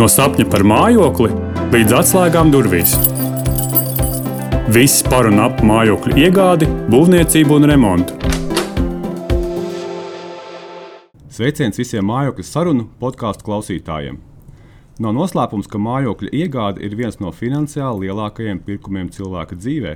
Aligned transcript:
No 0.00 0.06
sapņa 0.08 0.46
par 0.48 0.62
mājokli 0.64 1.26
līdz 1.74 1.92
atslēgām 1.92 2.48
durvīs. 2.48 2.94
Viss 4.72 5.02
par 5.04 5.26
un 5.28 5.42
ap 5.44 5.58
mājokļu 5.60 6.14
iegādi, 6.22 6.68
būvniecību 6.88 7.58
un 7.58 7.66
remontu. 7.68 8.14
Sveiciens 11.28 11.76
visiem 11.76 12.08
mājokļu 12.08 12.46
sarunu 12.48 12.86
podkāstu 13.02 13.44
klausītājiem. 13.50 14.16
Nav 15.04 15.12
noslēpums, 15.18 15.68
ka 15.68 15.76
mājokļa 15.76 16.32
iegāde 16.32 16.80
ir 16.88 16.96
viens 16.96 17.20
no 17.20 17.34
finansiāli 17.36 18.08
lielākajiem 18.08 18.64
pirkumiem 18.64 19.12
cilvēka 19.12 19.60
dzīvē. 19.60 19.94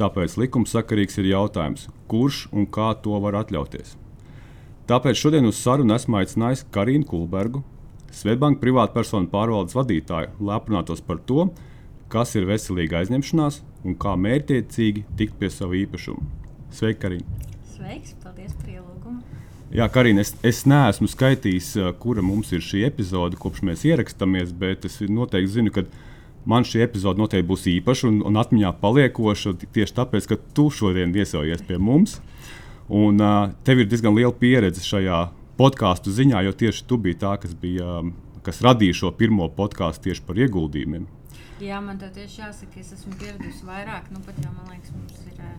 Tāpēc 0.00 0.38
likumsakarīgs 0.40 1.20
ir 1.20 1.34
jautājums, 1.34 1.90
kurš 2.08 2.46
un 2.48 2.64
kā 2.64 2.94
to 3.04 3.20
var 3.20 3.36
atļauties. 3.44 3.92
Tāpēc 4.88 5.20
šodien 5.20 5.52
uz 5.52 5.60
sarunu 5.60 6.00
esmu 6.00 6.22
aicinājis 6.22 6.64
Karinu 6.72 7.12
Kulbergu, 7.12 7.60
Svetbanka 8.14 8.62
privātpersonu 8.62 9.30
pārvaldes 9.32 9.74
vadītāju, 9.74 10.36
lai 10.46 10.58
aprunātos 10.58 11.02
par 11.02 11.18
to, 11.26 11.48
kas 12.12 12.36
ir 12.38 12.46
veselīga 12.46 13.00
aizņemšanās 13.02 13.60
un 13.84 13.96
kā 13.98 14.14
mērķiecīgi 14.20 15.04
tikt 15.18 15.38
pie 15.40 15.50
sava 15.50 15.74
īpašuma. 15.80 16.22
Sveiki, 16.74 17.00
Karina! 17.02 17.40
Sveiks, 17.74 18.14
paldies 18.22 18.54
par 18.60 18.70
ielūgumu! 18.70 19.22
Jā, 19.74 19.88
Karina, 19.90 20.22
es, 20.22 20.34
es 20.46 20.62
neesmu 20.70 21.08
skaitījis, 21.10 21.72
kura 21.98 22.22
mums 22.22 22.52
ir 22.54 22.62
šī 22.62 22.84
epizode, 22.86 23.38
kopš 23.40 23.64
mēs 23.66 23.82
ierakstamies, 23.88 24.52
bet 24.54 24.86
es 24.86 25.00
noteikti 25.10 25.56
zinu, 25.56 25.74
ka 25.74 25.82
man 26.46 26.66
šī 26.68 26.84
epizode 26.84 27.18
noteikti 27.18 27.48
būs 27.50 27.66
īpaša 27.72 28.12
un, 28.12 28.20
un 28.28 28.38
atmiņā 28.38 28.70
paliekoša 28.78 29.56
tieši 29.64 29.96
tāpēc, 29.96 30.28
ka 30.30 30.38
tu 30.54 30.68
šodien 30.70 31.14
viesojies 31.14 31.64
pie 31.66 31.80
mums. 31.82 32.20
Un 32.94 33.18
uh, 33.18 33.48
tev 33.66 33.80
ir 33.80 33.88
diezgan 33.90 34.14
liela 34.14 34.34
pieredze 34.36 34.84
šajā 34.84 35.24
podkāstu 35.58 36.14
ziņā, 36.14 36.44
jo 36.46 36.54
tieši 36.64 36.86
tu 36.88 36.98
biji 37.00 37.20
tā, 37.24 37.34
kas, 37.42 37.54
bija, 37.58 38.00
um, 38.00 38.14
kas 38.46 38.62
radīja 38.64 39.00
šo 39.02 39.12
pirmo 39.18 39.48
podkāstu 39.56 40.10
tieši 40.10 40.26
par 40.26 40.40
ieguldījumiem. 40.44 41.06
Jā, 41.62 41.78
man 41.80 42.00
tā 42.00 42.10
tieši 42.14 42.40
jāsaka, 42.42 42.80
es 42.82 42.92
esmu 42.96 43.14
pieradusi 43.20 43.66
vairāk. 43.66 44.10
Nu, 44.12 44.22
pat 44.26 44.40
jau 44.42 44.50
man 44.52 44.72
liekas, 44.72 44.90
mums 44.96 45.20
ir 45.30 45.38
uh, 45.38 45.58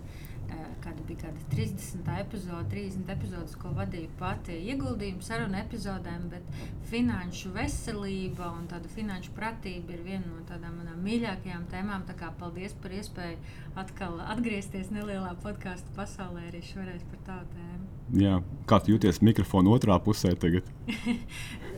kāda 0.85 1.05
bija 1.07 1.25
kāda 1.25 1.41
30 1.51 2.09
epizode, 2.21 2.65
30 2.71 3.11
epizodes, 3.15 3.55
ko 3.59 3.71
vadīju 3.75 4.11
pati 4.19 4.57
ieguldījumu 4.71 5.25
sarunu 5.25 5.57
epizodēm, 5.59 6.27
bet 6.33 6.61
finanšu 6.91 7.51
veselība 7.55 8.51
un 8.53 8.67
tāda 8.71 8.91
finanšu 8.93 9.33
pratība 9.37 9.95
ir 9.95 10.03
viena 10.05 10.25
no 10.29 10.43
tādām 10.49 10.77
manām 10.81 11.01
mīļākajām 11.05 11.65
tēmām. 11.73 12.05
Tā 12.09 12.17
kā 12.19 12.31
paldies 12.39 12.75
par 12.83 12.93
iespēju 12.99 13.39
atkal 13.81 14.21
atgriezties 14.35 14.93
nelielā 14.93 15.33
podkāstu 15.43 15.95
pasaulē 15.97 16.49
arī 16.51 16.61
šoreiz 16.69 17.05
par 17.11 17.25
tādu 17.31 17.57
tēmu. 17.57 17.74
Jā. 18.13 18.39
Kā 18.69 18.77
tu 18.81 18.93
jūties 18.93 19.21
mikrofona 19.25 19.71
otrā 19.73 19.97
pusē 20.03 20.35
tagad? 20.37 20.67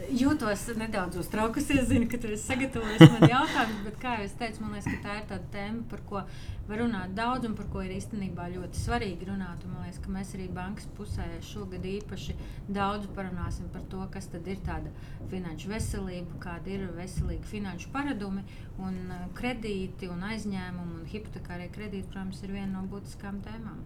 Jūtos 0.08 0.62
nedaudz 0.80 1.18
uztraukusies, 1.20 1.90
zinu, 1.90 2.06
ka 2.08 2.16
tu 2.24 2.30
esi 2.32 2.46
sagatavojis 2.46 3.10
man 3.12 3.26
jautājumus, 3.28 3.82
bet, 3.84 3.98
kā 4.00 4.14
jau 4.16 4.28
es 4.28 4.36
teicu, 4.40 4.62
man 4.64 4.78
liekas, 4.78 5.02
tā 5.04 5.18
ir 5.20 5.26
tāda 5.28 5.50
tēma, 5.52 5.84
par 5.92 6.04
ko 6.08 6.22
var 6.70 6.80
runāt 6.80 7.12
daudz 7.16 7.50
un 7.50 7.58
par 7.58 7.68
ko 7.74 7.84
ir 7.84 7.92
īstenībā 7.98 8.46
ļoti 8.54 8.80
svarīgi 8.80 9.28
runāt. 9.28 9.66
Un, 9.68 9.76
man 9.76 9.84
liekas, 9.84 10.00
ka 10.04 10.14
mēs 10.16 10.32
arī 10.38 10.48
bankas 10.56 10.88
pusē 10.96 11.28
šogad 11.50 11.84
īpaši 11.92 12.38
daudz 12.72 13.12
parunāsim 13.20 13.68
par 13.74 13.84
to, 13.92 14.00
kas 14.14 14.32
ir 14.38 14.64
tāda 14.64 14.96
finanšu 15.28 15.76
veselība, 15.76 16.40
kāda 16.44 16.72
ir 16.72 16.88
veselīga 16.96 17.52
finanšu 17.52 17.92
paradumi 17.92 18.48
un 18.80 19.00
uh, 19.12 19.28
kredīti 19.36 20.08
un 20.12 20.24
aizņēmumi 20.32 21.02
un 21.02 21.08
hipotekārie 21.12 21.68
kredīti, 21.76 22.08
protams, 22.14 22.44
ir 22.48 22.56
viena 22.56 22.78
no 22.78 22.88
būtiskām 22.88 23.44
tēmām. 23.44 23.84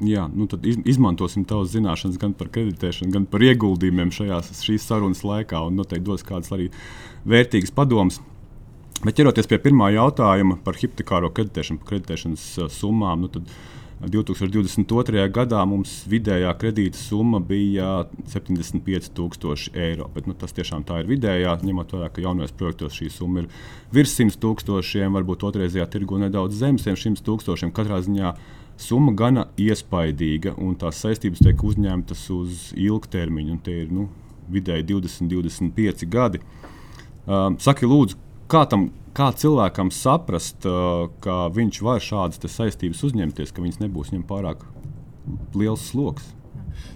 Jā, 0.00 0.24
nu 0.32 0.46
tad 0.48 0.64
izmantosim 0.64 1.44
tavas 1.44 1.74
zināšanas 1.74 2.16
gan 2.20 2.32
par 2.32 2.48
kreditēšanu, 2.54 3.12
gan 3.12 3.26
par 3.28 3.44
ieguldījumiem 3.44 4.12
šajās, 4.16 4.54
šīs 4.64 4.86
sarunas 4.88 5.20
laikā. 5.26 5.60
Un 5.68 5.76
noteikti 5.76 6.06
dos 6.06 6.24
kādas 6.24 6.52
arī 6.56 6.70
vērtīgas 7.28 7.74
padomas. 7.76 8.16
Bet 9.04 9.16
ķeroties 9.16 9.48
pie 9.48 9.58
pirmā 9.60 9.90
jautājuma 9.92 10.56
par 10.64 10.78
hipotekāro 10.80 11.28
kreditēšanu, 11.36 11.82
par 11.82 11.92
kreditēšanas 11.92 12.46
summām, 12.72 13.26
nu 13.26 13.30
tad 13.32 13.52
2022. 14.00 15.26
gadā 15.28 15.60
mums 15.68 15.98
vidējā 16.08 16.54
kredīta 16.56 16.96
summa 16.96 17.36
bija 17.44 18.06
75,000 18.32 19.76
eiro. 19.76 20.08
Bet, 20.14 20.28
nu, 20.28 20.32
tas 20.32 20.56
tiešām 20.56 20.86
tā 20.88 21.02
ir 21.02 21.10
vidējā, 21.10 21.58
ņemot 21.60 21.92
vērā, 21.92 22.08
ka 22.08 22.24
jaunajos 22.24 22.56
projektos 22.56 22.96
šī 22.96 23.10
summa 23.12 23.42
ir 23.44 23.50
virs 23.92 24.16
100 24.16 24.40
tūkstošiem, 24.40 25.12
varbūt 25.18 25.44
otrreizējā 25.50 25.84
tirgu 25.92 26.20
nedaudz 26.22 26.56
zem 26.62 26.80
100 26.80 27.20
tūkstošiem. 27.26 27.74
Katrā 27.76 28.00
ziņā 28.06 28.32
summa 28.80 29.12
gana 29.16 29.46
iespaidīga, 29.60 30.54
un 30.60 30.74
tās 30.80 31.02
saistības 31.04 31.42
tiek 31.44 31.62
uzņemtas 31.64 32.24
uz 32.34 32.64
ilgtermiņu. 32.78 33.58
Tie 33.64 33.76
ir 33.84 33.92
nu, 33.94 34.08
vidēji 34.50 34.88
20, 34.90 35.30
25 35.30 36.08
gadi. 36.10 36.40
Uh, 36.40 37.52
saki, 37.62 37.86
lūdzu, 37.88 38.18
kā, 38.50 38.64
tam, 38.70 38.88
kā 39.16 39.30
cilvēkam 39.36 39.92
saprast, 39.94 40.66
uh, 40.68 41.06
ka 41.22 41.46
viņš 41.54 41.80
var 41.86 42.02
šādas 42.04 42.42
saistības 42.50 43.04
uzņemties, 43.10 43.54
ka 43.54 43.64
viņas 43.64 43.82
nebūs 43.84 44.12
viņam 44.14 44.26
pārāk 44.30 44.64
liels 45.54 45.90
sloks? 45.92 46.32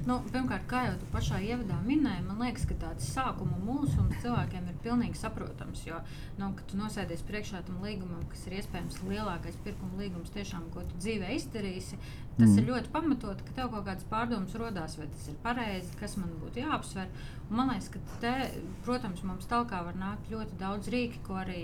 Nu, 0.08 0.18
pirmkārt, 0.30 0.66
kā 0.70 0.84
jau 0.88 0.96
tu 1.00 1.08
pašā 1.12 1.40
ievadā 1.44 1.78
minēji, 1.86 2.24
man 2.26 2.42
liekas, 2.44 2.66
ka 2.70 2.76
tāds 2.82 3.08
sākuma 3.14 3.58
mūsums 3.64 4.20
cilvēkiem 4.24 4.68
ir 4.70 4.80
pilnīgi 4.84 5.20
saprotams. 5.20 5.84
Jo, 5.88 6.00
nu, 6.40 6.50
kad 6.58 6.66
tu 6.70 6.80
nosēdies 6.80 7.24
priekšā 7.28 7.64
tam 7.68 7.80
līgumam, 7.84 8.24
kas 8.32 8.46
ir 8.48 8.58
iespējams 8.60 9.00
lielākais 9.08 9.60
pirkuma 9.66 10.00
līgums, 10.02 10.32
tiešām, 10.34 10.68
ko 10.74 10.84
tu 10.88 11.00
dzīvē 11.02 11.34
izdarīsi, 11.38 12.00
tas 12.38 12.48
mm. 12.48 12.58
ir 12.58 12.68
ļoti 12.70 12.90
pamatot, 12.94 13.42
ka 13.46 13.54
tev 13.56 13.70
kaut 13.70 13.86
kādas 13.86 14.06
pārdomas 14.10 14.54
rodās, 14.58 14.98
vai 14.98 15.06
tas 15.12 15.28
ir 15.30 15.38
pareizi, 15.44 15.94
kas 16.00 16.16
man 16.18 16.32
būtu 16.42 16.62
jāapsver. 16.64 17.10
Un 17.44 17.58
man 17.58 17.68
liekas, 17.68 17.90
ka 17.92 18.00
te, 18.22 18.32
protams, 18.86 19.20
mums 19.28 19.46
tālāk 19.50 19.74
var 19.86 19.98
nākt 20.00 20.30
ļoti 20.32 20.56
daudz 20.58 20.88
rīku, 20.92 21.20
ko 21.26 21.36
arī 21.42 21.60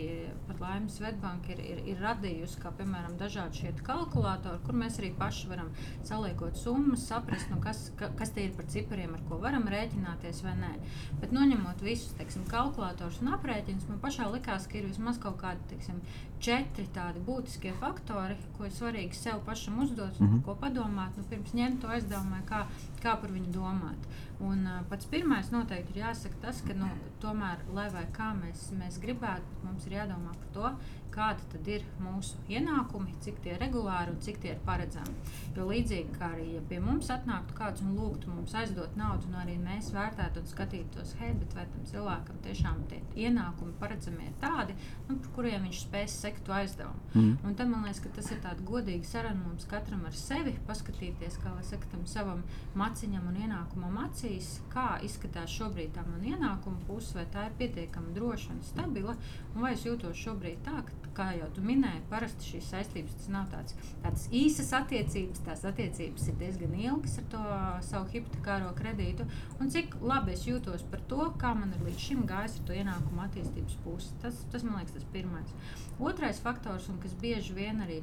pat 0.46 0.60
laimē 0.60 0.92
Svetbanka 0.92 1.54
ir, 1.54 1.62
ir, 1.64 1.80
ir 1.94 2.02
radījusi, 2.04 2.60
kā 2.60 2.72
piemēram 2.76 3.16
dažādi 3.20 3.62
šie 3.62 3.72
kalkulatori, 3.86 4.60
kur 4.66 4.76
mēs 4.76 5.00
arī 5.00 5.10
paši 5.16 5.48
varam 5.50 5.70
saliekot 6.06 6.60
summas, 6.60 7.06
saprast, 7.08 7.48
nu, 7.50 7.58
kas, 7.64 7.86
ka, 7.96 8.10
kas 8.18 8.34
tie 8.36 8.50
ir 8.50 8.56
par 8.58 8.68
cipariem, 8.70 9.16
ar 9.16 9.24
ko 9.30 9.40
varam 9.40 9.64
rēķināties 9.72 10.44
vai 10.44 10.54
nē. 10.60 10.74
Bet 11.22 11.32
noņemot 11.34 11.80
visus 11.86 12.12
teiksim, 12.20 12.44
kalkulatorus 12.50 13.22
un 13.24 13.32
aprēķinus, 13.38 13.88
man 13.88 14.04
pašā 14.04 14.28
likās, 14.34 14.68
ka 14.68 14.82
ir 14.82 14.90
vismaz 14.90 15.18
kaut 15.22 15.40
kādi 15.40 15.64
teiksim, 15.72 16.04
četri 16.40 16.86
tādi 16.94 17.20
būtiskie 17.26 17.72
faktori, 17.80 18.36
ko 18.56 18.66
ir 18.66 18.74
svarīgi 18.74 19.18
sev 19.18 19.42
pašam 19.46 19.78
uzdot, 19.84 20.20
mm 20.20 20.26
-hmm. 20.26 20.42
ko 20.44 20.56
padomāt, 20.60 21.16
nu, 21.16 21.24
pirms 21.30 21.54
ņemt 21.54 21.80
to 21.80 21.88
aizdevumu, 21.88 22.40
kā, 22.48 22.64
kā 23.02 23.16
par 23.20 23.30
viņu 23.30 23.52
domāt. 23.52 24.08
Un, 24.40 24.66
uh, 24.66 24.80
pats 24.88 25.06
pirmais 25.06 25.50
noteikti 25.52 25.98
ir 25.98 26.04
jāsaka 26.04 26.40
tas, 26.40 26.62
ka 26.62 26.74
nu, 26.74 26.88
tomēr, 27.20 27.58
lai 27.74 28.06
kā 28.18 28.32
mēs, 28.42 28.70
mēs 28.72 29.00
gribētu, 29.00 29.64
mums 29.64 29.86
ir 29.86 29.92
jādomā 29.92 30.32
par 30.32 30.48
to, 30.52 30.72
kādi 31.14 31.46
tad 31.52 31.68
ir 31.70 31.84
mūsu 32.02 32.38
ienākumi, 32.50 33.16
cik 33.24 33.40
tie 33.44 33.54
ir 33.54 33.62
regulāri 33.62 34.14
un 34.14 34.20
cik 34.22 34.40
tie 34.42 34.54
ir 34.54 34.62
paredzami. 34.66 35.14
Jo 35.56 35.66
līdzīgi 35.68 36.16
kā 36.16 36.30
arī 36.36 36.46
ja 36.54 36.62
pie 36.70 36.80
mums 36.82 37.10
atnāktu 37.12 37.56
kāds 37.58 37.84
un 37.84 37.96
lūgtu 37.98 38.30
mums 38.30 38.54
aizdot 38.56 38.96
naudu, 38.98 39.28
un 39.30 39.38
arī 39.42 39.56
mēs 39.60 39.90
vērtētu 39.94 40.42
un 40.42 40.50
skatītos, 40.50 41.14
hei, 41.20 41.32
bet 41.40 41.56
vai 41.58 41.66
tam 41.72 41.86
cilvēkam 41.90 42.40
tiešām 42.46 42.84
tie 42.90 43.00
ienākumi 43.26 43.76
paredzami 43.80 44.28
ir 44.28 44.36
tādi, 44.42 44.76
nu, 45.08 45.18
par 45.18 45.34
kuriem 45.36 45.66
viņš 45.66 45.82
spēs 45.84 46.16
sekt 46.22 46.44
to 46.46 46.54
aizdevumu. 46.56 47.02
Mm. 47.14 47.34
Un 47.46 47.58
tad 47.58 47.72
man 47.72 47.84
liekas, 47.86 48.02
ka 48.04 48.14
tas 48.20 48.30
ir 48.30 48.42
tāds 48.44 48.64
godīgs 48.66 49.12
saruna 49.14 49.42
mums 49.42 49.66
katram 49.70 50.06
ar 50.08 50.16
sevi, 50.16 50.54
paskatīties, 50.68 51.40
kā 51.42 51.52
lai 51.54 51.66
saka, 51.66 51.90
tam 51.92 52.06
savam 52.10 52.44
maciņam 52.78 53.28
un 53.30 53.40
ienākumam 53.44 53.98
acīs, 54.06 54.52
kā 54.72 54.88
izskatās 55.06 55.52
šobrīd 55.58 55.94
tā 55.96 56.04
man 56.06 56.24
ienākuma 56.26 56.82
puse, 56.88 57.14
vai 57.18 57.26
tā 57.34 57.48
ir 57.48 57.56
pietiekami 57.60 58.14
droša 58.16 58.54
un 58.54 58.62
stabila, 58.66 59.16
un 59.54 59.64
vai 59.64 59.74
es 59.76 59.86
jūtos 59.86 60.18
šobrīd 60.20 60.62
tā, 60.66 60.80
ka 60.86 60.99
kā 61.16 61.30
jau 61.36 61.48
tu 61.54 61.62
minēji, 61.64 62.02
parasti 62.10 62.52
šīs 62.52 62.70
saistības 62.72 63.28
nav 63.32 63.48
tāds, 63.52 63.76
tādas 64.04 64.26
īsas 64.34 64.70
attiecības. 64.78 65.42
Tās 65.46 65.64
attiecības 65.68 66.28
ir 66.30 66.38
diezgan 66.40 66.76
ilgas 66.78 67.18
ar 67.20 67.26
to 67.34 67.42
savu 67.88 68.10
hipotekāro 68.14 68.70
kredītu. 68.78 69.26
Un 69.60 69.72
cik 69.74 69.98
labi 70.00 70.34
es 70.36 70.46
jūtos 70.48 70.86
par 70.92 71.02
to, 71.10 71.28
kā 71.40 71.52
man 71.58 71.74
ir 71.76 71.84
līdz 71.88 72.06
šim 72.06 72.24
gājis 72.30 72.58
ar 72.60 72.66
to 72.68 72.78
ienākumu 72.78 73.24
attīstības 73.26 73.78
pusi. 73.84 74.14
Tas, 74.22 74.40
tas 74.52 74.66
man 74.66 74.80
liekas, 74.80 74.96
tas 74.96 75.12
pirmais. 75.14 75.54
Otrais 75.98 76.40
faktors, 76.42 76.88
un 76.92 77.00
kas 77.02 77.16
bieži 77.20 77.56
vien 77.56 77.82
arī 77.84 78.00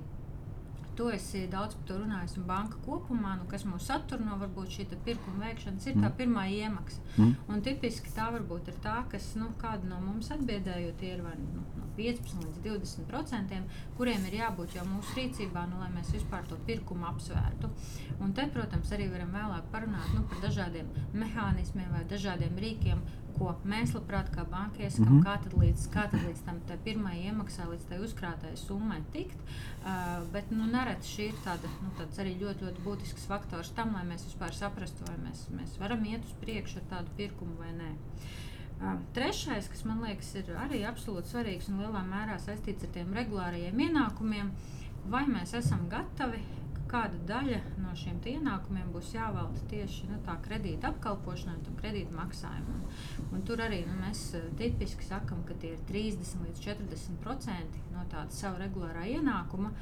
Tu 0.98 1.08
esi 1.14 1.44
daudz 1.52 1.76
par 1.78 1.86
to 1.92 1.98
runājis, 2.02 2.38
un 2.40 2.46
banka 2.50 2.80
kopumā, 2.86 3.36
nu, 3.38 3.46
kas 3.52 3.68
mūs 3.70 3.86
satur 3.86 4.22
no 4.26 4.38
varbūt 4.42 4.72
šī 4.74 4.88
pirkuma 5.06 5.46
veikšanas, 5.46 5.86
ir 5.86 6.00
tā 6.00 6.08
mm. 6.08 6.16
pirmā 6.18 6.48
iemaksa. 6.50 7.04
Mm. 7.18 7.36
Un 7.54 7.62
tipiski 7.66 8.14
tā 8.16 8.32
varbūt 8.34 8.72
ir 8.72 8.80
tā, 8.82 8.96
kas 9.12 9.36
nu, 9.38 9.52
kāda 9.62 9.86
no 9.92 10.00
mums 10.02 10.32
atbiedēja, 10.34 10.88
jo 10.88 10.96
tie 10.98 11.12
ir 11.14 11.22
vai 11.26 11.36
nu, 11.38 11.66
no 11.78 11.86
15 11.98 12.42
līdz 12.46 12.64
20 12.66 13.08
procentiem, 13.10 13.68
kuriem 13.98 14.26
ir 14.30 14.40
jābūt 14.40 14.78
jau 14.78 14.88
mūsu 14.90 15.18
rīcībā, 15.20 15.68
nu, 15.70 15.80
lai 15.82 15.92
mēs 15.94 16.10
vispār 16.16 16.46
to 16.50 16.58
pirkumu 16.66 17.06
apsvērtu. 17.12 17.70
Un 18.22 18.34
te, 18.38 18.48
protams, 18.54 18.92
arī 18.98 19.10
varam 19.14 19.34
vēlāk 19.38 19.70
parunāt 19.74 20.10
nu, 20.16 20.26
par 20.30 20.42
dažādiem 20.46 20.90
mehānismiem 21.14 21.94
vai 21.94 22.04
dažādiem 22.10 22.58
rīkiem, 22.62 23.02
ko 23.38 23.54
mēs 23.68 23.94
labprāt 23.96 24.30
kā 24.34 24.44
banka 24.50 24.84
iesakām, 24.84 25.14
mm 25.14 25.20
-hmm. 25.20 25.26
kā 25.26 25.44
tad 25.44 25.54
līdz, 25.62 25.86
kā 25.94 26.04
tad 26.12 26.24
līdz 26.28 26.42
tam 26.46 26.60
pirmajai 26.84 27.26
iemaksai, 27.30 27.68
līdz 27.72 27.86
tai 27.90 28.00
uzkrātajai 28.00 28.58
summai 28.58 29.02
tikt. 29.12 29.38
Uh, 29.88 30.26
bet 30.34 30.52
nu, 30.52 30.66
nereti 30.66 31.08
šī 31.08 31.28
ir 31.28 31.38
tāda, 31.46 31.70
nu, 31.84 31.92
arī 32.24 32.34
ļoti, 32.42 32.66
ļoti 32.66 32.84
būtisks 32.86 33.28
faktors 33.28 33.70
tam, 33.70 33.94
lai 33.94 34.04
mēs 34.06 34.26
vispār 34.26 34.54
saprastu, 34.54 35.04
vai 35.08 35.18
mēs, 35.30 35.48
mēs 35.50 35.80
varam 35.80 36.06
iet 36.06 36.26
uz 36.26 36.34
priekšu 36.42 36.78
ar 36.80 36.86
tādu 36.90 37.10
pirkumu 37.18 37.56
vai 37.60 37.72
nē. 37.72 37.92
Uh, 38.82 39.00
trešais, 39.14 39.70
kas 39.70 39.86
man 39.86 40.02
liekas, 40.02 40.36
ir 40.36 40.46
arī 40.58 40.84
absolūti 40.86 41.28
svarīgs 41.28 41.70
un 41.70 41.80
lielā 41.82 42.04
mērā 42.06 42.40
saistīts 42.40 42.84
ar 42.84 42.90
tiem 42.94 43.14
regulāriem 43.14 43.80
ienākumiem, 43.80 44.52
vai 45.10 45.26
mēs 45.28 45.54
esam 45.54 45.88
gatavi 45.90 46.44
kāda 46.92 47.20
daļa 47.30 47.60
no 47.82 47.94
šiem 47.98 48.20
ienākumiem 48.32 48.90
būs 48.94 49.14
jāvelta 49.16 49.64
tieši 49.72 50.10
nu, 50.12 50.20
kredīta 50.46 50.92
apkalpošanai 50.92 51.58
un 51.58 51.80
kredīta 51.80 52.16
maksājumam. 52.18 52.84
Un 53.32 53.44
tur 53.48 53.62
arī 53.64 53.84
nu, 53.88 53.96
mēs 54.02 54.24
eh, 54.38 54.48
tipiski 54.60 55.08
sakām, 55.08 55.44
ka 55.48 55.58
tie 55.62 55.76
ir 55.76 55.84
30 55.90 56.46
līdz 56.46 56.64
40% 56.68 57.82
no 57.94 58.06
tāda 58.12 58.36
sava 58.36 58.62
regulārā 58.64 59.08
ienākuma, 59.18 59.74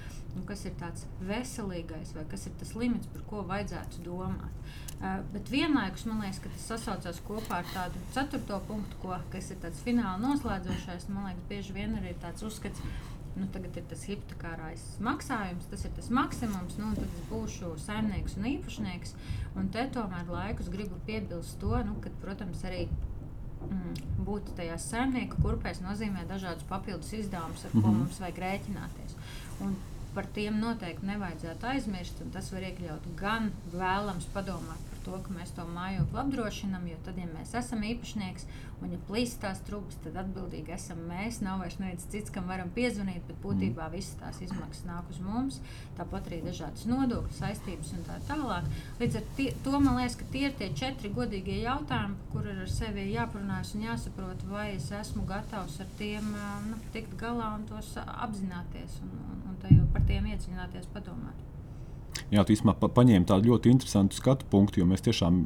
kas 0.47 0.65
ir 0.67 0.75
tāds 0.79 1.05
veselīgais 1.23 2.13
vai 2.15 2.25
kas 2.31 2.47
ir 2.49 2.57
tas 2.59 2.75
limits, 2.75 3.09
par 3.13 3.23
ko 3.29 3.45
vajadzētu 3.47 4.03
domāt. 4.05 4.65
Uh, 4.95 5.19
bet 5.33 5.49
vienlaikus 5.51 6.05
man 6.07 6.21
liekas, 6.23 6.39
ka 6.43 6.51
tas 6.53 6.67
sasaucās 6.71 7.17
kopā 7.27 7.59
ar 7.59 7.67
tādu 7.73 7.99
ceturto 8.15 8.61
punktu, 8.67 8.99
ko, 9.01 9.15
kas 9.33 9.49
ir 9.51 9.59
tāds 9.63 9.81
fināli 9.83 10.23
noslēdzošais. 10.23 11.09
Man 11.11 11.27
liekas, 11.29 11.49
bieži 11.49 11.75
vien 11.75 11.97
arī 11.99 12.13
ir 12.13 12.21
tāds 12.23 12.45
uzskats, 12.47 12.79
ka 12.79 13.14
nu, 13.35 13.47
tagad 13.51 13.75
ir 13.79 13.87
tas 13.89 14.03
hipotekārais 14.07 14.83
maksājums, 15.03 15.67
tas 15.71 15.83
ir 15.87 15.91
tas 15.97 16.07
maksimums, 16.13 16.77
nu, 16.79 16.91
tad 16.95 17.07
es 17.07 17.25
būšu 17.31 17.73
saimnieks 17.83 18.37
un 18.39 18.47
īpašnieks. 18.53 19.15
Un 19.59 19.67
te 19.71 19.83
tomēr 19.95 20.29
laikus 20.31 20.71
gribu 20.71 20.99
piebilst 21.07 21.59
to, 21.59 21.73
nu, 21.87 21.97
ka, 22.03 22.11
protams, 22.23 22.63
arī 22.67 22.85
mm, 22.87 23.99
būt 24.27 24.53
tajā 24.59 24.77
saimnieka 24.81 25.41
kurpēs 25.43 25.83
nozīmē 25.83 26.25
dažādus 26.29 26.67
papildus 26.69 27.13
izdevumus, 27.19 27.65
ar 27.65 27.73
mm 27.73 27.79
-hmm. 27.79 27.83
ko 27.83 27.91
mhm. 27.91 27.99
mums 27.99 28.19
vajag 28.23 28.41
rēķināties. 28.45 29.19
Un 29.61 29.75
par 30.15 30.25
tiem 30.25 30.59
noteikti 30.59 31.05
nevajadzētu 31.05 31.67
aizmirst, 31.67 32.21
un 32.21 32.31
tas 32.31 32.51
var 32.51 32.61
iekļaut 32.61 33.07
gan 33.19 33.51
vēlams 33.73 34.27
padomāt 34.33 34.94
to, 35.05 35.15
ka 35.25 35.33
mēs 35.35 35.53
to 35.55 35.65
mājokli 35.69 36.21
apdrošinām, 36.21 36.87
jo 36.91 36.99
tad, 37.05 37.19
ja 37.21 37.29
mēs 37.31 37.53
esam 37.61 37.85
īpašnieks 37.85 38.47
Un, 38.83 38.91
ja 38.91 38.99
plīsīs 39.07 39.39
tās 39.39 39.61
trūkas, 39.63 39.95
tad 40.03 40.17
atbildīgi 40.19 40.73
esam 40.75 40.99
mēs. 41.07 41.39
Nav 41.45 41.61
vairs 41.63 41.77
neviens 41.79 42.07
cits, 42.11 42.31
kam 42.33 42.49
varam 42.51 42.71
piezvanīt, 42.75 43.23
bet 43.29 43.37
būtībā 43.43 43.85
mm. 43.85 43.93
visas 43.95 44.17
tās 44.19 44.41
izmaksas 44.43 44.83
nāk 44.89 45.07
uz 45.13 45.21
mums. 45.23 45.61
Tāpat 45.95 46.27
arī 46.29 46.41
dažādas 46.43 46.83
nodokļu 46.89 47.37
saistības 47.37 47.93
un 47.95 48.03
tā 48.07 48.19
tālāk. 48.27 48.67
Līdz 48.99 49.19
ar 49.21 49.31
tie, 49.39 49.47
to 49.63 49.79
man 49.79 50.01
liekas, 50.01 50.19
ka 50.19 50.29
tie 50.35 50.43
ir 50.49 50.57
tie 50.59 50.69
četri 50.75 51.13
godīgie 51.15 51.61
jautājumi, 51.63 52.19
kur 52.33 52.51
ir 52.51 52.61
ar 52.65 52.71
sevi 52.75 53.07
jāparunājas 53.13 53.73
un 53.77 53.87
jāsaprot, 53.87 54.45
vai 54.51 54.67
es 54.75 54.91
esmu 54.99 55.23
gatavs 55.29 55.79
ar 55.81 55.91
tiem 56.01 56.29
nu, 56.67 56.83
tikt 56.95 57.15
galā 57.21 57.53
un 57.55 57.67
tos 57.71 57.95
apzināties 58.05 58.99
un, 59.05 59.19
un, 59.39 59.51
un 59.55 59.91
par 59.95 60.03
tiem 60.09 60.27
iedziļināties, 60.35 60.91
padomāt. 60.91 61.54
Jā, 62.33 62.41
tu 62.41 62.55
īstenībā 62.55 62.89
paņēmi 62.89 63.29
tādu 63.29 63.51
ļoti 63.51 63.71
interesantu 63.73 64.17
skatu 64.17 64.47
punktu, 64.49 64.81
jo 64.81 64.89
mēs 64.89 65.05
tiešām 65.05 65.43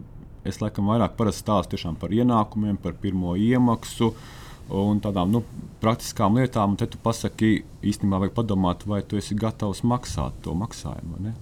Es 0.47 0.61
laikam 0.63 0.87
vairāk 0.87 1.17
stāstu 1.35 1.77
par 1.99 2.13
ienākumiem, 2.15 2.77
par 2.77 2.93
pirmo 2.93 3.35
iemaksu 3.35 4.13
un 4.69 5.01
tādām 5.01 5.31
nu, 5.33 5.43
praktiskām 5.81 6.37
lietām. 6.39 6.77
Tad 6.77 6.93
tu 6.93 6.97
pasaki, 7.03 7.63
īstenībā 7.83 8.21
vajag 8.23 8.35
padomāt, 8.37 8.85
vai 8.87 9.01
tu 9.01 9.17
esi 9.17 9.35
gatavs 9.35 9.83
maksāt 9.83 10.33
to 10.45 10.53
maksājumu. 10.55 11.19
Nu, 11.19 11.33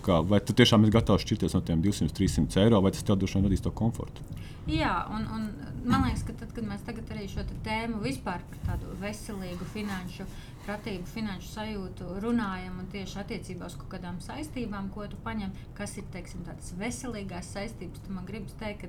kā, 0.00 0.20
vai 0.24 0.40
tu 0.40 0.54
tiešām 0.56 0.84
esi 0.84 0.94
gatavs 0.94 1.24
šķirties 1.26 1.56
no 1.56 1.62
tiem 1.64 1.82
200, 1.84 2.14
300 2.14 2.62
eiro, 2.62 2.82
vai 2.84 2.92
tas 2.94 3.02
tev 3.04 3.18
droši 3.18 3.38
vien 3.38 3.48
radīs 3.48 3.64
to 3.64 3.72
komfortu? 3.74 4.22
Jā, 4.68 4.94
un, 5.16 5.24
un 5.32 5.46
man 5.88 6.04
liekas, 6.04 6.26
ka 6.28 6.34
tad, 6.36 6.52
kad 6.52 6.66
mēs 6.68 6.84
tagad 6.84 7.08
arī 7.14 7.24
šo 7.32 7.44
tēmu 7.64 8.02
vispār 8.04 8.42
par 8.50 8.64
tādu 8.66 8.92
veselīgu 9.00 9.64
finanšu 9.72 10.28
pratību, 10.68 11.08
finanšu 11.08 11.48
sajūtu 11.54 12.08
runājam 12.24 12.78
un 12.82 12.88
tieši 12.92 13.22
attiecībā 13.22 13.68
uz 13.70 13.76
kaut 13.80 13.90
kādām 13.96 14.20
saistībām, 14.24 14.90
ko 14.92 15.08
tu 15.08 15.18
paņem, 15.24 15.54
kas 15.78 15.96
ir 16.00 16.08
teiksim, 16.12 16.44
tādas 16.48 16.74
veselīgās 16.78 17.52
saistības, 17.56 18.04
tad 18.04 18.16
man 18.18 18.28
gribas 18.28 18.56
teikt, 18.60 18.88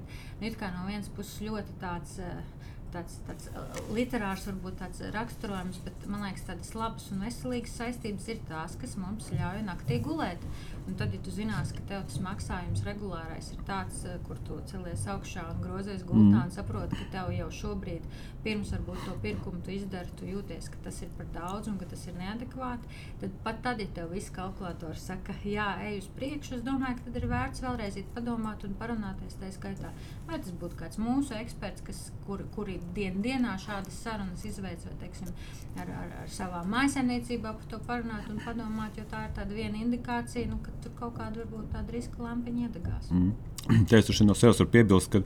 ka 0.60 0.72
nu, 0.74 0.80
no 0.80 0.88
vienas 0.90 1.12
puses 1.16 1.40
ļoti 1.48 1.80
tāds. 1.84 2.20
Uh, 2.24 2.58
tāds, 2.94 3.20
tāds 3.28 3.50
uh, 3.54 3.80
literārs, 3.94 4.48
varbūt 4.50 4.80
tāds 4.82 5.04
raksturojums, 5.14 5.78
bet 5.86 6.06
man 6.10 6.24
liekas, 6.26 6.46
tādas 6.48 6.72
labas 6.78 7.06
un 7.14 7.24
veselīgas 7.26 7.76
saistības 7.78 8.30
ir 8.34 8.42
tās, 8.50 8.78
kas 8.82 8.96
mums 8.98 9.30
ļauj 9.36 9.62
naktī 9.68 10.00
gulēt. 10.06 10.46
Un 10.90 10.96
tad, 10.98 11.14
ja 11.14 11.22
tu 11.22 11.30
zinās, 11.30 11.70
ka 11.76 11.84
tev 11.86 12.06
tas 12.10 12.18
maksājums 12.26 12.82
regulārais 12.88 13.52
ir 13.54 13.60
tāds, 13.68 14.00
uh, 14.10 14.16
kur 14.26 14.40
tu 14.48 14.56
celies 14.72 15.04
augšā 15.14 15.44
un 15.52 15.60
grozies 15.62 16.02
gultā 16.02 16.40
mm. 16.40 16.48
un 16.48 16.54
saproti, 16.56 16.98
ka 16.98 17.06
tev 17.14 17.30
jau 17.36 17.50
šobrīd, 17.60 18.08
pirms 18.42 18.72
varbūt 18.74 19.04
to 19.06 19.14
pirkumu 19.22 19.62
tu 19.66 19.74
izdari, 19.76 20.10
tu 20.18 20.26
jūties, 20.26 20.72
ka 20.74 20.82
tas 20.88 20.98
ir 21.06 21.12
par 21.20 21.28
daudz 21.36 21.70
un 21.70 21.78
ka 21.78 21.86
tas 21.92 22.08
ir 22.10 22.16
neadekvāti, 22.18 22.90
tad 23.22 23.36
pat 23.46 23.62
tad, 23.68 23.84
ja 23.84 23.92
tev 24.00 24.16
viss 24.16 24.34
kalkulators 24.34 25.04
saka, 25.12 25.36
jā, 25.46 25.68
ej 25.86 26.00
uz 26.02 26.08
priekšu, 26.18 26.58
es 26.58 26.66
domāju, 26.66 26.98
ka 26.98 27.06
tad 27.10 27.20
ir 27.22 27.28
vērts 27.36 27.64
vēlreiz 27.68 28.00
padomāt 28.16 28.66
un 28.66 28.74
parunāties 28.80 29.38
tā 29.38 29.52
skaitā. 29.54 29.94
Vai 30.26 30.42
tas 30.42 30.56
būtu 30.64 30.80
kāds 30.80 30.98
mūsu 31.02 31.38
eksperts, 31.38 31.86
kas, 31.86 32.02
kur, 32.26 32.42
kuri 32.56 32.80
dien, 32.98 33.22
dienā 33.22 33.60
šādas 33.62 34.02
sarunas 34.08 34.48
izveids, 34.50 34.90
vai 34.90 34.98
teiksim, 35.04 35.30
ar, 35.78 35.94
ar, 36.02 36.18
ar 36.24 36.34
savām 36.34 36.74
maisaimniecībām 36.74 37.62
par 37.62 37.70
to 37.70 37.82
parunāt 37.86 38.34
un 38.34 38.42
padomāt, 38.42 38.98
jo 38.98 39.06
tā 39.12 39.28
ir 39.28 39.38
tāda 39.38 39.58
viena 39.58 39.84
indikācija, 39.84 40.50
nu, 40.50 40.62
tur 40.84 40.94
kaut 41.00 41.16
kāda 41.18 41.44
varbūt 41.44 41.72
tāda 41.74 41.96
riska 41.96 42.24
lampiņa 42.24 42.68
iedegās. 42.68 43.10
Mm. 43.14 43.34
Es 44.00 44.22
no 44.26 44.36
sevis 44.38 44.62
varu 44.62 44.72
piebilst, 44.74 45.14
ka 45.14 45.24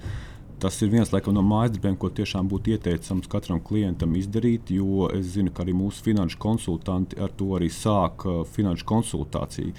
tas 0.64 0.80
ir 0.82 0.92
viens 0.94 1.12
laikam, 1.12 1.36
no 1.36 1.44
mājasdarbiem, 1.46 1.98
ko 2.00 2.10
tiešām 2.14 2.48
būtu 2.52 2.76
ieteicams 2.76 3.28
katram 3.32 3.60
klientam 3.64 4.16
izdarīt, 4.16 4.72
jo 4.72 5.10
es 5.12 5.34
zinu, 5.36 5.52
ka 5.52 5.66
arī 5.66 5.76
mūsu 5.76 6.06
finanšu 6.06 6.40
konsultanti 6.40 7.20
ar 7.20 7.34
to 7.36 7.50
arī 7.58 7.68
sāk 7.74 8.26
uh, 8.30 8.42
finanšu 8.56 8.88
konsultāciju. 8.88 9.76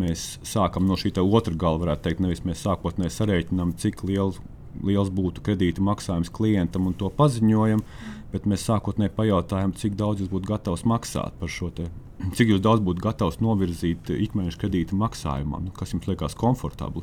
Mēs 0.00 0.36
sākam 0.46 0.86
no 0.86 0.94
šī 1.00 1.16
otrā 1.18 1.56
gala, 1.58 1.82
varētu 1.82 2.06
teikt, 2.06 2.22
nevis 2.22 2.44
mēs 2.46 2.62
sākotnēji 2.62 3.16
sarēķinām, 3.16 3.74
cik 3.82 4.04
lielu 4.06 4.38
liels 4.86 5.10
būtu 5.10 5.42
kredīta 5.44 5.82
maksājums 5.82 6.30
klientam 6.32 6.86
un 6.86 6.94
to 6.94 7.10
paziņojam, 7.10 7.82
bet 8.30 8.46
mēs 8.46 8.66
sākotnēji 8.68 9.16
pajautājām, 9.16 9.74
cik 9.74 9.98
daudz 9.98 10.22
jūs 10.22 10.30
būtu 10.32 10.52
gatavs 10.52 10.86
maksāt 10.86 11.34
par 11.40 11.50
šo. 11.50 11.72
Cik 12.20 12.52
jūs 12.52 12.60
daudz 12.62 12.82
būtu 12.84 13.02
gatavs 13.02 13.38
novirzīt 13.40 14.10
ikmēneša 14.12 14.60
kredīta 14.60 14.96
maksājumam, 14.98 15.64
nu, 15.66 15.72
kas 15.74 15.94
jums 15.94 16.06
liekas 16.10 16.36
komfortabli. 16.38 17.02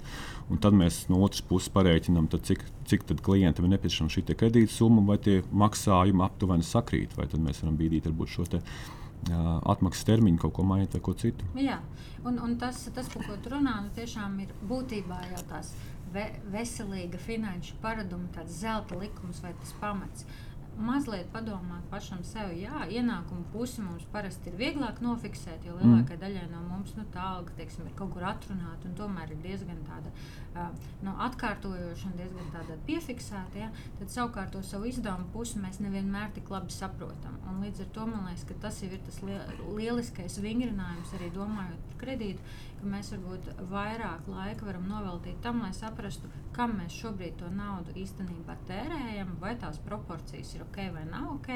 Un 0.54 0.62
tad 0.62 0.78
mēs 0.78 1.06
no 1.12 1.24
otras 1.26 1.42
puses 1.46 1.72
pareiķinām, 1.74 2.30
cik, 2.48 2.64
cik 2.90 3.08
klientam 3.26 3.66
ir 3.66 3.74
nepieciešama 3.76 4.14
šī 4.14 4.24
kredīta 4.30 4.74
summa, 4.74 5.04
vai 5.10 5.18
tie 5.24 5.40
maksājumi 5.52 6.24
aptuveni 6.28 6.68
sakrīt, 6.68 7.18
vai 7.18 7.28
tad 7.32 7.42
mēs 7.44 7.64
varam 7.64 7.80
bīdīt 7.80 8.08
varbūt 8.12 8.34
šo 8.36 8.48
te, 8.54 8.62
uh, 8.62 9.58
atmaksas 9.74 10.08
termiņu, 10.08 10.42
kaut 10.46 10.56
ko 10.60 10.66
mainīt 10.70 10.96
vai 10.96 11.04
ko 11.10 11.16
citu. 11.18 11.50
Jā, 11.60 11.80
un, 12.24 12.38
un 12.44 12.58
tas, 12.62 12.86
tas, 12.94 13.10
par 13.14 13.26
ko 13.28 13.38
tu 13.42 13.56
runā, 13.56 13.80
nu, 13.86 13.94
tiešām 13.98 14.38
ir 14.46 14.54
būtībā 14.70 15.22
jau 15.34 15.44
tās 15.50 15.74
ve 16.14 16.28
veselīga 16.54 17.20
finanšu 17.20 17.80
paraduma, 17.84 18.30
tāds 18.36 18.62
zelta 18.62 19.00
likums 19.00 19.42
vai 19.44 19.54
tas 19.60 19.74
pamats. 19.82 20.28
Mazliet 20.78 21.30
padomāt 21.34 21.86
pašam 21.90 22.20
sev, 22.28 22.52
jā, 22.54 22.84
ienākumu 22.94 23.48
pusi 23.54 23.82
mums 23.82 24.06
parasti 24.14 24.52
ir 24.52 24.58
vieglāk 24.60 25.00
nofiksēt, 25.02 25.66
jo 25.66 25.74
lielākajai 25.80 26.18
mm. 26.18 26.22
daļai 26.22 26.44
no 26.52 26.62
mums 26.68 26.94
nu, 26.98 27.06
tā 27.14 27.24
alga 27.38 27.56
teiksim, 27.58 27.88
ir 27.88 27.96
kaut 27.98 28.14
kur 28.14 28.28
atrunāta 28.30 28.86
un 28.86 28.94
tomēr 29.00 29.34
ir 29.34 29.42
diezgan 29.42 29.80
tāda 29.88 30.12
uh, 30.14 30.70
nu, 31.02 31.16
atkārtojoša 31.26 32.12
un 32.12 32.16
diezgan 32.20 32.54
tāda 32.54 32.78
piefiksēta. 32.86 33.64
Ja? 33.64 33.72
Tad 33.98 34.14
savukārt 34.14 34.54
to 34.54 34.62
savu 34.66 34.90
izdevumu 34.92 35.32
pusi 35.34 35.62
mēs 35.64 35.82
nevienmēr 35.82 36.30
tik 36.38 36.54
labi 36.54 36.76
saprotam. 36.76 37.42
Un 37.50 37.64
līdz 37.66 37.88
ar 37.88 37.92
to 37.98 38.08
man 38.12 38.30
liekas, 38.30 38.46
ka 38.46 38.62
tas 38.68 38.82
ir 38.86 38.98
tas 39.08 39.22
lieliskais 39.26 40.38
vingrinājums 40.46 41.18
arī 41.18 41.34
domājot 41.34 41.90
par 41.90 42.02
kredītu 42.06 42.46
ka 42.78 42.90
mēs 42.92 43.10
varbūt 43.14 43.48
vairāk 43.72 44.28
laika 44.30 44.68
varam 44.68 44.86
noveltīt 44.90 45.40
tam, 45.44 45.62
lai 45.66 45.72
saprastu, 45.76 46.30
kam 46.58 46.74
mēs 46.80 46.96
šobrīd 46.98 47.38
to 47.40 47.50
naudu 47.54 47.94
īstenībā 48.02 48.56
tērējam, 48.68 49.36
vai 49.42 49.54
tās 49.62 49.78
proporcijas 49.86 50.56
ir 50.56 50.66
ok 50.66 50.80
vai 50.96 51.04
nav 51.10 51.30
ok, 51.36 51.50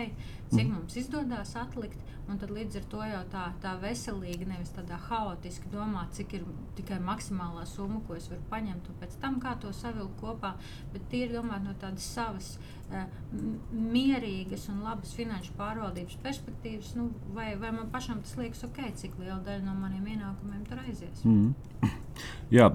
cik 0.52 0.66
mm. 0.68 0.74
mums 0.76 0.98
izdodas 1.02 1.56
atlikt. 1.60 2.00
Un 2.30 2.38
tad 2.40 2.54
līdz 2.54 2.78
ar 2.80 2.86
to 2.92 3.00
jau 3.10 3.22
tā, 3.34 3.46
tā 3.64 3.72
veselīgi, 3.82 4.46
nevis 4.48 4.72
tādā 4.76 5.00
haotiski 5.10 5.72
domāt, 5.74 6.14
cik 6.16 6.36
ir 6.38 6.46
tikai 6.78 7.00
maksimālā 7.04 7.66
summa, 7.68 8.00
ko 8.08 8.16
es 8.16 8.30
varu 8.32 8.46
paņemt, 8.52 8.88
un 8.88 9.00
pēc 9.02 9.18
tam 9.24 9.40
kā 9.44 9.56
to 9.60 9.74
savilkt 9.76 10.22
kopā. 10.22 10.54
Bet 10.94 11.10
tīri 11.12 11.34
domāt 11.34 11.66
no 11.66 11.74
tādas 11.82 12.06
savas 12.14 12.54
uh, 12.92 13.10
mierīgas 13.74 14.70
un 14.72 14.86
labas 14.86 15.16
finanšu 15.18 15.58
pārvaldības 15.60 16.22
perspektīvas, 16.24 16.94
nu, 17.00 17.10
vai, 17.36 17.52
vai 17.60 17.74
man 17.76 17.92
pašam 17.92 18.22
tas 18.24 18.38
liekas 18.40 18.64
ok, 18.70 18.84
cik 19.02 19.18
liela 19.20 19.42
daļa 19.46 19.66
no 19.66 19.76
maniem 19.82 20.14
ienākumiem 20.14 20.64
tur 20.70 20.86
aizies. 20.86 21.26
Mm. 21.28 21.92
Jā, 22.58 22.70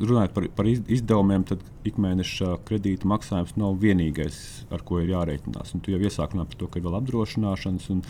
runājot 0.00 0.34
par, 0.36 0.46
par 0.56 0.68
izdevumiem, 0.68 1.44
tad 1.48 1.62
ikmēneša 1.88 2.58
kredīta 2.68 3.08
maksājums 3.10 3.54
nav 3.60 3.78
vienīgais, 3.82 4.36
ar 4.74 4.84
ko 4.86 5.00
ir 5.02 5.12
jārēķinās. 5.12 5.74
Un 5.76 5.82
tu 5.84 5.94
jau 5.94 6.02
iesāki 6.02 6.36
runāt 6.36 6.52
par 6.52 6.60
to, 6.60 6.68
ka 6.68 6.80
ir 6.80 6.86
vēl 6.86 6.98
apdrošināšanas 7.00 7.88
un 7.94 8.04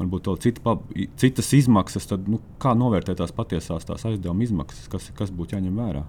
varbūt 0.00 0.30
vēl 0.30 0.42
cita, 0.46 0.76
citas 1.20 1.54
izmaksas. 1.60 2.10
Tad, 2.10 2.28
nu, 2.30 2.42
kā 2.62 2.74
novērtēt 2.78 3.20
tās 3.22 3.34
patiesās 3.34 3.88
tās 3.88 4.06
aizdevuma 4.10 4.46
izmaksas, 4.46 4.90
kas, 4.92 5.10
kas 5.16 5.34
būtu 5.34 5.58
jāņem 5.58 5.80
vērā? 5.82 6.04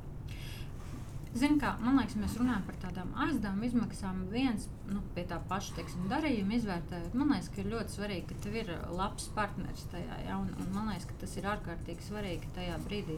Zini, 1.35 1.57
kā, 1.59 1.73
man 1.83 1.97
liekas, 1.99 2.15
mēs 2.15 2.37
runājam 2.39 2.61
par 2.63 2.75
tādām 2.79 3.09
aizdevuma 3.25 3.65
izmaksām. 3.67 4.21
Viens 4.31 4.69
nu, 4.87 5.01
pie 5.17 5.25
tā 5.27 5.41
paša 5.49 5.73
teiksim, 5.75 6.05
darījuma 6.07 6.55
izvērtējot, 6.55 7.17
man 7.19 7.33
liekas, 7.33 7.49
ka 7.51 7.59
ir 7.59 7.73
ļoti 7.73 7.95
svarīgi, 7.97 8.27
ka 8.29 8.37
tev 8.45 8.55
ir 8.61 8.71
labs 8.95 9.25
partneris 9.35 9.83
tajā. 9.91 10.21
Ja? 10.29 10.37
Un, 10.39 10.53
un 10.63 10.69
man 10.71 10.93
liekas, 10.93 11.09
ka 11.09 11.17
tas 11.25 11.35
ir 11.35 11.49
ārkārtīgi 11.51 12.07
svarīgi 12.07 12.53
tajā 12.55 12.77
brīdī. 12.85 13.17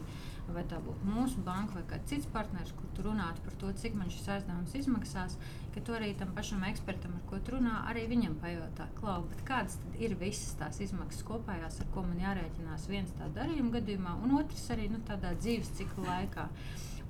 Vai 0.54 0.62
tā 0.64 0.78
būtu 0.80 1.04
mūsu 1.04 1.42
banka 1.44 1.76
vai 1.76 1.82
kāds 1.90 2.08
cits 2.08 2.28
partneris, 2.32 2.72
kur 2.76 2.88
tu 2.96 3.04
runātu 3.04 3.42
par 3.44 3.56
to, 3.60 3.72
cik 3.82 3.96
man 3.98 4.08
šis 4.12 4.30
aizdevums 4.36 4.74
izmaksās, 4.80 5.36
ka 5.74 5.82
tu 5.84 5.92
arī 5.96 6.14
tam 6.18 6.32
pašam 6.36 6.64
ekspertam, 6.70 7.18
ar 7.18 7.26
ko 7.28 7.40
tu 7.44 7.54
runā, 7.54 7.82
arī 7.90 8.06
viņam 8.10 8.38
pajautā, 8.42 8.88
klau, 8.96 9.20
kādas 9.48 9.76
ir 10.00 10.16
visas 10.20 10.56
tās 10.60 10.80
izmaksas 10.84 11.26
kopējās, 11.28 11.80
ar 11.84 11.90
ko 11.94 12.06
man 12.08 12.22
jārēķinās 12.24 12.88
viens 12.88 13.12
tā 13.20 13.28
darījuma 13.36 13.76
gadījumā, 13.76 14.16
un 14.24 14.38
otrs 14.40 14.70
arī 14.74 14.88
nu, 14.94 15.02
tādā 15.08 15.34
dzīves 15.36 15.74
cikla 15.78 16.08
laikā. 16.08 16.48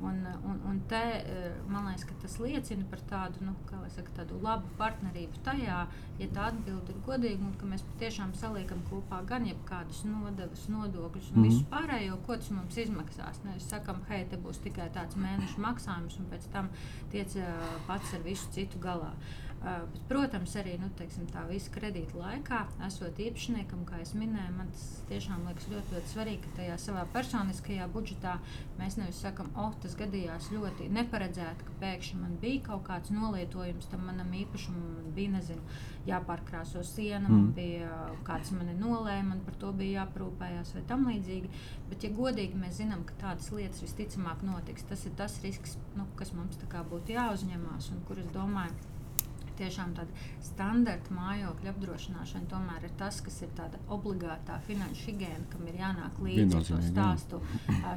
Un, 0.01 0.19
un, 0.47 0.61
un 0.71 0.77
te, 0.87 1.01
eh, 1.27 1.55
man 1.67 1.89
liekas, 1.89 2.13
tas 2.23 2.37
liecina 2.39 2.85
par 2.91 3.01
tādu, 3.11 3.41
nu, 3.43 3.55
saka, 3.91 4.13
tādu 4.21 4.39
labu 4.45 4.71
partnerību 4.79 5.41
tajā, 5.47 5.79
ja 6.21 6.29
tā 6.37 6.45
atbilde 6.53 6.95
ir 6.95 7.01
godīga 7.07 7.43
un 7.43 7.57
ka 7.59 7.67
mēs 7.67 7.83
patiešām 7.89 8.31
saliekam 8.39 8.85
kopā 8.91 9.19
gan 9.27 9.49
jebkādus 9.49 10.05
nodevas, 10.07 10.69
nodokļus 10.71 11.33
un 11.33 11.41
mm 11.41 11.43
-hmm. 11.43 11.51
visu 11.51 11.67
pārējo, 11.73 12.21
ko 12.27 12.37
tas 12.37 12.51
mums 12.51 12.79
izmaksās. 12.85 13.43
Nevis 13.45 13.69
sakam, 13.75 13.99
hei, 14.09 14.25
te 14.31 14.37
būs 14.37 14.63
tikai 14.63 14.89
tāds 14.95 15.17
mēneša 15.17 15.59
maksājums 15.67 16.19
un 16.21 16.31
pēc 16.31 16.47
tam 16.53 16.71
tiec 17.11 17.37
eh, 17.37 17.53
pats 17.87 18.15
ar 18.15 18.23
visu 18.23 18.47
citu 18.53 18.79
galā. 18.79 19.11
Uh, 19.11 19.48
Bet, 19.59 19.97
protams, 20.07 20.53
arī 20.61 20.77
nu, 20.79 20.87
teiksim, 20.99 21.27
tā 21.33 21.43
visa 21.49 21.73
kredīta 21.75 22.15
laikā, 22.15 22.61
esot 22.87 23.19
īpašniekam, 23.19 23.83
kā 23.89 23.99
jau 23.99 24.21
minēju, 24.21 24.55
man 24.55 24.69
tas 24.71 24.85
tiešām 25.11 25.49
liekas 25.49 25.67
ļoti, 25.73 25.95
ļoti 25.97 26.11
svarīgi, 26.13 26.43
ka 26.45 26.53
tajā 26.61 26.77
savā 26.79 27.03
personiskajā 27.15 27.89
budžetā 27.91 28.37
mēs 28.79 28.99
nevis 29.01 29.19
sakām, 29.25 29.51
oh, 29.59 29.73
tas 29.83 29.97
gadījās 29.99 30.53
ļoti 30.55 30.87
neparedzēti, 30.95 31.67
ka 31.67 31.75
pēkšņi 31.83 32.19
man 32.21 32.37
bija 32.43 32.69
kaut 32.69 32.85
kāds 32.87 33.11
nolietojums 33.15 33.91
tam 33.91 34.05
manam 34.07 34.31
īpašumam, 34.39 34.93
man 35.01 35.09
bija 35.17 35.33
nezinu, 35.35 35.81
jāpārkrāso 36.07 36.85
siena, 36.87 37.27
mm. 37.27 37.35
man 37.35 37.51
bija 37.57 37.97
kāds 38.29 38.53
mani 38.55 38.77
nolēma, 38.79 39.33
man 39.33 39.43
par 39.47 39.59
to 39.59 39.73
bija 39.77 40.05
jāprūpējās 40.05 40.71
vai 40.77 40.85
tam 40.93 41.09
līdzīgi. 41.11 41.51
Bet, 41.91 42.07
ja 42.07 42.13
godīgi 42.15 42.61
mēs 42.63 42.79
zinām, 42.79 43.03
ka 43.09 43.19
tādas 43.25 43.51
lietas 43.53 43.83
visticamāk 43.83 44.47
notiks, 44.47 44.87
tas 44.87 45.03
ir 45.09 45.19
tas 45.19 45.35
risks, 45.43 45.75
nu, 45.99 46.07
kas 46.21 46.31
mums 46.37 46.63
būtu 46.63 47.17
jāuzņemās 47.17 47.91
un 47.91 48.07
kur 48.07 48.23
es 48.23 48.31
domāju 48.33 48.97
tiešām 49.59 49.95
tāda 49.99 50.27
standarta 50.45 51.15
mājokļa 51.15 51.73
apdrošināšana 51.75 52.51
tomēr 52.51 52.87
ir 52.89 52.95
tas, 53.01 53.21
kas 53.25 53.41
ir 53.45 53.53
tāda 53.59 53.81
obligātā 53.95 54.59
finanšu 54.67 55.11
higiēna, 55.11 55.47
kam 55.53 55.67
ir 55.71 55.81
jānāk 55.81 56.21
līdzi 56.25 56.59
ar 56.59 56.67
to 56.69 56.81
stāstu, 56.87 57.41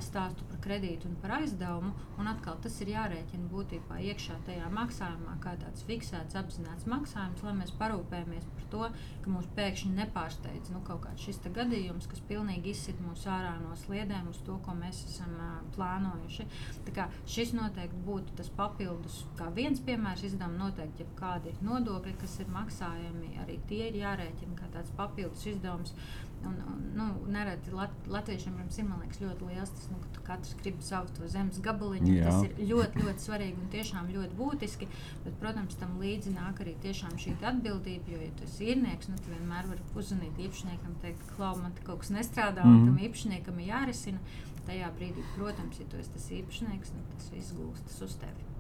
stāstu 0.06 0.48
par 0.52 0.62
kredītu 0.66 1.10
un 1.10 1.18
par 1.22 1.38
aizdevumu. 1.40 1.94
Un 2.22 2.30
atkal 2.30 2.58
tas 2.62 2.76
ir 2.84 2.94
jārēķina 2.94 3.50
būtībā 3.52 4.00
iekšā 4.12 4.38
tajā 4.46 4.70
maksājumā, 4.74 5.38
kā 5.44 5.56
tāds 5.62 5.86
fiksēts, 5.88 6.38
apzināts 6.38 6.88
maksājums, 6.90 7.42
lai 7.46 7.56
mēs 7.58 7.74
parūpējamies 7.80 8.50
par 8.56 8.68
to, 8.74 8.90
ka 9.24 9.34
mūs 9.34 9.50
pēkšņi 9.58 9.94
nepārsteidz 9.98 10.74
nu, 10.74 10.84
kaut 10.88 11.04
kāds 11.06 11.26
šis 11.26 11.42
gadījums, 11.56 12.08
kas 12.12 12.22
pilnīgi 12.30 12.76
izsit 12.76 13.02
mūs 13.04 13.26
ārā 13.30 13.56
no 13.62 13.74
sliedēm 13.84 14.30
uz 14.32 14.42
to, 14.46 14.58
ko 14.66 14.76
mēs 14.78 15.04
esam 15.10 15.34
uh, 15.38 15.58
plānojuši. 15.76 16.48
Tā 16.88 16.96
kā 16.96 17.08
šis 17.30 17.56
noteikti 17.58 18.04
būtu 18.06 18.38
tas 18.40 18.52
papildus, 18.58 19.24
kā 19.40 19.50
viens 19.56 19.82
piemērs 19.84 20.26
izdevuma 20.30 20.68
noteikti, 20.68 21.06
ja 21.06 21.18
kādi 21.20 21.51
ir 21.52 21.62
nodokļi, 21.66 22.18
kas 22.22 22.40
ir 22.42 22.52
maksājami, 22.52 23.36
arī 23.44 23.60
tie 23.70 23.86
ir 23.90 24.02
jārēķina 24.02 24.58
kā 24.60 24.74
tāds 24.76 24.92
papildus 24.98 25.48
izdevums. 25.54 25.96
Un, 26.42 26.56
un, 26.66 26.78
nu, 26.98 27.06
nereti 27.30 27.70
lat, 27.70 27.92
latviešiem 28.10 28.56
ir 28.58 28.70
liekas, 29.04 29.20
ļoti 29.22 29.46
liels 29.46 29.74
tas, 29.76 29.84
nu, 29.92 30.00
ka 30.16 30.24
katrs 30.32 30.56
grib 30.58 30.80
savu 30.82 31.12
to 31.14 31.28
zemes 31.30 31.60
gabaliņu. 31.62 32.16
Jā. 32.16 32.32
Tas 32.32 32.48
ir 32.48 32.72
ļoti, 32.72 33.04
ļoti 33.04 33.26
svarīgi 33.28 33.62
un 33.62 33.70
tiešām 33.76 34.10
ļoti 34.16 34.38
būtiski. 34.40 34.88
Bet, 35.26 35.36
protams, 35.44 35.78
tam 35.78 36.00
līdzi 36.02 36.34
nāk 36.34 36.64
arī 36.66 36.74
šī 37.22 37.36
atbildība. 37.52 38.16
Jo, 38.16 38.24
ja 38.26 38.32
tu 38.40 38.48
esi 38.50 38.72
īrnieks, 38.74 39.12
nu, 39.12 39.22
tu 39.22 39.36
vienmēr 39.36 39.70
vari 39.70 39.86
uzzvanīt 39.94 40.42
īpašniekam, 40.48 40.96
teikt, 41.06 41.28
klau, 41.36 41.54
man 41.62 41.78
kaut 41.86 42.02
kas 42.02 42.14
nestrādā, 42.18 42.66
mm. 42.66 42.80
un 42.80 42.90
tam 42.90 43.04
īpašniekam 43.10 43.62
ir 43.62 43.70
jārisina. 43.76 44.32
Tajā 44.66 44.90
brīdī, 44.98 45.26
protams, 45.36 45.78
ja 45.82 45.90
tu 45.90 46.02
esi 46.02 46.16
tas 46.16 46.32
īpašnieks, 46.42 46.96
nu, 46.98 47.06
tas 47.14 47.30
viss 47.36 47.54
gūstas 47.58 48.02
uz 48.08 48.18
tevi. 48.22 48.51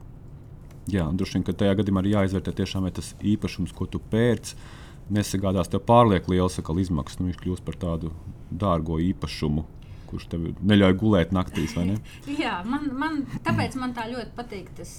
Jā, 0.89 1.05
droši 1.13 1.37
vien, 1.37 1.43
ka 1.45 1.53
tajā 1.53 1.75
gadījumā 1.77 2.01
ir 2.05 2.15
jāizvērtē 2.15 2.53
tiešām, 2.57 2.87
vai 2.87 2.93
tas 2.95 3.11
īpašums, 3.21 3.73
ko 3.77 3.85
tu 3.85 4.01
pērci, 4.11 4.55
nesagādās 5.13 5.69
tev 5.69 5.83
pārlieku 5.85 6.33
liels 6.33 6.57
izmaksas. 6.57 7.19
Nu, 7.19 7.29
viņš 7.29 7.37
kļūst 7.43 7.65
par 7.67 7.77
tādu 7.77 8.11
dārgo 8.49 8.97
īpašumu, 8.99 9.65
kurš 10.09 10.27
tev 10.31 10.49
neļauj 10.65 10.97
gulēt 10.97 11.35
naktīs. 11.35 11.77
Jā, 12.43 12.61
man, 12.65 12.89
man, 12.97 13.21
tāpēc 13.45 13.77
man 13.77 13.93
tā 13.93 14.09
ļoti 14.09 14.33
patīk 14.37 14.73
tas. 14.79 14.97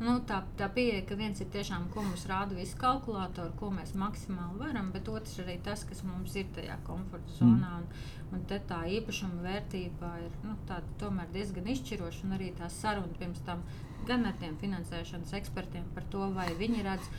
Nu, 0.00 0.14
tā, 0.24 0.38
tā 0.56 0.70
pieeja, 0.72 1.02
ka 1.04 1.16
viens 1.18 1.42
ir 1.44 1.50
tiešām, 1.52 1.90
ko 1.92 2.00
mums 2.00 2.22
rāda 2.24 2.56
visu 2.56 2.78
kalkulātoru, 2.80 3.52
ko 3.60 3.68
mēs 3.74 3.92
maksimāli 4.00 4.56
varam, 4.62 4.88
bet 4.94 5.10
otrs 5.12 5.36
arī 5.42 5.58
tas, 5.60 5.82
kas 5.84 6.00
mums 6.08 6.32
ir 6.40 6.48
tajā 6.56 6.78
komforta 6.86 7.36
zonā. 7.36 7.74
Mm. 7.82 7.84
Un, 7.84 8.38
un 8.38 8.46
te 8.48 8.56
tā 8.64 8.80
īpašuma 8.96 9.44
vērtība 9.44 10.14
ir 10.24 10.32
nu, 10.46 10.56
tāda, 10.70 11.26
diezgan 11.34 11.68
izšķiroša, 11.74 12.24
un 12.24 12.38
arī 12.38 12.48
tā 12.56 12.72
saruna 12.72 13.12
pirms 13.20 13.44
tam 13.44 13.60
gan 14.08 14.26
ar 14.28 14.36
tiem 14.40 14.56
finansēšanas 14.60 15.34
ekspertiem 15.38 15.86
par 15.94 16.06
to, 16.12 16.26
vai 16.36 16.48
viņi 16.58 16.84
redz, 16.86 17.10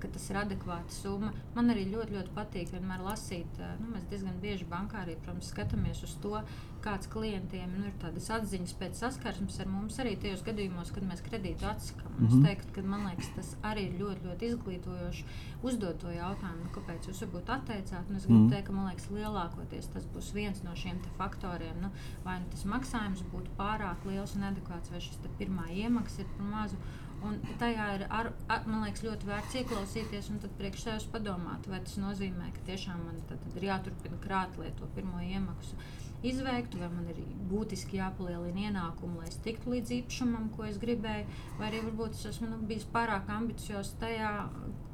ka 0.00 0.08
tas 0.16 0.28
ir 0.30 0.38
adekvāta 0.40 0.94
summa. 0.94 1.32
Man 1.54 1.72
arī 1.72 1.86
ļoti, 1.92 2.16
ļoti 2.18 2.34
patīk 2.36 2.72
vienmēr 2.74 3.02
lasīt. 3.04 3.60
Nu, 3.80 3.90
mēs 3.94 4.06
diezgan 4.10 4.38
bieži 4.42 4.68
bankā 4.70 5.02
arī 5.02 5.16
protams, 5.20 5.50
skatāmies 5.52 6.02
uz 6.06 6.14
to, 6.22 6.40
kāds 6.84 7.08
klientiem 7.08 7.70
nu, 7.78 7.86
ir 7.88 7.94
tādas 8.02 8.28
atziņas 8.34 8.74
pēc 8.80 9.00
saskarsmes 9.00 9.56
ar 9.62 9.70
mums. 9.72 9.98
Arī 10.02 10.14
tajos 10.20 10.44
gadījumos, 10.46 10.92
kad 10.94 11.06
mēs 11.08 11.22
kredītu 11.24 11.68
atsakām, 11.68 12.12
mm 12.18 12.26
-hmm. 12.26 12.44
teiktu, 12.46 12.74
ka 12.76 12.82
man 12.94 13.06
liekas, 13.08 13.30
tas 13.36 13.54
arī 13.70 13.86
ir 13.88 14.00
ļoti, 14.00 14.26
ļoti 14.28 14.50
izglītojoši 14.50 15.24
uzdot 15.62 15.98
to 16.02 16.12
jautājumu, 16.12 16.66
nu, 16.66 16.72
kāpēc 16.76 17.08
jūs 17.08 17.22
varbūt 17.24 17.52
atteicāt. 17.56 18.10
Un 18.10 18.16
es 18.16 18.26
gribu 18.26 18.38
mm 18.38 18.46
-hmm. 18.46 18.50
teikt, 18.52 18.66
ka 18.66 18.72
man 18.72 18.88
liekas, 18.90 19.08
lielākoties 19.10 19.92
tas 19.94 20.04
būs 20.14 20.32
viens 20.34 20.62
no 20.62 20.76
šiem 20.76 21.00
faktoriem. 21.18 21.80
Nu, 21.80 21.90
vai 22.24 22.38
nu 22.40 22.46
tas 22.50 22.64
maksājums 22.64 23.24
būtu 23.32 23.56
pārāk 23.58 24.04
liels 24.04 24.36
un 24.36 24.42
adekvāts, 24.42 24.90
vai 24.90 25.00
šis 25.00 25.18
pirmā 25.38 25.70
iemaksa 25.70 26.20
ir 26.20 26.28
par 26.36 26.46
mazu. 26.46 26.76
Un 27.24 27.40
tajā 27.60 27.88
ir 27.96 28.06
ar, 28.12 28.30
ar, 28.52 28.64
liekas, 28.68 29.04
ļoti 29.06 29.28
vērts 29.28 29.58
ieklausīties 29.62 30.30
un 30.32 30.40
priekš 30.58 30.86
sevis 30.86 31.06
padomāt, 31.12 31.68
vai 31.70 31.80
tas 31.80 31.96
nozīmē, 32.00 32.50
ka 32.52 32.64
tiešām 32.70 33.04
man 33.06 33.20
tad, 33.28 33.40
tad 33.46 33.60
ir 33.60 33.68
jāturpina 33.70 34.18
krāt, 34.24 34.58
lai 34.60 34.72
to 34.78 34.88
pirmo 34.96 35.22
iemaksu 35.24 35.78
izveiktu, 36.24 36.80
vai 36.80 36.88
man 36.88 37.08
ir 37.12 37.20
būtiski 37.50 37.98
jāpalielina 37.98 38.68
ienākumi, 38.68 39.18
lai 39.20 39.28
es 39.28 39.36
tiktu 39.44 39.74
līdz 39.74 39.92
īpašumam, 39.98 40.48
ko 40.56 40.64
es 40.68 40.78
gribēju, 40.80 41.26
vai 41.58 41.68
arī 41.68 41.82
varbūt 41.84 42.16
es 42.16 42.24
esmu 42.32 42.48
nu, 42.52 42.60
bijis 42.68 42.86
pārāk 42.94 43.28
ambiciozs 43.32 43.92
tajā, 44.00 44.32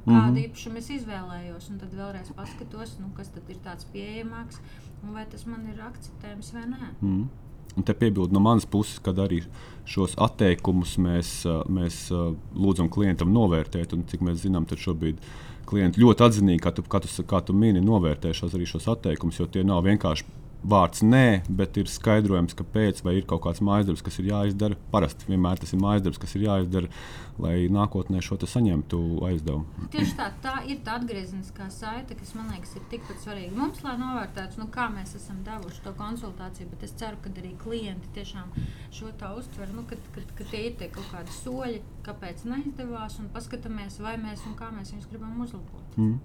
kādu 0.05 0.11
mm 0.11 0.19
-hmm. 0.19 0.41
īpašumu 0.45 0.77
es 0.77 0.89
izvēlējos. 0.97 1.69
Un 1.71 1.79
tad 1.79 1.93
vēlreiz 1.93 2.33
paskatos, 2.35 2.97
nu, 2.99 3.11
kas 3.15 3.29
tad 3.29 3.49
ir 3.49 3.59
tāds 3.63 3.87
pieejamāks 3.93 4.59
un 5.03 5.13
vai 5.13 5.25
tas 5.25 5.45
man 5.45 5.65
ir 5.69 5.81
akceptējams 5.81 6.53
vai 6.53 6.65
nē. 6.65 6.89
Mm 7.01 7.09
-hmm. 7.09 7.27
Un 7.77 7.85
te 7.87 7.95
piebildu 7.95 8.35
no 8.35 8.41
manas 8.43 8.65
puses, 8.67 8.99
kad 9.03 9.19
arī 9.23 9.41
šos 9.87 10.17
atteikumus 10.21 10.97
mēs, 11.01 11.31
mēs 11.71 12.03
lūdzam 12.11 12.91
klientam 12.91 13.31
novērtēt. 13.35 13.95
Un, 13.95 14.03
cik 14.09 14.25
mēs 14.27 14.43
zinām, 14.43 14.67
tad 14.67 14.81
šobrīd 14.83 15.21
klienti 15.69 16.01
ļoti 16.03 16.25
atzinīgi, 16.27 16.63
kā 16.63 16.73
tu, 16.75 16.83
kā 16.83 16.99
tu, 17.03 17.11
kā 17.27 17.41
tu 17.47 17.55
mini, 17.55 17.83
novērtē 17.85 18.33
šos, 18.35 18.57
šos 18.73 18.89
atteikumus, 18.91 19.39
jo 19.39 19.47
tie 19.51 19.63
nav 19.67 19.85
vienkārši 19.87 20.27
vārds 20.61 21.01
nē, 21.01 21.41
bet 21.49 21.77
ir 21.81 21.89
skaidrojums, 21.89 22.53
kāpēc, 22.57 23.01
vai 23.05 23.15
ir 23.17 23.25
kaut 23.29 23.43
kāds 23.45 23.61
mājas 23.65 23.87
darbs, 23.89 24.03
kas 24.05 24.19
ir 24.21 24.29
jāizdara. 24.29 24.77
Parasti 24.93 25.29
vienmēr 25.29 25.61
tas 25.61 25.73
ir 25.73 25.81
mājas 25.81 26.05
darbs, 26.05 26.19
kas 26.21 26.35
ir 26.37 26.45
jāizdara, 26.45 26.89
lai 27.41 27.55
nākotnē 27.73 28.21
šo 28.21 28.37
saņemtu 28.45 28.99
aizdevumu. 29.27 29.87
Tieši 29.93 30.15
tā, 30.19 30.27
tā 30.43 30.55
ir 30.69 30.81
tā 30.85 30.97
atgriezeniskā 30.99 31.69
saite, 31.73 32.17
kas 32.19 32.33
man 32.37 32.51
liekas 32.53 32.75
ir 32.77 32.85
tikpat 32.91 33.23
svarīga. 33.23 33.55
Mums, 33.57 33.81
lai 33.85 33.95
novērtētu, 34.01 34.61
nu, 34.61 34.67
kā 34.73 34.87
mēs 34.93 35.15
esam 35.17 35.41
devuši 35.47 35.85
to 35.85 35.95
konsultāciju, 35.97 36.69
bet 36.73 36.85
es 36.87 36.93
ceru, 36.99 37.19
ka 37.23 37.33
arī 37.41 37.55
klienti 37.61 38.11
tiešām 38.17 38.53
šo 38.93 39.13
tā 39.21 39.33
uztver, 39.37 39.71
nu, 39.75 39.85
kad, 39.89 40.03
kad, 40.15 40.35
kad 40.37 40.53
tie 40.53 40.67
ir 40.69 40.77
tie 40.81 40.91
kaut 40.93 41.09
kādi 41.13 41.39
soļi, 41.41 41.81
kāpēc 42.05 42.45
neizdevās, 42.49 43.17
un 43.21 43.31
paskatāmies, 43.33 43.97
vai 44.03 44.17
mēs 44.21 44.45
un 44.49 44.57
kā 44.59 44.69
mēs 44.75 44.93
viņus 44.93 45.09
gribam 45.09 45.41
uzlabot. 45.41 45.97
Mm. 45.97 46.19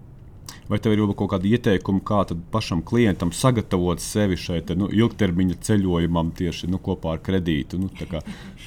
Vai 0.70 0.78
tev 0.82 0.96
ir 0.96 1.02
kaut 1.14 1.30
kādi 1.30 1.52
ieteikumi, 1.54 2.02
kā 2.06 2.24
pašam 2.50 2.82
klientam 2.86 3.30
sagatavot 3.34 4.02
sevi 4.02 4.38
šai 4.40 4.60
te, 4.66 4.74
nu, 4.78 4.88
ilgtermiņa 4.90 5.58
ceļojumam, 5.68 6.32
tieši 6.36 6.70
nu, 6.72 6.80
kopā 6.82 7.16
ar 7.16 7.22
kredītu? 7.22 7.78
Nu, 7.78 7.90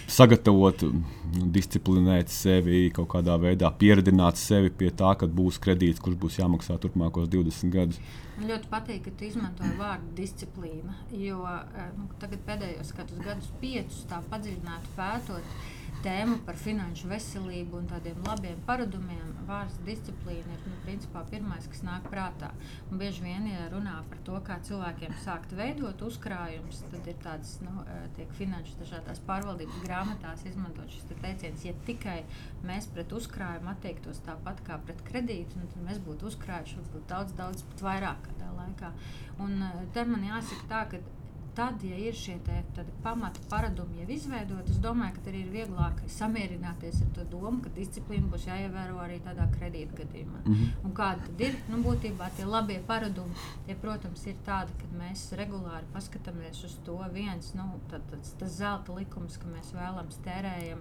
sagatavot, 0.07 0.85
nu, 0.87 1.49
disciplinēt 1.55 2.31
sevi, 2.33 2.85
kaut 2.95 3.09
kādā 3.13 3.35
veidā 3.41 3.71
pieredzināt 3.81 4.39
sevi 4.39 4.71
pie 4.71 4.93
tā, 4.95 5.11
ka 5.19 5.27
būs 5.27 5.59
kredīts, 5.63 6.01
kurš 6.03 6.19
būs 6.23 6.39
jāmaksā 6.39 6.79
turpmākos 6.79 7.27
20 7.31 7.75
gadus. 7.75 7.99
Man 8.39 8.53
ļoti 8.53 8.71
patīk, 8.71 9.01
ka 9.03 9.11
tu 9.19 9.27
izmantoji 9.27 9.75
vārdu 9.79 10.13
disciplīna. 10.15 10.95
Jo 11.11 11.41
eh, 11.49 11.89
nu, 11.97 12.07
tagad 12.21 12.45
pēdējos 12.47 12.93
gadus, 12.95 13.51
piecus, 13.59 14.05
tā 14.07 14.21
padziļināti 14.31 14.95
pētot, 14.95 15.59
tēmu 16.03 16.37
par 16.47 16.57
finanšu 16.59 17.09
veselību 17.09 17.79
un 17.79 17.87
tādiem 17.89 18.19
labiem 18.27 18.59
paradumiem, 18.67 19.33
vārds 19.47 19.79
disciplīna 19.87 20.55
ir 20.55 20.63
nu, 20.69 20.77
principā 20.85 21.23
pirmais, 21.29 21.67
kas 21.71 21.81
nāk 21.85 22.07
prātā. 22.11 22.51
Un 22.89 23.01
bieži 23.01 23.25
vien, 23.25 23.47
ja 23.49 23.67
runā 23.73 23.97
par 24.09 24.21
to, 24.27 24.37
kā 24.45 24.59
cilvēkiem 24.67 25.15
sākt 25.23 25.53
veidot 25.57 26.01
uzkrājumus, 26.07 26.83
tad 26.93 27.09
ir 27.09 27.19
tāds, 27.23 27.57
nu, 27.65 27.83
eh, 27.85 28.25
finanšu 28.39 28.79
dažādās 28.79 29.21
pārvaldības 29.27 29.83
grāmatās 29.83 30.45
izmantot 30.47 30.89
šis 30.93 31.07
te 31.09 31.19
teiciens, 31.23 31.65
ja 31.65 31.73
tikai 31.87 32.23
mēs 32.63 32.87
pret 32.93 33.11
uzkrājumu 33.19 33.71
attiektos 33.73 34.21
tāpat 34.27 34.63
kā 34.67 34.79
pret 34.85 35.03
kredītu, 35.09 35.59
nu, 35.59 35.67
tad 35.73 35.83
mēs 35.87 35.99
būtu 36.05 36.29
uzkrājuši 36.31 36.79
varbūt 36.81 37.07
daudz, 37.11 37.35
daudz 37.39 37.65
vairāk 37.81 38.23
kādā 38.29 38.51
laikā. 38.55 38.93
Un 39.39 39.61
eh, 39.63 39.87
te 39.93 40.05
man 40.05 40.23
jāsaka 40.31 40.69
tā, 40.69 40.83
ka 40.93 41.18
tad, 41.59 41.83
ja 41.83 41.97
ir 41.99 42.15
šie 42.15 42.37
te, 42.45 42.85
pamata 43.03 43.41
paradumi 43.51 43.99
jau 43.99 44.07
izveidoti, 44.15 44.71
es 44.71 44.79
domāju, 44.83 45.17
ka 45.17 45.31
arī 45.31 45.41
ir 45.43 45.49
vieglāk 45.51 45.99
samierināties 46.13 47.01
ar 47.03 47.09
to 47.17 47.25
domu, 47.33 47.59
ka 47.65 47.71
disciplīna 47.75 48.31
būs 48.31 48.45
jāievēro 48.47 49.01
arī 49.03 49.17
tādā 49.25 49.47
kredīta 49.57 49.97
gadījumā. 49.99 50.39
Mm 50.45 50.53
-hmm. 50.53 50.85
Un 50.87 50.95
kādi 51.01 51.25
tad 51.25 51.43
ir? 51.47 51.59
Nu, 51.69 51.81
būtībā 51.83 52.29
tie 52.37 52.45
labie 52.45 52.79
paradumi, 52.87 53.35
tie, 53.65 53.75
protams, 53.75 54.25
ir 54.27 54.39
tādi, 54.45 54.71
ka 54.79 54.87
mēs 55.03 55.25
regulāri 55.41 55.91
paskatāmies 55.93 56.63
uz 56.63 56.77
to 56.85 56.97
viens, 57.13 57.53
nu, 57.53 57.67
tad, 57.91 58.01
tas, 58.11 58.33
tas 58.39 58.57
zelta 58.57 58.95
likums, 58.95 59.37
ka 59.37 59.47
mēs 59.47 59.73
vēlams 59.75 60.23
tērējam 60.23 60.79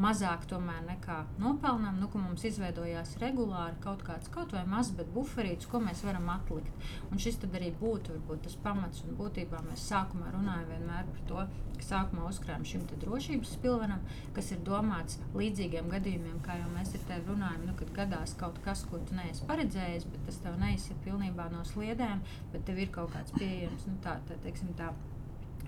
mazāk 0.00 0.46
nekā 0.86 1.18
nopelnām, 1.38 1.98
nu, 2.00 2.08
ka 2.08 2.18
mums 2.18 2.44
izveidojās 2.44 3.16
regulāri 3.22 3.76
kaut 3.84 4.02
kāds, 4.06 4.30
kaut 4.34 4.52
vai 4.52 4.64
mazs, 4.66 4.94
bet 4.96 5.12
buferīts, 5.14 5.68
ko 5.70 5.80
mēs 5.80 6.04
varam 6.04 6.28
atlikt. 6.28 6.72
Un 7.10 7.18
šis 7.18 7.38
arī 7.44 7.72
būtu 7.80 8.14
varbūt, 8.14 8.42
tas 8.46 8.56
pamats, 8.64 9.04
un 9.04 9.16
būtībā 9.18 9.62
mēs 9.68 9.86
sākumā 9.90 10.32
runājam 10.34 10.70
vienmēr 10.72 11.08
par 11.10 11.24
to, 11.28 11.46
ka 11.78 11.86
sākumā 11.88 12.28
uzkrājam 12.28 12.66
šim 12.68 12.84
drošības 12.92 13.56
pilvenam, 13.62 14.04
kas 14.36 14.52
ir 14.54 14.62
domāts 14.66 15.18
līdzīgiem 15.34 15.90
gadījumiem, 15.92 16.38
kā 16.44 16.58
jau 16.60 16.70
mēs 16.74 16.94
ar 16.94 17.06
tevi 17.08 17.32
runājam, 17.32 17.66
nu, 17.68 17.74
kad 17.78 17.90
gadās 17.96 18.36
kaut 18.40 18.60
kas, 18.64 18.84
ko 18.90 19.00
tu 19.08 19.18
neesi 19.18 19.46
paredzējis, 19.48 20.06
bet 20.12 20.28
tas 20.28 20.40
tev 20.44 20.60
neizsit 20.60 21.00
pilnībā 21.06 21.50
no 21.52 21.64
sliedēm, 21.72 22.22
bet 22.52 22.64
tev 22.68 22.80
ir 22.84 22.94
kaut 22.94 23.12
kāds 23.16 23.34
pieejams, 23.38 23.88
nu, 23.90 23.98
tā, 24.04 24.18
tā, 24.28 24.38
teiksim, 24.46 24.72
tā 24.78 24.92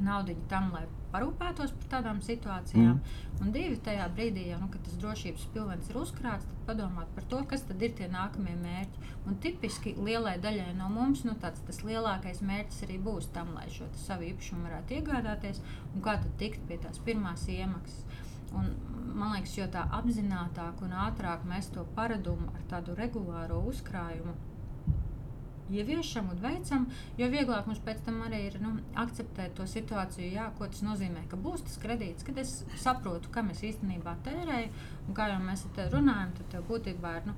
naudu 0.05 0.35
tam, 0.51 0.71
lai 0.75 0.85
parūpētos 1.13 1.73
par 1.79 1.89
tādām 1.95 2.21
situācijām. 2.25 2.99
Mm. 2.99 3.25
Un 3.45 3.53
divi 3.55 3.77
tajā 3.85 4.07
brīdī, 4.17 4.47
jau, 4.51 4.59
nu, 4.63 4.69
kad 4.73 4.83
tas 4.87 4.97
drošības 5.01 5.47
pilvens 5.55 5.91
ir 5.91 5.99
uzkrāts, 6.01 6.47
tad 6.49 6.65
padomāt 6.69 7.11
par 7.17 7.27
to, 7.31 7.43
kas 7.51 7.65
tad 7.69 7.83
ir 7.85 7.95
tie 7.99 8.09
nākamie 8.13 8.57
mērķi. 8.61 9.13
Un 9.27 9.39
tipiski 9.43 9.95
lielai 9.97 10.37
daļai 10.43 10.73
no 10.79 10.89
mums 10.93 11.25
nu, 11.27 11.37
tāds, 11.43 11.63
tas 11.69 11.83
lielākais 11.87 12.43
mērķis 12.47 12.85
arī 12.89 12.99
būs 13.09 13.31
tam, 13.37 13.55
lai 13.59 13.69
šo 13.73 13.89
savu 14.07 14.29
īpašumu 14.31 14.69
varētu 14.69 14.99
iegādāties 14.99 15.63
un 15.95 16.05
kā 16.05 16.19
tad 16.23 16.37
tikt 16.41 16.67
pie 16.69 16.81
tās 16.83 17.01
pirmās 17.07 17.47
iemaksas. 17.53 18.05
Un, 18.57 18.69
man 19.19 19.35
liekas, 19.35 19.57
jo 19.59 19.67
tā 19.73 19.83
apzinātāk 19.99 20.85
un 20.87 20.95
ātrāk 21.07 21.45
mēs 21.49 21.73
to 21.75 21.85
paradumu 21.97 22.53
ar 22.55 22.69
tādu 22.71 22.95
regulāro 22.99 23.59
uzkrājumu 23.73 24.37
ieviešam 25.73 26.31
un 26.33 26.41
veicam, 26.43 26.87
jo 27.19 27.29
vieglāk 27.33 27.67
mums 27.69 27.83
pēc 27.85 28.03
tam 28.07 28.21
arī 28.27 28.43
ir 28.49 28.59
nu, 28.63 28.75
akceptēt 29.03 29.57
to 29.59 29.67
situāciju, 29.71 30.31
jā, 30.35 30.47
ko 30.59 30.69
tas 30.71 30.83
nozīmē, 30.87 31.27
ka 31.31 31.39
būs 31.41 31.65
tas 31.67 31.79
kredīts, 31.83 32.27
kad 32.27 32.39
es 32.43 32.59
saprotu, 32.83 33.33
kam 33.35 33.51
es 33.55 33.63
īstenībā 33.67 34.17
tērēju. 34.27 34.73
Un 35.07 35.15
kā 35.15 35.29
jau 35.31 35.39
mēs 35.43 35.67
te 35.77 35.87
runājam, 35.93 36.35
tad 36.39 36.59
būtībā 36.67 37.17
ir. 37.21 37.29
Nu, 37.31 37.37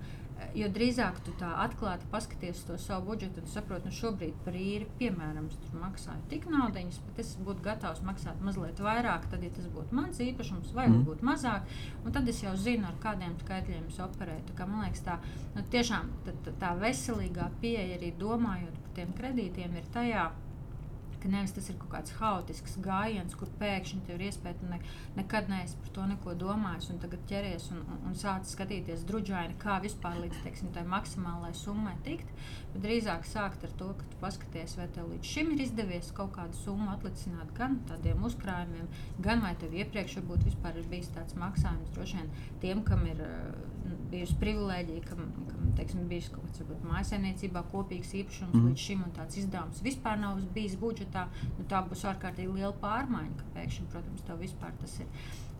Jo 0.54 0.68
drīzāk 0.70 1.18
tu 1.26 1.32
tā 1.38 1.48
atklāti 1.64 2.06
paskaties 2.12 2.60
to 2.68 2.76
savu 2.80 3.10
budžetu 3.10 3.42
un 3.42 3.48
saproti, 3.50 3.90
nu 3.90 3.94
šobrīd 3.94 4.36
par 4.44 4.56
īri, 4.58 4.86
piemēram, 5.00 5.48
tur 5.64 5.80
maksāju 5.82 6.24
tik 6.30 6.46
naudiņas, 6.52 7.00
bet 7.08 7.20
es 7.24 7.32
būtu 7.42 7.64
gatavs 7.64 8.04
maksāt 8.06 8.40
mazliet 8.46 8.80
vairāk, 8.82 9.26
tad, 9.32 9.42
ja 9.42 9.50
tas 9.54 9.66
būtu 9.74 9.98
mans 9.98 10.20
īpašums, 10.22 10.72
vai 10.76 10.86
mm. 10.88 11.04
būtu 11.08 11.26
mazāk, 11.26 11.66
un 12.04 12.14
tad 12.14 12.30
es 12.30 12.42
jau 12.44 12.54
zinu, 12.56 12.86
ar 12.88 12.98
kādiem 13.02 13.34
skaitļiem 13.42 13.88
es 13.90 14.00
operēju. 14.06 14.46
Tā, 14.52 14.68
man 14.70 14.86
liekas, 14.86 15.04
tā, 15.06 15.18
nu, 15.56 15.66
tiešām 15.74 16.12
tā, 16.26 16.36
tā 16.62 16.74
veselīgā 16.80 17.50
pieeja 17.62 17.98
arī 17.98 18.12
domājot 18.20 18.78
par 18.84 18.94
tiem 19.00 19.14
kredītiem 19.18 19.74
ir 19.78 19.90
tajā, 19.94 20.28
ka 21.22 21.30
nevis 21.32 21.54
tas 21.56 21.68
ir 21.70 21.78
kaut 21.80 21.90
kāds 21.94 22.14
haotisks 22.18 22.76
gājiens, 22.84 23.36
kur 23.38 23.50
pēkšņi 23.60 24.00
tev 24.06 24.18
ir 24.18 24.28
iespēja, 24.28 24.58
tu 24.60 24.68
ne, 24.70 24.78
nekad 25.16 25.50
neesi 25.52 25.78
par 25.82 25.92
to 25.96 26.06
neko 26.12 26.34
domājis, 26.38 26.90
un 26.92 27.00
tagad 27.02 27.24
ķeries 27.30 27.68
un, 27.74 27.82
un, 27.84 28.00
un 28.10 28.16
sāc 28.18 28.48
skatīties 28.48 29.04
druģaini, 29.08 29.58
kā 29.62 29.78
vispār 29.84 30.20
līdz 30.22 30.42
teiksim, 30.44 30.72
tai 30.74 30.84
maksimālai 30.88 31.52
summai 31.58 31.96
tikt. 32.06 32.30
Bet 32.72 32.82
drīzāk 32.84 33.24
sākt 33.26 33.64
ar 33.64 33.72
to, 33.80 33.90
ka 33.98 34.06
tu 34.10 34.20
paskaties, 34.22 34.76
vai 34.78 34.88
tev 34.94 35.08
līdz 35.12 35.32
šim 35.32 35.54
ir 35.54 35.64
izdevies 35.64 36.12
kaut 36.16 36.34
kādu 36.36 36.56
summu 36.60 36.90
atlicināt 36.92 37.50
gan 37.56 37.78
tādiem 37.88 38.22
uzkrājumiem, 38.28 38.90
gan 39.24 39.42
vai 39.44 39.54
tev 39.60 39.74
iepriekš 39.78 40.20
varbūt 40.20 40.46
vispār 40.50 40.78
ir 40.78 40.90
bijis 40.92 41.10
tāds 41.16 41.38
maksājums 41.40 41.94
droši 41.96 42.20
vien 42.20 42.30
tiem, 42.62 42.84
kam 42.86 43.06
ir 43.08 43.22
bijusi 44.12 44.36
privilēģija, 44.42 45.04
kam, 45.08 45.32
kam 45.48 45.57
teiksim, 45.78 46.06
bijis 46.10 46.30
kaut 46.34 46.46
kāds 46.58 46.86
mājsaimniecībā 46.88 47.64
kopīgs 47.72 48.14
īpašums 48.20 48.54
mm. 48.54 48.70
līdz 48.70 48.86
šim 48.86 49.04
un 49.06 49.12
tāds 49.16 49.40
izdevums 49.40 49.82
vispār 49.84 50.18
nav 50.20 50.40
bijis 50.54 50.78
budžetā, 50.80 51.26
nu, 51.56 51.66
tā 51.70 51.82
būs 51.88 52.06
ārkārtīgi 52.12 52.56
liela 52.60 52.74
pārmaiņa, 52.82 53.36
ka 53.38 53.52
pēkšņi, 53.56 53.90
protams, 53.92 54.24
tev 54.26 54.42
vispār 54.42 54.74
tas 54.82 54.96
ir 55.02 55.12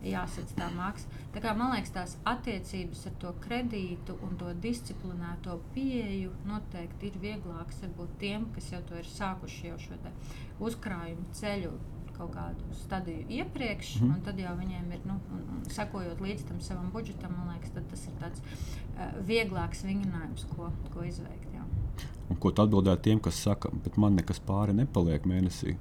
jāsadz 0.05 0.53
tā 0.55 0.69
maksa. 0.75 1.09
Tā 1.33 1.41
kā, 1.43 1.53
man 1.57 1.73
liekas, 1.75 1.91
tās 1.95 2.15
attiecības 2.29 3.05
ar 3.09 3.15
to 3.23 3.33
kredītu 3.43 4.15
un 4.25 4.37
to 4.39 4.53
disciplinēto 4.63 5.57
pieeju 5.75 6.33
noteikti 6.47 7.11
ir 7.11 7.19
vieglākas 7.23 7.83
varbūt 7.83 8.15
tiem, 8.21 8.47
kas 8.55 8.71
jau 8.73 8.81
to 8.87 8.99
ir 8.99 9.09
sākuši 9.11 9.71
jau 9.73 9.79
šo 9.83 9.99
uzkrājumu 10.69 11.27
ceļu 11.35 11.73
kaut 12.19 12.33
kādu 12.35 12.79
stadiju 12.83 13.25
iepriekš, 13.39 13.95
mm. 14.01 14.13
un 14.13 14.23
tad 14.25 14.39
jau 14.41 14.53
viņiem 14.59 14.93
ir, 14.95 15.03
nu, 15.07 15.17
un, 15.35 15.43
un, 15.55 15.61
sekojot 15.71 16.21
līdz 16.23 16.47
tam 16.49 16.61
savam 16.63 16.89
budžetam, 16.93 17.35
man 17.37 17.53
liekas, 17.55 17.75
tas 17.91 18.07
ir 18.09 18.17
tāds 18.21 18.43
uh, 18.43 19.13
vieglāks 19.27 19.85
vingrinājums, 19.87 20.47
ko, 20.53 20.71
ko 20.93 21.05
izveikt. 21.07 21.47
Jā. 21.55 21.65
Un 22.29 22.39
ko 22.41 22.51
tu 22.53 22.65
atbildētu 22.65 23.07
tiem, 23.07 23.21
kas 23.23 23.39
saka, 23.47 23.71
bet 23.85 23.97
man 24.01 24.19
nekas 24.19 24.41
pāri 24.45 24.75
nepaliek 24.77 25.25
mēnesī? 25.29 25.77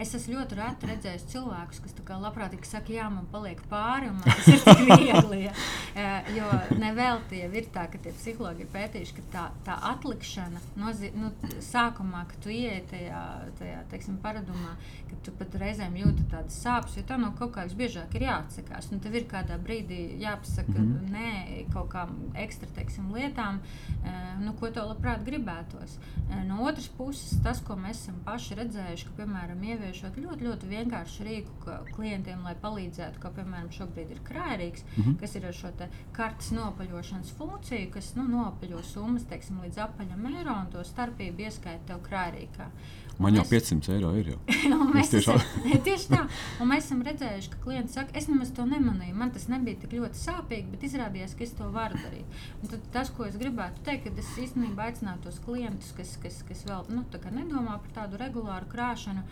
Es 0.00 0.14
esmu 0.16 0.38
ļoti 0.38 0.56
reti 0.56 0.88
redzējis 0.88 1.26
cilvēkus, 1.34 1.80
kas 1.84 1.96
labprāt 2.20 2.54
saka, 2.66 2.92
jā, 2.94 3.06
man 3.12 3.26
paliek 3.30 3.60
pāri, 3.70 4.08
un 4.10 4.20
tas 4.24 4.46
ir 4.48 4.62
tik 4.64 4.80
viegli. 5.02 5.42
Ja. 5.44 5.52
Jo 6.34 6.48
nevelti 6.78 7.40
jau 7.42 7.50
ir 7.58 7.66
tā, 7.74 7.86
ka 7.90 7.98
tie 8.02 8.12
psihologi 8.14 8.64
ir 8.64 8.70
pētījuši, 8.72 9.16
ka 9.18 9.24
tā, 9.34 9.44
tā 9.66 9.76
atlikšana, 9.90 10.62
nozī, 10.80 11.10
nu, 11.16 11.32
sākumā, 11.64 12.24
kad 12.30 12.40
tu 12.44 12.52
ieej 12.54 12.82
tajā, 12.90 13.20
tajā 13.58 13.82
teiksim, 13.92 14.18
paradumā, 14.22 14.76
ka 15.10 15.18
tu 15.26 15.34
pat 15.36 15.56
reizēm 15.60 15.98
jūti 16.00 16.26
tādas 16.32 16.58
sāpes, 16.62 16.96
jo 16.98 17.04
tam 17.08 17.26
no 17.26 17.32
kaut 17.38 17.52
kā 17.56 17.66
visbiežāk 17.68 18.16
ir 18.16 18.26
jāatsakās. 18.28 18.90
Nu, 18.94 19.00
tev 19.04 19.18
ir 19.18 19.28
kādā 19.30 19.58
brīdī 19.60 20.00
jāpasaka 20.22 20.76
mm 20.78 20.92
-hmm. 20.94 21.12
nē 21.16 21.66
kaut 21.74 21.90
kādām 21.94 22.34
ekstra 22.34 22.68
teiksim, 22.74 23.12
lietām, 23.14 23.60
nu, 24.40 24.54
ko 24.60 24.70
tev 24.70 24.88
labprāt 24.88 25.24
gribētos. 25.26 25.98
No 26.46 26.62
otras 26.62 26.88
puses, 26.88 27.38
tas, 27.42 27.60
ko 27.60 27.74
mēs 27.74 28.04
esam 28.04 28.20
paši 28.24 28.54
redzējuši, 28.54 29.06
ka, 29.06 29.10
piemēram, 29.22 29.62
ievieš 29.64 29.89
ieviešot 29.90 30.18
ļoti, 30.22 30.46
ļoti 30.46 30.68
vienkāršu 30.70 31.26
rīku 31.26 31.74
klientiem, 31.96 32.44
lai 32.46 32.54
palīdzētu, 32.62 33.20
kā 33.22 33.32
piemēram 33.34 33.70
šobrīd 33.74 34.14
ir 34.14 34.22
krājrīks, 34.26 34.84
mm 34.86 35.02
-hmm. 35.02 35.18
kas 35.20 35.34
ir 35.36 35.46
ar 35.46 35.54
šo 35.54 35.72
kartes 36.12 36.50
nopaļošanas 36.54 37.34
funkciju, 37.38 37.90
kas 37.90 38.14
nu, 38.14 38.28
nopaļo 38.28 38.82
summas 38.82 39.26
teiksim, 39.26 39.60
līdz 39.64 39.82
apaļam 39.86 40.26
eiro 40.30 40.54
un 40.54 40.70
to 40.70 40.84
starpību 40.84 41.46
ieskaita 41.46 41.86
tev 41.86 42.02
krājrīkā. 42.06 42.70
Man 43.20 43.34
jau 43.36 43.42
mēs... 43.44 43.50
500 43.68 43.92
eiro 43.94 44.10
ir. 44.16 44.30
mēs 44.94 45.10
tiešām... 45.12 45.36
esam, 45.36 45.82
tieši 45.88 46.08
tā. 46.08 46.22
Un 46.62 46.70
mēs 46.70 46.86
esam 46.86 47.02
redzējuši, 47.04 47.50
ka 47.52 47.60
klients 47.66 47.96
saka, 47.98 48.16
es 48.16 48.28
nemaz 48.30 48.52
to 48.56 48.64
nemanīju. 48.64 49.16
Man 49.20 49.32
tas 49.34 49.44
nebija 49.52 49.76
tik 49.82 49.92
ļoti 49.98 50.20
sāpīgi, 50.22 50.70
bet 50.72 50.86
izrādījās, 50.88 51.36
ka 51.36 51.44
es 51.44 51.52
to 51.58 51.68
varu 51.74 52.00
darīt. 52.00 52.40
Un 52.62 52.72
tad 52.72 52.88
tas, 52.94 53.12
ko 53.16 53.28
es 53.28 53.36
gribētu 53.40 53.84
teikt, 53.84 54.08
ka 54.08 54.24
es 54.24 54.32
īstenībā 54.46 54.88
aicinātu 54.88 55.28
tos 55.28 55.40
klientus, 55.44 55.92
kas, 55.98 56.16
kas, 56.22 56.40
kas 56.48 56.64
vēl 56.64 56.88
nu, 56.94 57.04
nedomā 57.36 57.76
par 57.84 57.96
tādu 58.00 58.20
regulāru 58.24 58.70
krāšanu. 58.72 59.26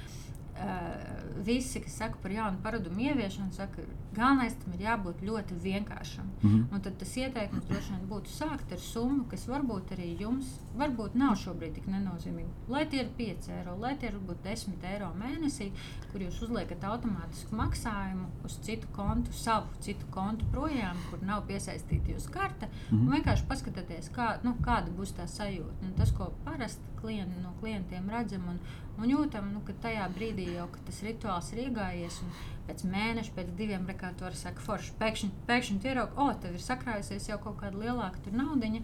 Uh, 0.58 1.18
visi, 1.44 1.80
kas 1.80 1.96
saka 1.96 2.18
par 2.22 2.32
jaunu 2.32 2.58
paradumu 2.62 3.00
ieviešanu, 3.00 3.52
saka, 3.52 3.82
ka 3.82 4.16
galvenais 4.16 4.56
tam 4.58 4.74
ir 4.74 4.84
jābūt 4.86 5.22
ļoti 5.26 5.58
vienkāršam. 5.62 6.30
Mm 6.42 6.50
-hmm. 6.50 6.74
Un 6.74 6.80
tad 6.80 6.96
tas 6.98 7.16
ieteikums 7.16 7.68
droši 7.68 7.92
vien 7.92 8.08
būtu 8.10 8.32
sākt 8.34 8.72
ar 8.72 8.80
summu, 8.80 9.24
kas 9.30 9.46
varbūt 9.48 9.92
arī 9.96 10.08
jums 10.20 10.46
varbūt 10.76 11.14
nav 11.14 11.36
šobrīd 11.36 11.74
tik 11.74 11.86
nenozīmīga. 11.86 12.48
Lai 12.68 12.86
tie 12.86 13.00
ir 13.00 13.10
5 13.18 13.50
eiro, 13.58 13.76
lai 13.80 13.96
tie 13.98 14.08
ir 14.08 14.14
varbūt 14.18 14.42
10 14.44 14.84
eiro 14.92 15.12
mēnesī, 15.22 15.70
kur 16.12 16.20
jūs 16.20 16.42
uzliekat 16.42 16.84
automātisku 16.84 17.54
maksājumu 17.54 18.26
uz 18.44 18.58
citu 18.60 18.86
kontu, 18.92 19.32
savu 19.32 19.66
citu 19.80 20.06
kontu 20.10 20.44
projām, 20.52 20.96
kur 21.10 21.22
nav 21.22 21.46
piesaistīta 21.46 22.14
jūsu 22.14 22.30
karte. 22.30 22.68
Mm 22.90 22.98
-hmm. 22.98 23.12
Vienkārši 23.14 23.46
paskatieties, 23.48 24.10
kā, 24.10 24.38
nu, 24.42 24.56
kāda 24.62 24.90
būs 24.98 25.14
tā 25.18 25.26
sajūta. 25.26 25.82
Un 25.82 25.92
tas, 25.96 26.12
ko 26.12 26.32
parasti 26.44 26.82
klienti, 27.00 27.40
no 27.42 27.52
klientiem 27.60 28.10
redzam 28.10 28.48
un, 28.48 28.58
un 28.98 29.12
jūtam, 29.12 29.52
nu, 29.54 29.62
ka 29.66 29.76
tajā 29.84 30.06
brīdī 30.14 30.48
jau 30.56 30.68
tas 30.86 31.02
rituāls 31.06 31.52
ir 31.54 31.68
iegājies. 31.68 32.22
Pēc 32.68 32.82
mēneša, 32.84 33.32
pēc 33.36 33.52
diviem 33.56 33.86
rekām, 33.88 34.16
var 34.20 34.34
sakt, 34.36 34.60
forši 34.60 34.92
pēkšņi, 35.00 35.30
pēkšņi 35.48 35.78
ieraugt, 35.88 36.18
o, 36.20 36.26
tev 36.42 36.58
ir 36.58 36.64
sakrājusies 36.64 37.30
jau 37.30 37.38
kaut 37.40 37.56
kāda 37.62 37.80
lielāka 37.80 38.20
naudiņa. 38.34 38.82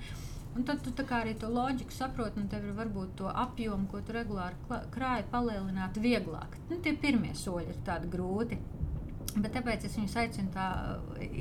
Un 0.54 0.62
tad 0.62 0.84
tu 0.86 1.04
arī 1.10 1.34
to 1.34 1.48
loģiku 1.50 1.92
saproti, 1.92 2.38
un 2.40 2.48
tev 2.48 2.64
ir 2.64 2.76
varbūt 2.78 3.16
to 3.18 3.26
apjomu, 3.28 3.88
ko 3.90 4.00
tu 4.06 4.14
regulāri 4.14 4.80
krāji, 4.94 5.26
palielināt 5.32 5.98
vieglāk. 5.98 6.54
Nu, 6.70 6.78
tie 6.78 6.94
pirmie 6.94 7.34
soļi 7.34 7.74
ir 7.74 7.80
tādi 7.84 8.10
grūti. 8.12 8.60
Bet 9.34 9.50
tāpēc 9.56 9.82
es 9.88 9.96
viņus 9.98 10.12
aicinu 10.20 10.52
tā 10.54 10.64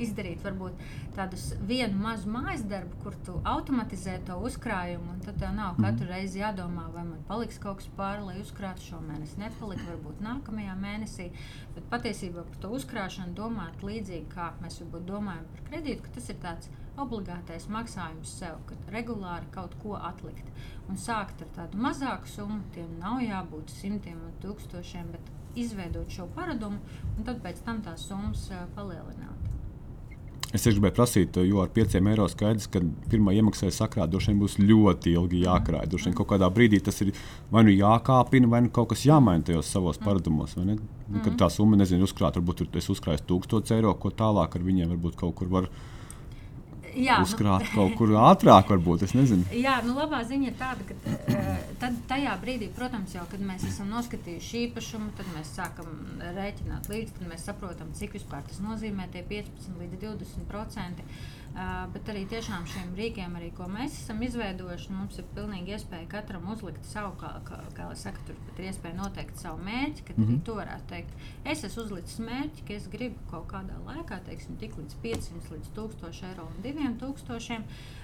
izdarīt, 0.02 0.40
varbūt 0.42 0.80
tādus 1.14 1.52
vienu 1.70 2.00
mazu 2.02 2.32
mājas 2.34 2.64
darbu, 2.66 2.98
kur 3.04 3.18
tu 3.28 3.36
automatizē 3.46 4.16
to 4.26 4.40
uzkrājumu. 4.48 5.20
Tad 5.26 5.38
tev 5.42 5.52
nav 5.54 5.78
katru 5.78 6.08
reizi 6.10 6.42
jādomā, 6.42 6.88
vai 6.96 7.04
man 7.06 7.22
paliks 7.28 7.62
kaut 7.62 7.84
kas 7.84 7.92
pāri, 7.98 8.24
lai 8.26 8.40
uzkrātu 8.42 8.88
šo 8.88 9.02
mēnesi. 9.06 9.38
Nepalika, 9.44 9.86
varbūt 9.92 10.24
nākamajā 10.26 10.78
mēnesī. 10.80 11.28
Bet 11.76 11.86
patiesībā 11.94 12.48
par 12.48 12.64
to 12.64 12.74
uzkrāšanu 12.80 13.38
domāt 13.38 13.86
līdzīgi, 13.86 14.26
kā 14.34 14.50
mēs 14.64 14.80
varbūt 14.82 15.06
domājam 15.12 15.46
par 15.54 15.68
kredītu, 15.70 16.08
ka 16.08 16.16
tas 16.18 16.32
ir 16.34 16.42
tāds 16.42 16.74
obligātais 16.98 17.70
maksājums 17.74 18.34
sev, 18.40 18.58
kad 18.70 18.90
regulāri 18.94 19.50
kaut 19.54 19.78
ko 19.86 20.00
atlikt. 20.02 20.50
Un 20.90 20.98
sākt 21.00 21.46
ar 21.46 21.54
tādu 21.60 21.80
mazāku 21.82 22.30
summu, 22.30 22.64
tiem 22.74 22.98
nav 23.00 23.22
jābūt 23.22 23.74
simtiem 23.74 24.18
un 24.18 24.36
tūkstošiem, 24.44 25.14
bet 25.14 25.32
izveidot 25.56 26.10
šo 26.12 26.28
paradumu 26.36 26.80
un 27.18 27.26
tad 27.28 27.42
pēc 27.44 27.64
tam 27.66 27.82
tās 27.86 28.08
summas 28.10 28.50
palielināt. 28.76 29.44
Es 30.54 30.68
gribēju 30.68 30.94
prasīt, 30.94 31.38
jo 31.48 31.64
ar 31.64 31.70
5 31.74 31.96
eiro 31.98 32.28
skaidrs, 32.30 32.68
ka 32.70 32.78
pirmā 33.10 33.34
iemaksā 33.34 33.72
sakrāt 33.74 34.12
droši 34.14 34.30
vien 34.30 34.42
būs 34.44 34.60
ļoti 34.62 35.16
ilgi 35.18 35.40
jākrāj. 35.48 35.88
Droši 35.90 36.12
vien 36.12 36.18
kaut 36.20 36.30
kādā 36.30 36.50
brīdī 36.54 36.78
tas 36.86 37.02
ir 37.02 37.10
vai 37.50 37.64
nu 37.66 37.74
jākāpina, 37.74 38.52
vai 38.52 38.60
nu 38.62 38.70
kaut 38.70 38.92
kas 38.92 39.02
jāmaina 39.08 39.48
tajos 39.48 39.72
savos 39.74 39.98
paradumos. 39.98 40.54
Nu, 40.62 40.78
kad 41.26 41.40
tā 41.42 41.50
summa, 41.50 41.80
nezinu, 41.82 42.06
uzkrāt, 42.06 42.38
varbūt 42.38 42.62
tur 42.62 42.78
es 42.84 42.92
uzkrāju 42.94 43.26
1000 43.34 43.74
eiro, 43.80 43.96
ko 43.98 44.14
tālāk 44.14 44.54
ar 44.54 44.68
viņiem 44.70 44.94
varbūt 44.94 45.18
kaut 45.24 45.34
kur 45.42 45.50
var 45.50 45.72
izdarīt 45.72 45.93
jā, 46.96 47.20
uzkrāt 47.24 47.66
nu, 47.68 47.72
kaut 47.78 47.96
kur 48.00 48.14
ātrāk, 48.24 48.72
varbūt. 48.74 49.06
Jā, 49.58 49.80
nu, 49.86 49.96
labā 49.98 50.24
ziņa 50.30 50.50
ir 50.50 50.58
tāda, 50.60 50.88
ka 50.88 50.98
uh, 50.98 51.62
tad, 51.82 52.00
tajā 52.10 52.34
brīdī, 52.42 52.70
protams, 52.76 53.14
jau, 53.18 53.26
kad 53.32 53.44
mēs 53.44 53.66
esam 53.70 53.92
noskatījuši 53.94 54.66
īpašumu, 54.68 55.12
tad 55.18 55.30
mēs 55.36 55.54
sākam 55.58 55.94
rēķināt 56.38 56.90
līdzi, 56.92 57.18
tad 57.20 57.30
mēs 57.32 57.48
saprotam, 57.50 57.94
cik 57.98 58.18
vispār 58.20 58.46
tas 58.48 58.62
nozīmē 58.64 59.10
tie 59.14 59.26
15 59.30 59.80
līdz 59.82 60.02
20 60.04 60.50
procenti. 60.50 61.08
Uh, 61.54 61.84
bet 61.94 62.08
arī 62.10 62.24
tiešām 62.26 62.64
šiem 62.66 62.96
rīkiem, 62.98 63.36
arī, 63.38 63.52
ko 63.54 63.68
mēs 63.70 64.00
esam 64.00 64.24
izveidojuši, 64.26 64.88
nu, 64.90 65.04
mums 65.04 65.20
ir 65.22 65.28
pilnīgi 65.36 65.76
iespēja 65.76 66.08
katram 66.10 66.48
uzlikt 66.50 66.88
savu, 66.90 67.12
kā, 67.22 67.30
kā, 67.46 67.60
kā 67.78 67.90
saka, 68.00 68.24
tur 68.26 68.40
pat 68.48 68.62
ir 68.62 68.72
iespēja 68.72 68.98
noteikt 68.98 69.38
savu 69.38 69.62
mērķi, 69.68 70.06
ka 70.08 70.16
mm 70.16 70.24
-hmm. 70.24 70.32
arī 70.32 70.44
tu 70.48 70.56
varētu 70.58 70.90
teikt, 70.90 71.12
es 71.54 71.64
esmu 71.64 71.84
uzlicis 71.84 72.20
mērķi, 72.26 72.64
ka 72.68 72.74
es 72.74 72.88
gribu 72.96 73.20
kaut 73.30 73.46
kādā 73.52 73.78
laikā, 73.86 74.18
teiksim, 74.26 74.58
tik 74.58 74.78
līdz 74.78 74.96
500 75.04 75.52
līdz 75.54 75.70
1000 75.76 76.24
eiro 76.30 76.48
un 76.50 76.64
2000. 76.64 77.62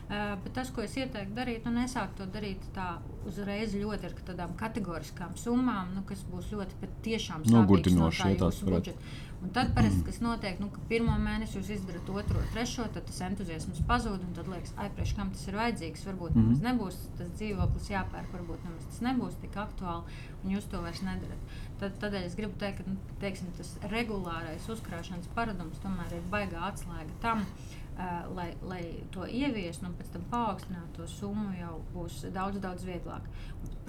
Uh, 0.10 0.44
bet 0.44 0.54
tas, 0.54 0.70
ko 0.74 0.82
es 0.82 0.96
ieteiktu 0.98 1.34
darīt, 1.36 1.66
nu, 1.66 1.72
nesākt 1.72 2.16
to 2.18 2.26
darīt 2.26 2.62
tā 2.74 2.98
uzreiz 3.30 3.74
ļoti 3.74 4.06
ar 4.06 4.14
tādām 4.30 4.56
kategoriskām 4.58 5.36
summām, 5.38 5.92
nu, 5.96 6.02
kas 6.02 6.24
būs 6.32 6.50
ļoti 6.54 6.80
patiešām 6.82 7.44
nogurdinoši. 7.46 8.24
No 8.24 8.36
tā 8.36 8.50
budžeta. 8.66 8.98
Un 9.40 9.54
tad 9.56 9.70
parasti 9.76 10.02
kas 10.04 10.18
notiek, 10.20 10.58
nu, 10.60 10.68
ka 10.74 10.82
pirmo 10.90 11.14
mēnesi 11.22 11.60
jūs 11.60 11.70
izdarāt 11.78 12.10
otro, 12.12 12.42
trešo, 12.54 12.88
tad 12.96 13.06
tas 13.08 13.22
entuziasms 13.39 13.80
pazūd. 13.88 14.23
Tad 14.36 14.49
liekas, 14.52 14.73
ah, 14.78 14.89
priekš 14.95 15.15
kam 15.17 15.32
tas 15.32 15.47
ir 15.47 15.58
vajadzīgs. 15.60 16.06
Varbūt 16.10 16.36
mm 16.36 16.45
-hmm. 16.45 16.62
nebūs 16.67 16.97
tas 17.17 17.32
dzīvoklis 17.39 17.89
jāpērk, 17.93 18.32
varbūt 18.36 18.67
tas 18.86 19.02
nebūs 19.02 19.39
tik 19.41 19.56
aktuāli, 19.56 20.04
un 20.43 20.56
jūs 20.56 20.69
to 20.69 20.82
vairs 20.82 21.02
nedarat. 21.02 21.41
Tad, 21.80 21.91
tādēļ 22.02 22.25
es 22.25 22.36
gribu 22.36 22.54
teikt, 22.60 22.78
ka 22.78 22.89
nu, 22.89 22.97
teiksim, 23.19 23.52
tas 23.58 23.78
regulārais 23.84 24.69
uzkrāšanas 24.69 25.28
paradums 25.36 25.80
tomēr 25.80 26.13
ir 26.13 26.23
baigā 26.32 26.60
atslēga 26.71 27.13
tam. 27.21 27.39
Uh, 27.39 27.79
Uh, 28.00 28.30
lai, 28.32 28.54
lai 28.64 28.84
to 29.12 29.26
ieviestu 29.28 29.84
un 29.84 29.96
pēc 30.00 30.14
tam 30.14 30.22
paaugstinātu 30.32 31.02
to 31.02 31.08
summu, 31.12 31.50
jau 31.58 31.82
būs 31.92 32.22
daudz, 32.32 32.62
daudz 32.64 32.86
vieglāk. 32.88 33.26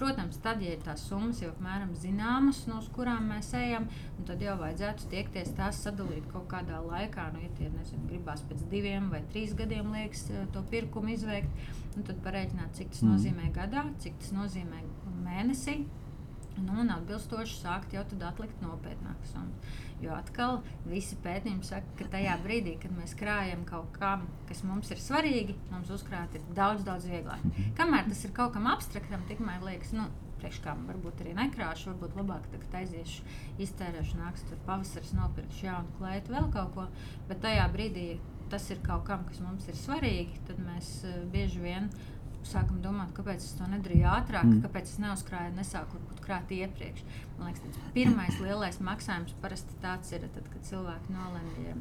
Protams, 0.01 0.35
tad, 0.43 0.59
ja 0.65 0.73
ir 0.75 0.81
tās 0.83 1.05
summas 1.07 1.39
jau 1.39 1.53
apmēram 1.53 1.93
zināmas, 1.95 2.59
no 2.67 2.81
kurām 2.91 3.29
mēs 3.31 3.53
ejam, 3.55 3.85
tad 4.27 4.43
jau 4.43 4.57
vajadzētu 4.59 5.07
tiekties 5.13 5.53
tās 5.55 5.79
sadalīt 5.85 6.27
kaut 6.33 6.49
kādā 6.51 6.81
laikā. 6.83 7.29
Nu, 7.31 7.39
ja 7.45 7.53
tie 7.55 7.69
nezinu, 7.71 8.09
gribās 8.09 8.43
pēc 8.49 8.65
diviem 8.73 9.07
vai 9.13 9.21
trīs 9.31 9.55
gadiem 9.55 9.95
liekas 9.95 10.25
to 10.51 10.65
pirkumu 10.73 11.13
izveikt, 11.15 11.71
tad 11.95 12.19
pareiķināt, 12.25 12.75
cik 12.81 12.91
tas 12.91 13.05
mm. 13.05 13.13
nozīmē 13.13 13.51
gadā, 13.55 13.85
cik 14.03 14.19
tas 14.25 14.35
nozīmē 14.35 14.83
mēnesī. 15.23 15.77
Nu, 16.59 16.81
un 16.83 16.91
atbilstoši 16.97 17.61
sākt 17.61 17.95
jau 17.95 18.03
atlikt 18.27 18.59
nopietnākas 18.59 19.31
summas. 19.37 19.79
Jo 20.01 20.15
atkal 20.17 20.61
visi 20.89 21.17
pētījumi 21.21 21.67
saka, 21.67 21.93
ka 21.99 22.09
tajā 22.15 22.33
brīdī, 22.41 22.73
kad 22.81 22.93
mēs 22.95 23.13
krājam 23.19 23.61
kaut 23.69 23.91
kam, 23.99 24.25
kas 24.49 24.63
mums 24.65 24.89
ir 24.93 25.01
svarīgi, 25.01 25.55
mums 25.69 25.91
uzkrāt 25.93 26.33
ir 26.37 26.45
daudz, 26.57 26.85
daudz 26.87 27.05
vieglāk. 27.11 27.43
Kamēr 27.77 28.09
tas 28.09 28.25
ir 28.25 28.33
kaut 28.37 28.55
kam 28.55 28.65
abstraktam, 28.71 29.27
tikmēr 29.29 29.61
liekas, 29.67 29.93
nu, 29.97 30.07
priekš 30.41 30.61
kam 30.65 30.87
varbūt 30.89 31.21
arī 31.21 31.35
nekrāšu, 31.37 31.91
varbūt 31.91 32.17
labāk 32.17 32.47
tagad 32.53 32.79
aiziešu, 32.81 33.25
iztērēšu, 33.61 34.17
nāks 34.23 34.45
tur 34.49 34.61
pavasaris, 34.65 35.13
nopirkšu 35.17 35.67
jaunu 35.67 35.97
klētu, 35.99 36.33
vēl 36.33 36.49
kaut 36.55 36.73
ko. 36.77 36.87
Bet 37.29 37.43
tajā 37.45 37.67
brīdī 37.73 38.07
tas 38.51 38.65
ir 38.73 38.81
kaut 38.83 39.05
kam, 39.07 39.21
kas 39.29 39.39
mums 39.43 39.69
ir 39.71 39.77
svarīgi, 39.79 40.41
tad 40.49 40.59
mēs 40.65 40.89
uh, 41.05 41.21
bieži 41.31 41.61
vien 41.63 41.91
sākam 42.47 42.81
domāt, 42.81 43.13
kāpēc 43.15 43.43
es 43.45 43.53
to 43.57 43.67
nedarīju 43.69 44.07
ātrāk, 44.09 44.47
mm. 44.47 44.63
kāpēc 44.65 44.89
es 44.89 44.97
neuzkrāju, 45.03 45.53
nesāku 45.59 45.99
varbūt 45.99 46.20
krāt 46.31 46.55
iepriekš. 46.55 47.03
Man 47.37 47.51
liekas, 47.51 47.75
tas 47.75 47.91
pirmais 47.95 48.39
lielais 48.39 48.79
maksājums 48.83 49.35
parasti 49.43 49.75
tāds 49.83 50.15
ir, 50.15 50.27
tad, 50.35 50.47
kad 50.53 50.65
cilvēki 50.69 51.15
nolemj 51.15 51.75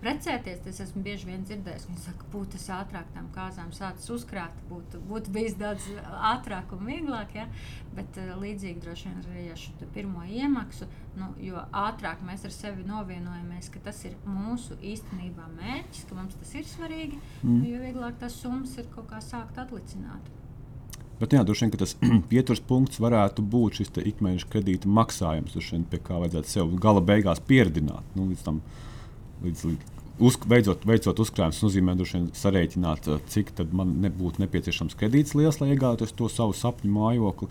precēties. 0.00 0.64
Es 0.68 0.80
esmu 0.84 1.02
bieži 1.04 1.28
vien 1.28 1.44
dzirdējis, 1.46 1.86
ka 1.86 1.92
viņi 1.92 2.02
saka, 2.02 2.26
būtu 2.32 2.56
tas 2.56 2.66
ātrāk 2.80 3.12
tam 3.14 3.28
kāzām 3.34 3.70
sācis 3.74 4.10
uzkrāt, 4.12 4.56
būtu, 4.70 5.00
būtu 5.08 5.32
bijis 5.34 5.56
daudz 5.60 5.86
ātrāk 6.32 6.74
un 6.76 6.82
vieglāk. 6.88 7.36
Ja? 7.38 7.46
Bet 7.96 8.18
uh, 8.20 8.34
līdzīgi 8.40 8.82
droši 8.84 9.08
vien 9.08 9.22
arī 9.22 9.46
ar 9.54 9.60
šo 9.60 9.88
pirmo 9.94 10.24
iemaksu, 10.26 10.88
nu, 11.18 11.30
jo 11.42 11.62
ātrāk 11.84 12.24
mēs 12.26 12.44
ar 12.48 12.54
sevi 12.54 12.86
novienojamies, 12.88 13.70
ka 13.72 13.82
tas 13.88 14.02
ir 14.08 14.18
mūsu 14.26 14.78
īstenībā 14.92 15.48
mērķis, 15.56 16.04
ka 16.10 16.18
mums 16.18 16.36
tas 16.42 16.54
ir 16.58 16.68
svarīgi, 16.70 17.22
mm. 17.42 17.64
jo 17.70 17.80
vieglāk 17.86 18.20
tas 18.20 18.36
summas 18.42 18.76
ir 18.78 18.90
kaut 18.94 19.10
kā 19.14 19.22
sākt 19.24 19.58
atlicināt. 19.62 20.39
Bet 21.20 21.34
jā, 21.36 21.42
droši 21.44 21.66
vien 21.66 21.72
tas 21.76 21.96
pieturas 22.32 22.62
punkts 22.64 23.00
varētu 23.02 23.44
būt 23.52 23.80
šis 23.80 23.92
ikmēneša 24.12 24.48
kredīta 24.52 24.88
maksājums, 24.88 25.56
vien, 25.76 25.86
pie 25.88 26.00
kā 26.04 26.20
vajadzētu 26.22 26.52
sev 26.52 26.76
gala 26.80 27.02
beigās 27.04 27.42
pieredzināt. 27.44 28.06
Nu, 28.16 28.30
līdz 28.30 28.46
tam 28.46 28.62
līdz, 29.44 29.66
uz, 30.20 30.38
beidzot, 30.48 30.86
veicot 30.88 31.20
uzkrājumus, 31.24 31.60
nozīmē 31.64 31.96
sarēķināt, 32.40 33.08
eh, 33.08 33.20
cik 33.32 33.52
man 33.76 33.98
nebūtu 34.04 34.44
nepieciešams 34.44 34.96
kredīts 34.96 35.36
liels, 35.36 35.60
lai 35.60 35.74
iegādātos 35.74 36.16
to 36.16 36.28
savu 36.32 36.56
sapņu 36.56 36.92
mājokli. 36.96 37.48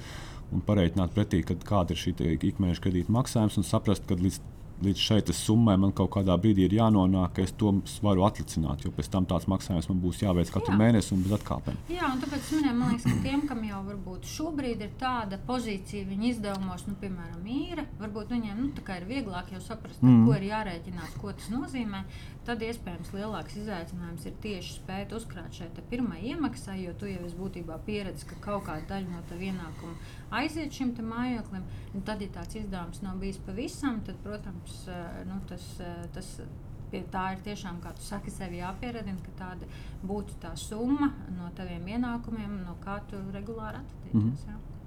Un 0.49 0.63
pareiķināt 0.65 1.13
pretī, 1.13 1.43
kāda 1.45 1.93
ir 1.93 1.99
šī 2.01 2.15
ikmēneša 2.41 2.81
kredīta 2.81 3.13
maksājums, 3.13 3.59
un 3.61 3.67
saprast, 3.69 4.07
ka 4.09 4.17
līdz 4.17 4.39
līdz 4.83 5.03
šai 5.03 5.19
summai 5.35 5.75
man 5.79 5.91
kaut 5.95 6.11
kādā 6.15 6.35
brīdī 6.39 6.65
ir 6.67 6.75
jānonāk, 6.79 7.35
ka 7.35 7.43
es 7.43 7.53
to 7.59 7.71
varu 8.05 8.25
atlicināt. 8.27 8.85
Jo 8.85 8.91
pēc 8.95 9.09
tam 9.13 9.27
tāds 9.29 9.47
maksājums 9.51 9.89
man 9.91 9.99
būs 10.03 10.23
jāveic 10.23 10.51
katru 10.53 10.73
Jā. 10.73 10.79
mēnesi 10.79 11.13
un 11.15 11.23
bez 11.25 11.35
atkāpēm. 11.39 11.77
Jā, 11.91 12.09
un 12.13 12.23
tāpēc 12.23 12.51
minēju, 12.55 12.77
man 12.79 12.93
liekas, 12.93 13.07
ka 13.07 13.23
tiem, 13.25 13.45
kam 13.49 13.63
jau 13.67 13.83
varbūt 13.89 14.31
šobrīd 14.33 14.83
ir 14.85 14.95
tāda 15.01 15.39
pozīcija 15.49 16.07
viņa 16.09 16.27
izdevumos, 16.31 16.85
nu, 16.87 16.97
piemēram, 17.01 17.45
īra, 17.59 17.85
varbūt 18.01 18.35
viņiem 18.35 18.59
nu, 18.63 18.71
ir 18.99 19.07
vieglāk 19.09 19.53
jau 19.53 19.61
saprast, 19.63 20.01
mm. 20.03 20.25
ko 20.27 20.35
ir 20.37 20.49
jārēķinās, 20.49 21.15
ko 21.21 21.33
tas 21.35 21.49
nozīmē. 21.53 22.03
Tad 22.47 22.63
iespējams 22.65 23.11
lielāks 23.13 23.57
izaicinājums 23.61 24.23
ir 24.25 24.37
tieši 24.41 24.79
spēt 24.79 25.11
uzkrāt 25.13 25.53
šai 25.53 25.67
pirmai 25.91 26.23
iemaksai, 26.31 26.79
jo 26.81 26.95
tu 26.97 27.05
jau 27.05 27.19
esi 27.27 27.37
būtībā 27.37 27.77
pieredzējis, 27.85 28.25
ka 28.31 28.39
kaut 28.47 28.65
kāda 28.65 28.87
daļa 28.95 29.11
no 29.11 29.21
tā 29.29 29.37
ienākuma 29.37 29.93
aiziet 30.31 30.73
šim 30.73 30.93
mājoklim. 31.09 31.67
Un 31.93 32.05
tad, 32.05 32.21
ja 32.21 32.29
tāds 32.33 32.57
izdevums 32.59 33.01
nav 33.01 33.19
bijis 33.21 33.39
pavisam, 33.45 34.01
tad, 34.05 34.17
protams, 34.23 34.87
eh, 34.87 35.21
nu, 35.29 35.39
tas, 35.49 35.65
eh, 35.79 36.07
tas 36.13 36.39
pie 36.91 37.03
tā 37.11 37.33
ir 37.33 37.43
tiešām, 37.45 37.79
kā 37.83 37.93
tu 37.95 38.01
saki, 38.01 38.31
sev 38.31 38.51
jāpieredina, 38.51 39.19
ka 39.25 39.31
tāda 39.43 39.69
būtu 40.05 40.39
tā 40.41 40.55
summa 40.57 41.11
no 41.37 41.49
taviem 41.55 41.85
ienākumiem, 41.85 42.63
no 42.65 42.75
kā 42.83 42.99
tu 43.09 43.15
regulāri 43.33 43.77
attīstīsies. 43.77 44.13
Mm 44.13 44.33
-hmm. 44.35 44.77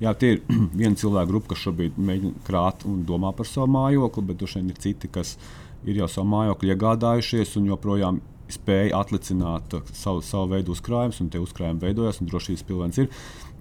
Jā, 0.00 0.14
tie 0.14 0.32
ir 0.32 0.42
viena 0.80 0.94
cilvēka 0.94 1.28
grupa, 1.30 1.48
kas 1.48 1.58
šobrīd 1.58 1.98
mēģina 1.98 2.44
krāt 2.46 2.84
un 2.88 3.04
domā 3.06 3.32
par 3.36 3.46
savu 3.46 3.66
mājokli, 3.66 4.26
bet 4.26 4.38
tur 4.38 4.56
ir 4.56 4.74
citi, 4.78 5.08
kas 5.08 5.38
ir 5.84 5.96
jau 5.96 6.08
savu 6.08 6.28
mājokli 6.28 6.74
iegādājušies 6.74 7.56
un 7.56 7.66
joprojām 7.66 8.20
spēja 8.48 8.96
atlicināt 8.96 9.74
savu, 9.92 10.22
savu 10.24 10.48
veidu 10.54 10.72
uzkrājumus, 10.72 11.20
un 11.20 11.28
tie 11.28 11.40
uzkrājumi 11.42 11.80
veidojas, 11.80 12.20
un 12.20 12.30
drošības 12.30 12.64
pilvens 12.68 12.98
ir. 12.98 13.10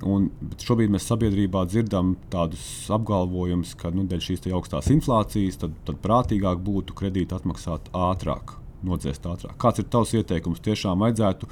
Un, 0.05 0.27
šobrīd 0.61 0.91
mēs 0.93 1.07
sabiedrībā 1.09 1.63
dzirdam 1.65 2.11
tādus 2.29 2.61
apgalvojumus, 2.93 3.73
ka 3.79 3.89
nu, 3.89 4.05
dēļ 4.09 4.21
šīs 4.27 4.45
augstās 4.53 4.91
inflācijas 4.93 5.57
tad, 5.63 5.73
tad 5.87 5.97
prātīgāk 6.03 6.61
būtu 6.61 6.93
kredītu 6.97 7.37
atmaksāt 7.39 7.89
ātrāk, 7.97 8.53
nodzēst 8.85 9.25
ātrāk. 9.25 9.57
Kāds 9.61 9.81
ir 9.81 9.89
tavs 9.89 10.13
ieteikums? 10.19 10.61
Tiešām 10.61 11.01
vajadzētu 11.01 11.49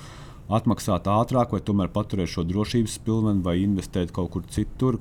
atmaksāt 0.53 1.09
ātrāk, 1.09 1.55
vai 1.55 1.63
tomēr 1.65 1.89
paturēt 1.93 2.29
šo 2.35 2.45
drošības 2.45 2.99
pilvenu, 3.07 3.41
vai 3.45 3.57
investēt 3.63 4.13
kaut 4.13 4.35
kur 4.35 4.45
citur? 4.53 4.99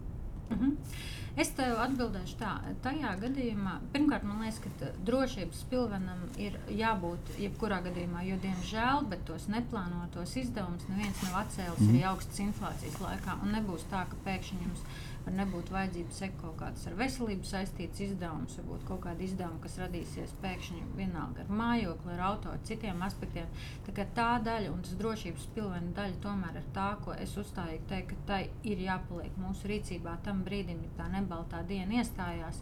Mm 0.61 0.71
-hmm. 0.71 1.03
Es 1.35 1.49
tev 1.51 1.81
atbildēšu 1.83 2.37
tā, 2.39 2.51
tajā 2.85 3.17
gadījumā, 3.19 3.73
pirmkārt, 3.95 4.23
man 4.23 4.45
liekas, 4.45 4.61
ka 4.63 4.91
drošības 5.09 5.65
pilvenam 5.71 6.21
ir 6.39 6.59
jābūt 6.71 7.33
jebkurā 7.43 7.81
gadījumā, 7.89 8.23
jo, 8.29 8.37
diemžēl, 8.45 9.09
bet 9.11 9.25
tos 9.27 9.49
neplānotos 9.51 10.37
izdevumus 10.37 10.87
neviens 10.89 11.25
nav 11.27 11.41
atcēlis 11.41 11.81
mm. 11.81 11.89
arī 11.89 12.05
augstas 12.13 12.39
inflācijas 12.39 13.01
laikā. 13.03 13.35
Un 13.43 13.51
nebūs 13.57 13.83
tā, 13.91 14.05
ka 14.13 14.21
pēkšņi 14.29 14.61
jums 14.63 14.87
var 15.25 15.37
nebūt 15.39 15.73
vajadzība 15.75 16.15
sekot 16.15 16.41
kaut 16.45 16.57
kādas 16.61 16.87
ar 16.89 16.97
veselību 16.99 17.49
saistītas 17.49 18.03
izdevumus, 18.05 18.57
varbūt 18.61 18.87
kaut 18.89 19.03
kāda 19.07 19.25
izdevuma, 19.25 19.61
kas 19.63 19.79
radīsies 19.81 20.35
pēkšņi 20.43 20.83
vienalga 20.99 21.45
ar 21.45 21.53
mājokli, 21.61 22.13
ar 22.15 22.25
auto, 22.29 22.53
ar 22.53 22.65
citiem 22.69 23.05
aspektiem. 23.07 23.53
Tā, 23.87 24.07
tā 24.19 24.31
daļa 24.45 24.73
un 24.73 24.83
tas 24.85 24.97
drošības 25.01 25.47
pilvena 25.57 25.95
daļa 25.97 26.21
tomēr 26.25 26.59
ir 26.61 26.67
tā, 26.77 26.89
ko 27.05 27.15
es 27.17 27.37
uzstājīgi 27.41 27.87
teiktu, 27.93 28.19
ka 28.19 28.29
tai 28.33 28.41
ir 28.71 28.83
jāpaliek 28.85 29.39
mūsu 29.41 29.71
rīcībā 29.71 30.19
tam 30.27 30.43
brīdim, 30.47 30.83
kad 30.89 30.99
tā 31.05 31.13
nebaltā 31.19 31.63
diena 31.69 32.03
iestājās 32.03 32.61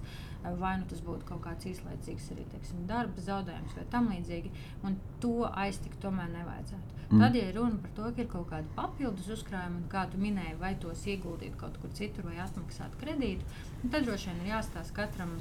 vai 0.59 0.73
nu 0.81 0.87
tas 0.91 1.03
būtu 1.07 1.27
kaut 1.27 1.43
kāds 1.45 1.69
īslaicīgs 1.71 2.33
arī 2.35 2.45
teiksim, 2.51 2.83
darba 2.89 3.23
zaudējums 3.23 3.77
vai 3.79 3.85
tam 3.93 4.09
līdzīgi. 4.11 4.51
Un 4.87 4.99
to 5.23 5.47
aiztikt 5.51 6.01
tomēr 6.03 6.33
nevajadzētu. 6.35 7.02
Mm. 7.13 7.21
Tad, 7.21 7.35
ja 7.37 7.51
runa 7.53 7.77
par 7.77 7.91
to, 7.97 8.11
ka 8.17 8.23
ir 8.25 8.29
kaut 8.33 8.47
kāda 8.49 8.71
papildus 8.77 9.27
uzkrājuma, 9.35 9.83
kā 9.93 10.07
tu 10.09 10.21
minēji, 10.21 10.55
vai 10.63 10.71
tos 10.81 11.03
ieguldīt 11.05 11.59
kaut 11.61 11.77
kur 11.83 11.93
citur 11.93 12.25
vai 12.31 12.39
atmaksāt 12.41 12.95
kredītu, 13.03 13.45
tad 13.83 14.07
droši 14.07 14.31
vien 14.31 14.41
ir 14.41 14.55
jāstāsta 14.55 14.97
katram 14.97 15.35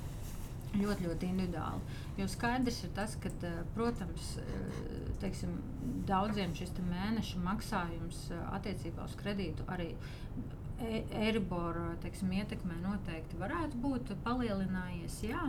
ļoti, 0.76 1.06
ļoti 1.08 1.30
individuāli. 1.32 1.96
Jo 2.20 2.28
skaidrs 2.32 2.82
ir 2.84 2.92
tas, 2.96 3.16
ka, 3.24 3.32
protams, 3.76 4.34
teiksim, 5.24 5.56
daudziem 6.12 6.56
šis 6.60 6.76
mēneša 6.90 7.40
maksājums 7.46 8.26
attiecībā 8.52 9.08
uz 9.08 9.16
kredītu 9.24 9.68
arī 9.72 9.94
Teiksim, 12.02 12.32
ietekmē 12.34 12.76
noteikti 12.82 13.38
varētu 13.40 13.78
būt 13.84 14.12
palielinājies, 14.26 15.20
jā, 15.28 15.42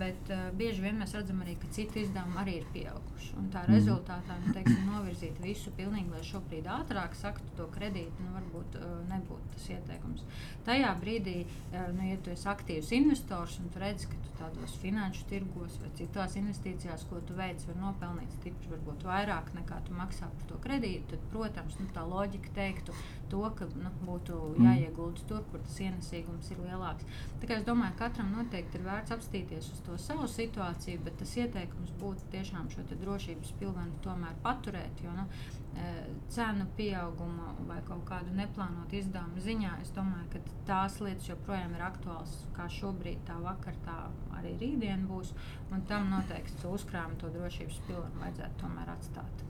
bet 0.00 0.30
uh, 0.30 0.48
bieži 0.58 0.84
vien 0.84 0.98
mēs 1.00 1.14
redzam 1.16 1.40
arī, 1.42 1.56
ka 1.58 1.70
citu 1.74 1.98
izdevumi 2.02 2.38
arī 2.42 2.54
ir 2.60 2.68
pieauguši. 2.74 3.32
Un 3.40 3.48
tā 3.52 3.64
mm. 3.64 3.72
rezultātā 3.74 4.36
nu, 4.44 4.54
teiksim, 4.54 4.84
novirzīt 4.86 5.40
visu 5.42 5.72
pilnīgi, 5.76 6.12
lai 6.14 6.22
šobrīd 6.26 6.68
ātrāk 6.70 7.16
saktu 7.18 7.50
to 7.58 7.66
kredītu, 7.74 8.22
nu, 8.22 8.32
varbūt 8.36 8.78
uh, 8.78 8.94
nebūtu 9.10 9.52
tas 9.56 9.66
ieteikums. 9.74 10.24
Tajā 10.68 10.94
brīdī, 11.02 11.36
uh, 11.44 11.88
nu, 11.96 12.06
ja 12.08 12.20
tu 12.22 12.32
esi 12.34 12.48
aktīvs 12.52 12.92
investors 12.98 13.58
un 13.62 13.72
tu 13.74 13.82
redzi, 13.82 14.08
ka 14.12 14.22
tu 14.24 14.34
tādos 14.38 14.78
finanšu 14.82 15.26
tirgos 15.32 15.80
vai 15.82 15.90
citās 15.98 16.38
investīcijās, 16.38 17.08
ko 17.10 17.20
tu 17.26 17.36
veic, 17.38 17.66
var 17.68 17.80
nopelnīt 17.82 18.38
stipri, 18.38 18.70
varbūt 18.72 19.06
vairāk 19.08 19.50
nekā 19.58 19.82
tu 19.88 19.98
maksā 19.98 20.30
par 20.30 20.48
to 20.52 20.62
kredītu, 20.62 21.10
tad, 21.14 21.26
protams, 21.34 21.78
nu, 21.82 21.90
tā 21.94 22.06
loģika 22.06 22.54
teiktu 22.62 22.94
to, 23.32 23.42
ka 23.58 23.68
nu, 23.78 23.92
būtu 24.04 24.38
jā 24.58 24.74
jāiegulda 24.78 25.24
tur, 25.30 25.44
kur 25.50 25.62
tas 25.64 25.78
ienesīgums 25.84 26.50
ir 26.52 26.62
lielāks. 26.64 27.06
Es 27.48 27.64
domāju, 27.66 27.94
ka 27.96 28.08
katram 28.08 28.32
noteikti 28.36 28.78
ir 28.78 28.86
vērts 28.86 29.14
apstīties 29.16 29.70
uz 29.74 29.80
to 29.86 29.96
savu 30.00 30.28
situāciju, 30.30 31.02
bet 31.06 31.18
tas 31.20 31.34
ieteikums 31.38 31.94
būtu 32.00 32.28
tiešām 32.34 32.68
šo 32.72 32.84
drošības 32.92 33.54
pilvenu 33.60 34.02
tomēr 34.04 34.36
paturēt. 34.44 35.02
Jo, 35.04 35.14
nu, 35.16 35.26
e, 35.78 35.90
cenu 36.34 36.68
pieauguma 36.78 37.54
vai 37.70 37.80
kaut 37.88 38.04
kādu 38.08 38.34
neplānotu 38.38 39.00
izdevumu 39.00 39.44
ziņā, 39.44 39.74
es 39.82 39.92
domāju, 39.96 40.30
ka 40.34 40.56
tās 40.68 41.00
lietas 41.04 41.28
joprojām 41.30 41.76
ir 41.76 41.84
aktuālas, 41.88 42.34
kā 42.56 42.68
šobrīd, 42.78 43.24
tā 43.28 43.38
vakar, 43.44 43.76
tā 43.86 43.98
arī 44.38 44.56
rītdien 44.62 45.06
būs. 45.10 45.34
Un 45.72 45.84
tam 45.90 46.10
noteikti 46.14 46.66
uzkrājumu, 46.68 47.20
to 47.20 47.32
drošības 47.36 47.84
pilvenu 47.88 48.24
vajadzētu 48.24 48.64
tomēr 48.64 48.96
atstāt. 48.96 49.47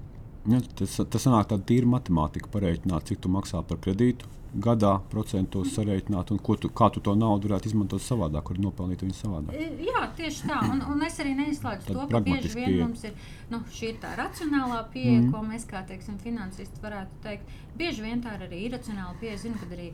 Ja, 0.48 0.62
tas, 0.80 0.96
tas 0.96 1.24
sanāk 1.24 1.50
tāda 1.50 1.66
tīra 1.68 1.88
matemātika, 1.98 2.50
pareiķināt, 2.52 3.10
cik 3.10 3.24
tu 3.24 3.32
maksā 3.32 3.60
par 3.68 3.80
kredītu, 3.84 4.28
gadā 4.56 4.94
procentos 5.12 5.74
sarēķināt, 5.74 6.30
un 6.32 6.40
tu, 6.40 6.70
kā 6.72 6.88
tu 6.92 7.02
to 7.04 7.14
naudu 7.18 7.50
varētu 7.50 7.68
izmantot 7.68 8.02
savādāk, 8.02 8.46
kur 8.48 8.60
nopelnīt 8.62 9.04
viņu 9.04 9.16
savādāk. 9.18 9.56
E, 9.58 9.68
jā, 9.84 10.04
tieši 10.16 10.48
tā. 10.48 10.60
Un, 10.72 10.80
un 10.94 11.04
es 11.04 11.18
arī 11.20 11.34
neizslēdzu 11.38 11.92
to, 11.92 12.06
ka 12.10 12.22
bieži 12.24 12.52
vien 12.54 12.70
pieeja. 12.70 12.86
mums 12.86 13.04
ir 13.04 13.28
nu, 13.52 13.60
šī 13.76 13.92
ir 13.92 14.00
tā 14.02 14.14
racionālā 14.18 14.80
pieeja, 14.94 15.20
mm. 15.20 15.30
ko 15.34 15.44
mēs 15.44 15.68
kā 15.68 15.84
teiksim, 15.88 16.16
finansisti 16.22 16.84
varētu 16.84 17.22
teikt. 17.26 17.56
Bieži 17.78 18.06
vien 18.06 18.24
tā 18.24 18.38
ir 18.38 18.46
arī 18.48 18.64
iracionāla 18.70 19.14
pieeja. 19.20 19.42
Zinu, 19.44 19.60
kad 19.60 19.76
arī 19.76 19.92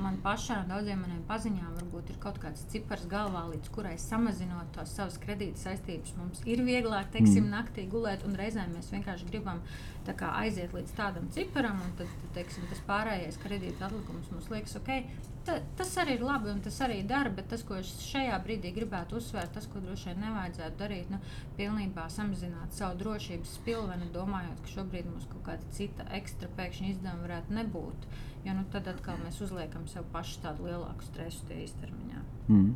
man 0.00 0.18
pašā 0.24 0.60
un 0.62 0.72
daudziem 0.72 1.00
maniem 1.04 1.22
paziņām 1.28 1.76
varbūt 1.78 2.12
ir 2.12 2.18
kaut 2.22 2.40
kāds 2.42 2.66
cipars 2.72 3.06
galvā, 3.10 3.46
līdz 3.52 3.72
kurai 3.74 3.96
samazinot 4.00 4.72
tos 4.76 4.94
savus 4.96 5.18
kredīta 5.22 5.62
saistības, 5.64 6.14
mums 6.18 6.42
ir 6.46 6.62
vieglāk 6.66 7.12
teiksim, 7.14 7.46
mm. 7.46 7.54
naktī 7.54 7.86
gulēt, 7.90 8.26
un 8.26 8.36
reizēm 8.38 8.74
mēs 8.76 8.92
vienkārši 8.94 9.28
gribam 9.30 9.62
kā, 10.10 10.32
aiziet 10.42 10.72
līdz 10.74 10.94
tādam 10.98 11.28
ciparam, 11.34 11.78
un 11.84 11.92
tad, 11.98 12.14
teiksim, 12.34 12.64
tas 12.70 12.80
pārējais 12.88 13.38
kredīta 13.42 13.86
atlikums 13.86 14.32
mums 14.34 14.48
liekas 14.50 14.78
ok. 14.80 15.04
Ta, 15.46 15.54
tas 15.76 15.92
arī 16.02 16.18
ir 16.18 16.24
labi, 16.24 16.50
un 16.52 16.58
tas 16.60 16.76
arī 16.84 16.98
dara, 17.08 17.30
bet 17.32 17.46
tas, 17.48 17.62
ko 17.64 17.78
es 17.80 17.88
šajā 18.04 18.36
brīdī 18.44 18.74
gribētu 18.76 19.16
uzsvērt, 19.16 19.54
tas, 19.54 19.68
ko 19.72 19.80
droši 19.80 20.10
vien 20.10 20.20
nevajadzētu 20.26 20.76
darīt, 20.82 21.08
nu, 21.12 21.20
pilnībā 21.56 22.04
samazināt 22.12 22.76
savu 22.76 22.98
drošības 23.00 23.54
pilveni, 23.64 24.10
domājot, 24.12 24.60
ka 24.66 24.74
šobrīd 24.74 25.08
mums 25.08 25.30
kaut 25.32 25.46
kāda 25.48 25.72
cita 25.76 26.04
ekstra 26.18 26.50
pēkšņa 26.58 26.92
izdevuma 26.92 27.24
varētu 27.24 27.56
nebūt. 27.56 28.06
Jo 28.44 28.56
nu, 28.56 28.66
tad 28.72 28.88
atkal 28.92 29.16
mēs 29.24 29.40
uzliekam 29.44 29.88
sev 29.88 30.04
pašu 30.12 30.44
tādu 30.44 30.68
lielāku 30.68 31.08
stresu 31.08 31.48
īstermiņā. 31.56 32.22
Mm. 32.52 32.70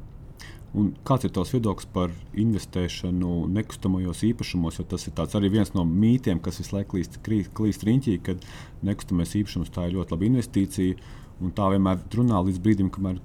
Un 0.75 0.89
kāds 1.07 1.23
ir 1.23 1.31
tavs 1.31 1.53
viedoklis 1.55 1.87
par 1.95 2.11
investēšanu 2.43 3.45
nekustamajos 3.55 4.25
īpašumos? 4.27 4.81
Tas 4.91 5.07
ir 5.07 5.21
arī 5.39 5.53
viens 5.53 5.71
no 5.77 5.85
mītiem, 5.87 6.41
kas 6.43 6.59
visu 6.59 6.75
laiku 6.75 6.99
klīst, 6.99 7.53
klīst 7.55 7.87
riņķī, 7.87 8.17
ka 8.27 8.35
nekustamais 8.89 9.37
īpašums 9.39 9.71
tā 9.75 9.87
ir 9.87 9.95
ļoti 9.99 10.17
laba 10.17 10.27
investīcija. 10.33 11.13
Un 11.43 11.51
tā 11.57 11.67
vienmēr 11.73 12.05
runā 12.15 12.41
līdz 12.47 12.61
brīdim, 12.63 12.93
kamēr 12.95 13.19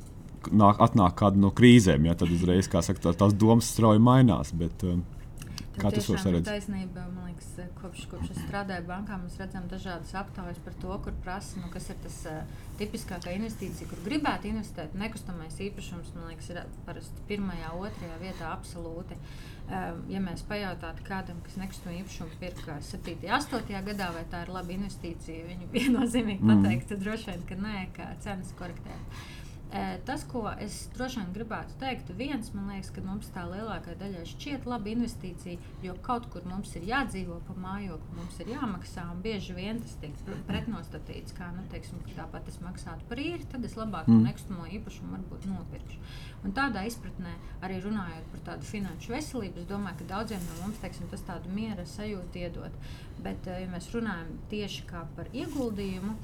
nāk, 0.49 0.81
atnāk 0.81 1.15
kāda 1.19 1.39
no 1.39 1.53
krīzēm. 1.55 2.09
Ja, 2.09 2.17
tad 2.17 2.33
uzreiz 2.33 2.69
saka, 2.71 2.99
tā, 3.03 3.13
tās 3.13 3.35
domas 3.37 3.69
strauji 3.69 4.01
mainās. 4.03 4.53
Bet, 4.57 4.85
um, 4.87 5.05
Kā 5.79 5.91
tas 5.93 6.09
var 6.11 6.19
būt? 6.35 6.43
Taisnība, 6.43 7.05
man 7.13 7.29
liekas, 7.29 7.53
kopš, 7.79 8.01
kopš 8.11 8.33
es 8.33 8.39
strādāju 8.41 8.83
bankā, 8.89 9.15
mēs 9.21 9.37
redzam 9.39 9.69
dažādas 9.71 10.11
aptaujas 10.19 10.59
par 10.65 10.75
to, 10.81 10.97
kur 11.05 11.15
prasa, 11.23 11.61
nu, 11.61 11.69
kas 11.71 11.87
ir 11.93 11.99
tas 12.03 12.17
uh, 12.27 12.41
tipiskākā 12.81 13.31
investīcija, 13.37 13.87
kur 13.87 14.01
gribētu 14.03 14.49
investēt. 14.51 14.97
Nekustamais 14.99 15.55
īpašums, 15.69 16.11
man 16.17 16.33
liekas, 16.33 16.51
ir 16.51 16.59
parasti 16.87 17.23
pirmajā, 17.31 17.71
otrajā 17.79 18.19
vietā 18.19 18.51
absolūti. 18.51 19.15
Uh, 19.15 19.58
ja 20.09 20.21
mēs 20.23 20.41
pajautātu 20.49 21.03
kādam, 21.05 21.41
kas 21.45 21.57
nekustamo 21.61 21.95
īpašumu 21.99 22.39
pirka 22.41 22.77
7, 22.85 23.17
8 23.39 23.83
gadā, 23.89 24.09
vai 24.15 24.23
tā 24.31 24.43
ir 24.45 24.53
laba 24.55 24.73
investīcija, 24.73 25.45
viņi 25.49 25.69
viennozīmīgi 25.75 26.45
mm. 26.45 26.63
pateiks, 26.63 26.95
droši 27.03 27.29
vien, 27.31 27.43
ka 27.49 27.59
nē, 27.59 27.83
ka 27.97 28.07
cenas 28.25 28.53
korektēt. 28.59 29.19
Tas, 30.05 30.23
ko 30.25 30.47
es 30.57 30.75
droši 30.95 31.19
vien 31.19 31.33
gribētu 31.35 31.75
teikt, 31.77 32.07
viens, 32.17 32.47
man 32.55 32.71
liekas, 32.71 32.89
ka 32.95 33.03
mums 33.05 33.27
tā 33.35 33.43
lielākā 33.45 33.93
daļa 33.99 34.23
šķiet 34.25 34.65
laba 34.65 34.89
investīcija, 34.89 35.61
jo 35.85 35.93
kaut 36.05 36.25
kur 36.33 36.47
mums 36.49 36.71
ir 36.79 36.87
jādzīvo 36.89 37.37
pa 37.45 37.53
mājokli, 37.53 38.15
mums 38.17 38.39
ir 38.41 38.49
jāmaksā, 38.55 39.05
un 39.13 39.21
bieži 39.21 39.53
vien 39.53 39.77
tas 39.83 39.93
tiek 40.01 40.15
pretnostatīts, 40.49 41.35
kā, 41.37 41.51
nu, 41.53 41.67
teiksim, 41.69 42.01
tāpat 42.17 42.49
es 42.49 42.57
maksātu 42.65 43.05
par 43.11 43.21
īri, 43.21 43.45
tad 43.51 43.69
es 43.69 43.77
labāk 43.77 44.09
mm. 44.09 44.25
nekustamo 44.25 44.65
īpašumu 44.79 45.13
varbūt 45.19 45.45
nopirkšu. 45.51 46.01
Un 46.47 46.57
tādā 46.57 46.87
izpratnē, 46.89 47.35
arī 47.61 47.77
runājot 47.83 48.33
par 48.33 48.45
tādu 48.49 48.65
finanšu 48.71 49.13
veselību, 49.13 49.61
es 49.61 49.69
domāju, 49.69 50.01
ka 50.01 50.11
daudziem 50.15 50.49
no 50.49 50.63
mums 50.63 50.81
teiksim, 50.81 51.13
tas 51.13 51.21
tādu 51.29 51.53
miera 51.53 51.85
sajūtu 51.85 52.41
iedod. 52.41 52.81
Bet, 53.21 53.45
ja 53.45 53.69
mēs 53.69 53.91
runājam 53.93 54.33
tieši 54.49 54.85
par 54.89 55.29
ieguldījumu, 55.35 56.15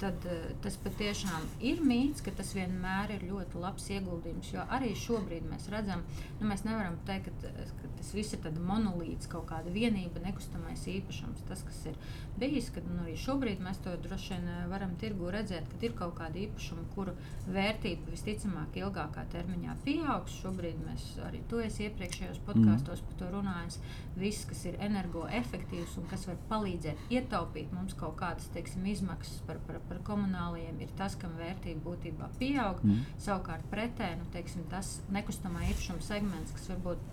tad 0.00 0.24
tas 0.64 0.76
patiešām 0.80 1.46
ir 1.64 1.82
mīts, 1.84 2.22
ka 2.24 2.32
tas 2.36 2.52
vienmēr 2.56 3.12
ir 3.16 3.26
ļoti 3.28 3.60
labs 3.60 3.88
ieguldījums. 3.92 4.52
Jo 4.54 4.64
arī 4.72 4.92
šobrīd 4.96 5.46
mēs 5.50 5.68
redzam, 5.72 6.04
nu, 6.40 6.48
mēs 6.48 6.64
nevaram 6.66 6.96
teikt, 7.08 7.30
ka, 7.42 7.66
ka 7.80 7.90
tas 7.98 8.12
viss 8.16 8.36
ir 8.36 8.46
monolīts, 8.56 9.28
kaut 9.30 9.48
kāda 9.50 9.72
vienība, 9.72 10.22
nekustamais 10.24 10.86
īpašums. 10.90 11.44
Tas, 11.48 11.64
kas 11.66 11.82
ir 11.92 11.98
bijis, 12.40 12.70
kad 12.74 12.86
nu, 12.88 13.02
arī 13.04 13.16
šobrīd 13.20 13.60
mēs 13.64 13.82
to 13.84 13.94
droši 14.06 14.36
vien 14.36 14.48
varam 14.72 14.94
tirgu 15.00 15.30
redzēt, 15.34 15.68
ka 15.70 15.80
ir 15.84 15.96
kaut 15.98 16.16
kāda 16.18 16.40
īpašuma, 16.46 16.86
kuru 16.94 17.16
vērtība 17.52 18.14
visticamāk 18.14 18.80
ilgākā 18.80 19.26
termiņā 19.34 19.76
pieaugs. 19.84 20.40
Šobrīd 20.40 20.80
mēs 20.86 21.06
arī 21.26 21.42
to 21.50 21.60
esam 21.64 21.90
iepriekšējos 21.90 22.42
podkāstos 22.48 23.02
mm. 23.02 23.10
par 23.10 23.20
to 23.20 23.30
runājis. 23.34 23.80
Viss, 24.16 24.48
kas 24.48 24.64
ir 24.70 24.80
energoefektīvs 24.86 25.98
un 26.00 26.08
kas 26.10 26.24
var 26.28 26.40
palīdzēt 26.50 27.12
ietaupīt 27.12 27.72
mums 27.76 27.96
kaut 27.98 28.16
kādas 28.20 28.48
teiksim, 28.54 28.86
izmaksas 28.88 29.42
par 29.48 29.60
par, 29.66 29.80
par 29.88 30.00
komunāliem 30.06 30.80
ir 30.84 30.92
tas, 30.98 31.16
kam 31.20 31.34
vērtība 31.40 31.82
būtībā 31.84 32.30
pieaug. 32.40 32.80
Mm. 32.84 33.04
Savukārt 33.22 33.66
pretēji 33.72 34.20
nu, 34.20 34.28
teiksim, 34.34 34.64
tas 34.72 34.98
nekustamā 35.14 35.66
īpašuma 35.72 36.04
segments, 36.06 36.54
kas 36.56 36.70
varbūt 36.72 37.04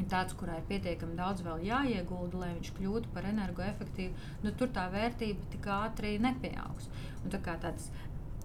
ir 0.00 0.08
tāds, 0.10 0.34
kurā 0.38 0.58
ir 0.58 0.66
pietiekami 0.70 1.18
daudz 1.18 1.44
vēl 1.46 1.66
jāiegulda, 1.68 2.40
lai 2.40 2.54
viņš 2.56 2.72
kļūtu 2.78 3.12
par 3.14 3.28
energoefektīvu, 3.30 4.30
nu, 4.44 4.54
tur 4.58 4.72
tā 4.74 4.88
vērtība 4.92 5.50
tik 5.52 5.68
ātri 5.70 6.16
nepieaugs. 6.22 6.90
Un 7.22 7.34
tā 7.34 7.40
kā 7.44 7.56
tāds 7.62 7.90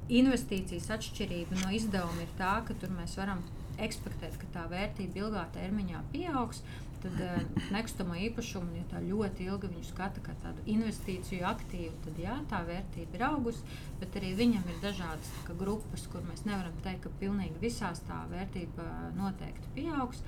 investīcijas 0.09 0.89
atšķirība 0.95 1.63
no 1.63 1.71
izdevuma 1.75 2.25
ir 2.25 2.37
tā, 2.37 2.59
ka 2.65 2.77
tur 2.81 2.93
mēs 2.95 3.15
varam 3.19 3.41
ekspektēt, 3.79 4.37
ka 4.41 4.49
tā 4.53 4.65
vērtība 4.71 5.23
ilgā 5.23 5.45
termiņā 5.55 6.03
pieaugs 6.13 6.63
tad 7.03 7.21
uh, 7.23 7.61
nekustamo 7.73 8.17
īpašumu, 8.27 8.75
ja 8.77 8.85
tā 8.91 9.01
ļoti 9.05 9.47
ilgi 9.49 9.71
viņu 9.71 9.87
skata 9.87 10.23
kā 10.25 10.35
tādu 10.43 10.65
investīciju 10.73 11.47
aktīvu, 11.49 11.95
tad 12.05 12.19
jā, 12.21 12.35
tā 12.51 12.61
vērtība 12.67 13.19
ir 13.19 13.25
augusi, 13.29 13.79
bet 14.01 14.19
arī 14.19 14.33
viņam 14.39 14.67
ir 14.69 14.83
dažādas 14.83 15.31
grupas, 15.59 16.05
kur 16.11 16.25
mēs 16.27 16.45
nevaram 16.47 16.75
teikt, 16.85 17.05
ka 17.07 17.15
pilnīgi 17.21 17.63
visās 17.63 18.03
tā 18.09 18.21
vērtība 18.33 18.87
noteikti 19.17 19.75
pieaugs. 19.77 20.23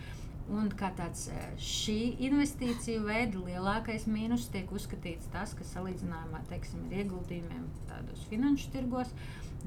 Un 0.51 0.71
kā 0.75 0.89
tāds 0.97 1.27
eh, 1.31 1.43
šī 1.61 1.97
investīciju 2.27 3.05
veida 3.05 3.39
lielākais 3.39 4.07
mīnus 4.09 4.49
tiek 4.51 4.71
uzskatīts 4.73 5.29
tas, 5.31 5.53
ka 5.55 5.67
salīdzinājumā 5.69 6.41
teiksim, 6.49 6.81
ar 6.89 6.97
ieguldījumiem 7.03 7.67
tādos 7.87 8.25
finanšu 8.27 8.71
tirgos, 8.73 9.13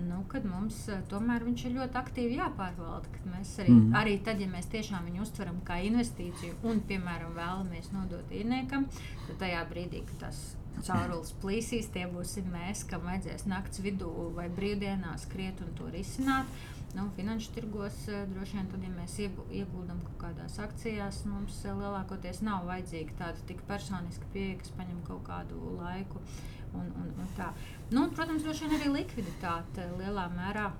nu, 0.01 0.23
kad 0.31 0.47
mums 0.49 0.81
eh, 0.93 1.01
tomēr 1.11 1.45
viņš 1.47 1.65
ir 1.69 1.77
ļoti 1.79 1.99
aktīvi 2.01 2.39
jāpārvalda. 2.41 3.23
Mēs 3.33 3.55
arī, 3.63 3.77
mm. 3.77 3.95
arī 4.01 4.19
tad, 4.27 4.43
ja 4.43 4.51
mēs 4.51 4.69
tiešām 4.73 5.07
viņu 5.09 5.25
uztveram 5.25 5.63
kā 5.67 5.79
investīciju 5.89 6.59
un, 6.69 6.83
piemēram, 6.89 7.35
vēlamies 7.39 7.91
nodot 7.95 8.35
īrniekam, 8.35 8.89
tad 9.29 9.41
tajā 9.43 9.65
brīdī, 9.71 10.05
kad 10.11 10.29
tas 10.29 10.45
caurulis 10.85 11.33
plīsīs, 11.43 11.91
tie 11.95 12.05
būsim 12.11 12.49
mēs, 12.53 12.83
kam 12.91 13.07
vajadzēs 13.07 13.47
naktas 13.51 13.83
vidū 13.85 14.11
vai 14.35 14.49
brīvdienās 14.53 15.29
skriet 15.29 15.63
un 15.65 15.75
to 15.79 15.91
risināt. 15.95 16.51
Nu, 16.95 17.09
finanšu 17.17 17.51
tirgos 17.57 17.97
eh, 18.09 18.23
droši 18.31 18.55
vien, 18.61 18.67
tad, 18.71 18.83
ja 18.87 18.91
mēs 18.95 19.17
iegu- 19.25 19.47
ieguldam 19.51 19.99
kaut 20.07 20.19
kādās 20.29 20.61
akcijās, 20.63 21.25
mums 21.27 21.57
eh, 21.67 21.75
lielākoties 21.75 22.39
nav 22.47 22.69
vajadzīga 22.71 23.17
tāda 23.19 23.47
tik 23.49 23.65
personiska 23.67 24.29
pieeja, 24.35 24.61
kas 24.61 24.71
paņem 24.79 25.01
kaut 25.09 25.25
kādu 25.27 25.59
laiku. 25.81 26.23
Un, 26.75 26.89
un, 27.01 27.11
un 27.23 27.29
tā. 27.37 27.53
nu, 27.95 28.09
protams, 28.17 28.43
droši 28.43 28.67
vien 28.67 28.79
arī 28.79 28.91
likviditāte 28.99 29.87
lielā 29.99 30.27
mērā. 30.35 30.71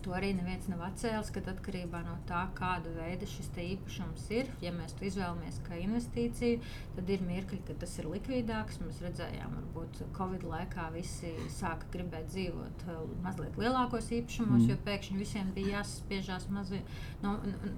To 0.00 0.14
arī 0.16 0.30
neviens 0.32 0.64
nav 0.72 0.80
atcēlis, 0.86 1.28
ka 1.34 1.42
atkarībā 1.52 2.00
no 2.06 2.14
tā, 2.28 2.46
kāda 2.56 2.88
veida 2.94 3.26
šis 3.28 3.50
īpašums 3.60 4.28
ir, 4.32 4.48
ja 4.64 4.72
mēs 4.72 4.94
to 4.96 5.04
izvēlamies 5.04 5.58
kā 5.66 5.76
investīciju, 5.82 6.60
tad 6.96 7.10
ir 7.12 7.24
mirkļi, 7.26 7.58
kad 7.68 7.80
tas 7.82 7.92
ir 8.00 8.08
likvidāks. 8.08 8.78
Mēs 8.80 9.02
redzējām, 9.04 9.58
varbūt 9.58 10.00
Covid 10.16 10.46
laikā 10.48 10.86
visi 10.94 11.34
sāka 11.52 11.90
gribēt 11.92 12.30
dzīvot 12.32 12.86
eh, 12.88 13.02
mazliet 13.26 13.60
lielākos 13.60 14.08
īpašumos, 14.20 14.60
Mm. 14.60 14.70
jo 14.70 14.76
pēkšņi 14.86 15.18
visiem 15.18 15.52
bija 15.56 15.78
jāspiežās 15.80 16.48
mazliet 16.50 16.88
nu, 17.22 17.36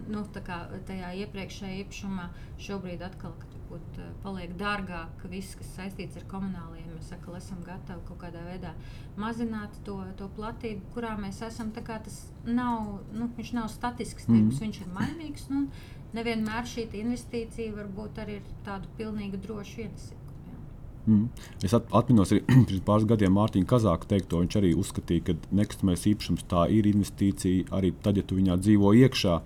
nu, 0.08 0.22
tajā 0.35 1.11
iepriekšējā 1.24 1.82
īpašumā. 1.85 2.28
Šobrīd 2.62 3.02
atkal, 3.02 3.35
kad 3.40 3.58
varbūt 3.72 3.98
eh, 3.98 4.08
paliek 4.22 4.54
dārgāk 4.61 5.24
viss, 5.32 5.56
kas 5.58 5.70
saistīts 5.76 6.18
ar 6.20 6.26
komunāliem, 6.30 6.87
mēs 6.94 7.11
sakām, 7.12 7.37
esam 7.38 7.62
gatavi 7.66 8.04
kaut 8.08 8.20
kādā 8.20 8.42
veidā 8.46 8.72
mazināt 9.16 9.74
to, 9.87 9.96
to 10.16 10.28
platību, 10.37 10.92
kurā 10.94 11.16
mēs 11.20 11.42
esam. 11.46 11.72
tā 11.72 11.82
kā 11.82 11.98
Tas 12.02 12.12
nav, 12.46 12.98
nu, 13.14 13.29
viņš 13.38 13.53
nav 13.59 13.68
statisks 13.70 14.27
tirgus, 14.27 14.59
Mhm. 14.61 14.64
viņš 14.64 14.81
ir 14.81 14.88
mainīgs. 14.96 15.44
Nu, 15.51 15.66
nevienmēr 16.14 16.66
šī 16.68 16.88
investīcija 17.03 17.75
var 17.77 17.87
būt 17.96 18.18
arī 18.25 18.40
ar 18.40 18.51
tādu 18.66 18.87
pilnīgi 18.98 19.40
drošu 19.46 19.85
ienesīgumu. 19.87 20.18
jā. 20.48 20.59
Mm. 21.07 21.29
Es 21.64 21.72
at, 21.75 21.87
atminos 21.92 22.31
arī 22.33 22.42
pirms 22.68 22.81
pāris 22.87 23.07
gadiem 23.07 23.33
Mārtiņa 23.35 23.66
Kazāka 23.66 24.07
teikto. 24.07 24.38
Viņš 24.42 24.57
arī 24.61 24.75
uzskatīja, 24.79 25.25
ka 25.25 25.35
nekustamais 25.51 26.05
īpašums 26.07 26.44
tā 26.48 26.66
ir 26.70 26.85
investīcija 26.92 27.70
arī 27.70 27.92
tad, 28.03 28.16
ja 28.16 28.22
tu 28.22 28.37
viņā 28.37 28.59
dzīvo 28.61 28.92
iekšā. 29.07 29.40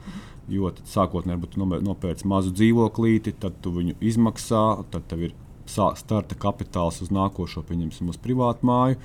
Jo 0.48 0.70
tad 0.70 0.86
sākotnēji 0.86 1.40
varbūt 1.40 1.54
tu 1.54 1.64
nopērci 1.90 2.26
mazu 2.30 2.52
dzīvoklīti, 2.54 3.32
tad 3.40 3.56
tu 3.62 3.72
viņu 3.74 3.96
izmaksā, 4.00 4.84
tad 4.90 5.08
tev 5.10 5.22
ir 5.26 5.32
starta 5.66 6.34
kapitāls 6.38 7.00
uz 7.02 7.08
nākošo, 7.10 7.64
pieņemsim, 7.66 8.08
uz 8.08 8.16
privātu 8.22 8.62
māju. 8.62 8.96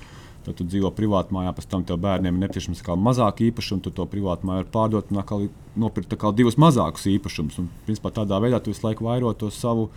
Tad 0.42 0.56
tu 0.58 0.66
dzīvo 0.66 0.90
privātā 0.96 1.34
mājā, 1.34 1.52
pēc 1.54 1.68
tam 1.70 1.84
tev 1.86 2.00
bērniem 2.02 2.34
ir 2.34 2.44
nepieciešams 2.46 2.82
mazāk 2.98 3.44
īpašumu, 3.46 3.82
tu 3.84 3.92
to 3.94 4.06
privātu 4.10 4.48
māju 4.48 4.64
var 4.64 4.70
pārdot 4.74 5.12
un 5.12 5.20
atkal 5.22 5.44
nopirkt 5.78 6.16
divus 6.34 6.58
mazākus 6.58 7.06
īpašumus. 7.14 7.60
Un, 7.62 7.68
principā, 7.86 8.10
tādā 8.10 8.40
veidā 8.42 8.58
tu 8.58 8.74
visu 8.74 8.82
laiku 8.86 9.06
vairo 9.06 9.30
to 9.38 9.50
savu, 9.54 9.90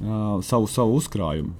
uh, 0.00 0.38
savu, 0.46 0.70
savu 0.70 0.94
uzkrājumu. 1.00 1.56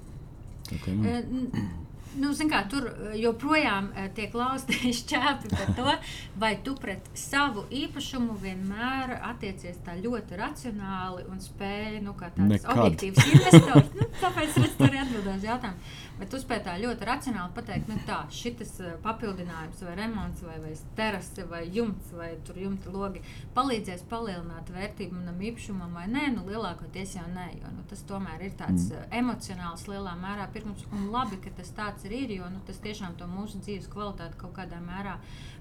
Tā 0.69 0.79
kā, 0.79 0.95
nu. 0.95 1.84
Eh, 2.15 2.21
Nu, 2.21 2.31
kā, 2.49 2.63
tur 2.69 2.87
eh, 2.87 3.15
joprojām 3.19 3.89
eh, 3.95 4.09
tiek 4.15 4.33
lausti 4.33 4.91
šķēpi 4.99 5.51
par 5.51 5.71
to, 5.75 5.95
vai 6.39 6.55
tu 6.63 6.75
pret 6.79 7.09
savu 7.13 7.65
īpašumu 7.71 8.37
vienmēr 8.41 9.17
attiecies 9.21 9.77
tā 9.85 9.97
ļoti 9.99 10.39
racionāli 10.39 11.25
un 11.29 11.41
spēj, 11.43 12.01
nu, 12.05 12.15
tāds 12.19 12.65
objektīvs 12.71 13.27
investors. 13.33 13.91
Nu, 13.95 14.07
tāpēc 14.21 14.59
es 14.63 14.75
tur 14.79 14.91
atbildēju 14.91 15.37
uz 15.37 15.47
jautājumu. 15.49 15.93
Bet 16.15 16.31
tu 16.31 16.39
spēj 16.39 16.61
tā 16.63 16.77
ļoti 16.79 17.07
racionāli 17.09 17.51
pateikt, 17.55 17.89
nu 17.91 17.99
tā, 18.07 18.21
šis 18.31 18.77
papildinājums 19.03 19.81
vai 19.83 19.95
remonts 19.99 20.43
vai, 20.45 20.55
vai 20.63 20.71
terase 20.95 21.43
vai 21.49 21.65
jumts 21.75 22.13
vai 22.15 22.29
tur 22.47 22.59
jumta 22.59 22.93
logi 22.93 23.23
palīdzēs 23.55 24.05
palielināt 24.07 24.71
vērtību 24.71 25.17
manam 25.17 25.41
īpašumam 25.49 25.91
vai 25.97 26.05
nē, 26.11 26.29
nu 26.37 26.45
lielākoties 26.47 27.17
jau 27.17 27.25
nē, 27.33 27.49
jo 27.59 27.73
nu, 27.75 27.83
tas 27.89 28.05
tomēr 28.07 28.45
ir 28.47 28.55
tāds 28.55 28.87
mm. 28.87 29.11
emocionāls 29.19 29.83
lielā 29.91 30.15
mērā 30.21 30.47
pirkums 30.55 30.87
un 30.95 31.09
labi, 31.11 31.41
ka 31.43 31.51
tas 31.59 31.73
tāds 31.75 32.04
arī 32.09 32.25
ir, 32.25 32.35
jo 32.39 32.49
nu, 32.53 32.61
tas 32.67 32.81
tiešām 32.83 33.17
to 33.19 33.27
mūsu 33.29 33.61
dzīves 33.63 33.91
kvalitāti 33.91 34.39
kaut 34.41 34.55
kādā 34.57 34.81
mērā 34.83 35.19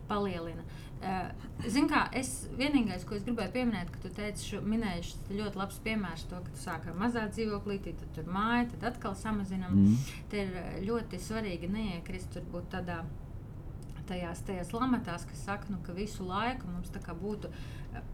palielina. 0.09 0.65
Uh, 0.65 0.85
Ziniet, 1.65 1.91
kā 1.91 2.01
es 2.17 2.31
vienīgais, 2.59 3.05
ko 3.09 3.17
es 3.17 3.25
gribēju 3.27 3.53
pieminēt, 3.55 3.91
ka 3.93 4.01
tu 4.03 4.11
teici, 4.15 4.47
šo, 4.51 4.61
minēji 4.65 5.05
šis 5.09 5.35
ļoti 5.37 5.61
labs 5.61 5.81
piemērs, 5.85 6.25
to, 6.31 6.41
ka 6.45 6.55
tu 6.55 6.61
sāki 6.61 6.91
ar 6.91 6.97
mazā 7.01 7.25
dzīvoklītī, 7.33 7.95
tad 8.01 8.15
tur 8.17 8.31
māja, 8.33 8.67
tad 8.73 8.87
atkal 8.93 9.17
samazinām. 9.19 9.75
Mm. 9.75 10.15
Te 10.33 10.43
ir 10.45 10.57
eh, 10.61 10.73
ļoti 10.87 11.21
svarīgi 11.21 11.71
neiekrist 11.73 12.33
turbūt 12.37 12.73
tādā. 12.77 13.03
Tajās, 14.05 14.43
tajās 14.45 14.69
lamatās, 14.77 15.23
kas 15.25 15.47
saka, 15.47 15.71
nu, 15.73 15.79
ka 15.81 15.95
visu 15.97 16.27
laiku 16.29 16.69
mums 16.69 16.91
būtu 16.93 17.49
eh, 17.49 17.63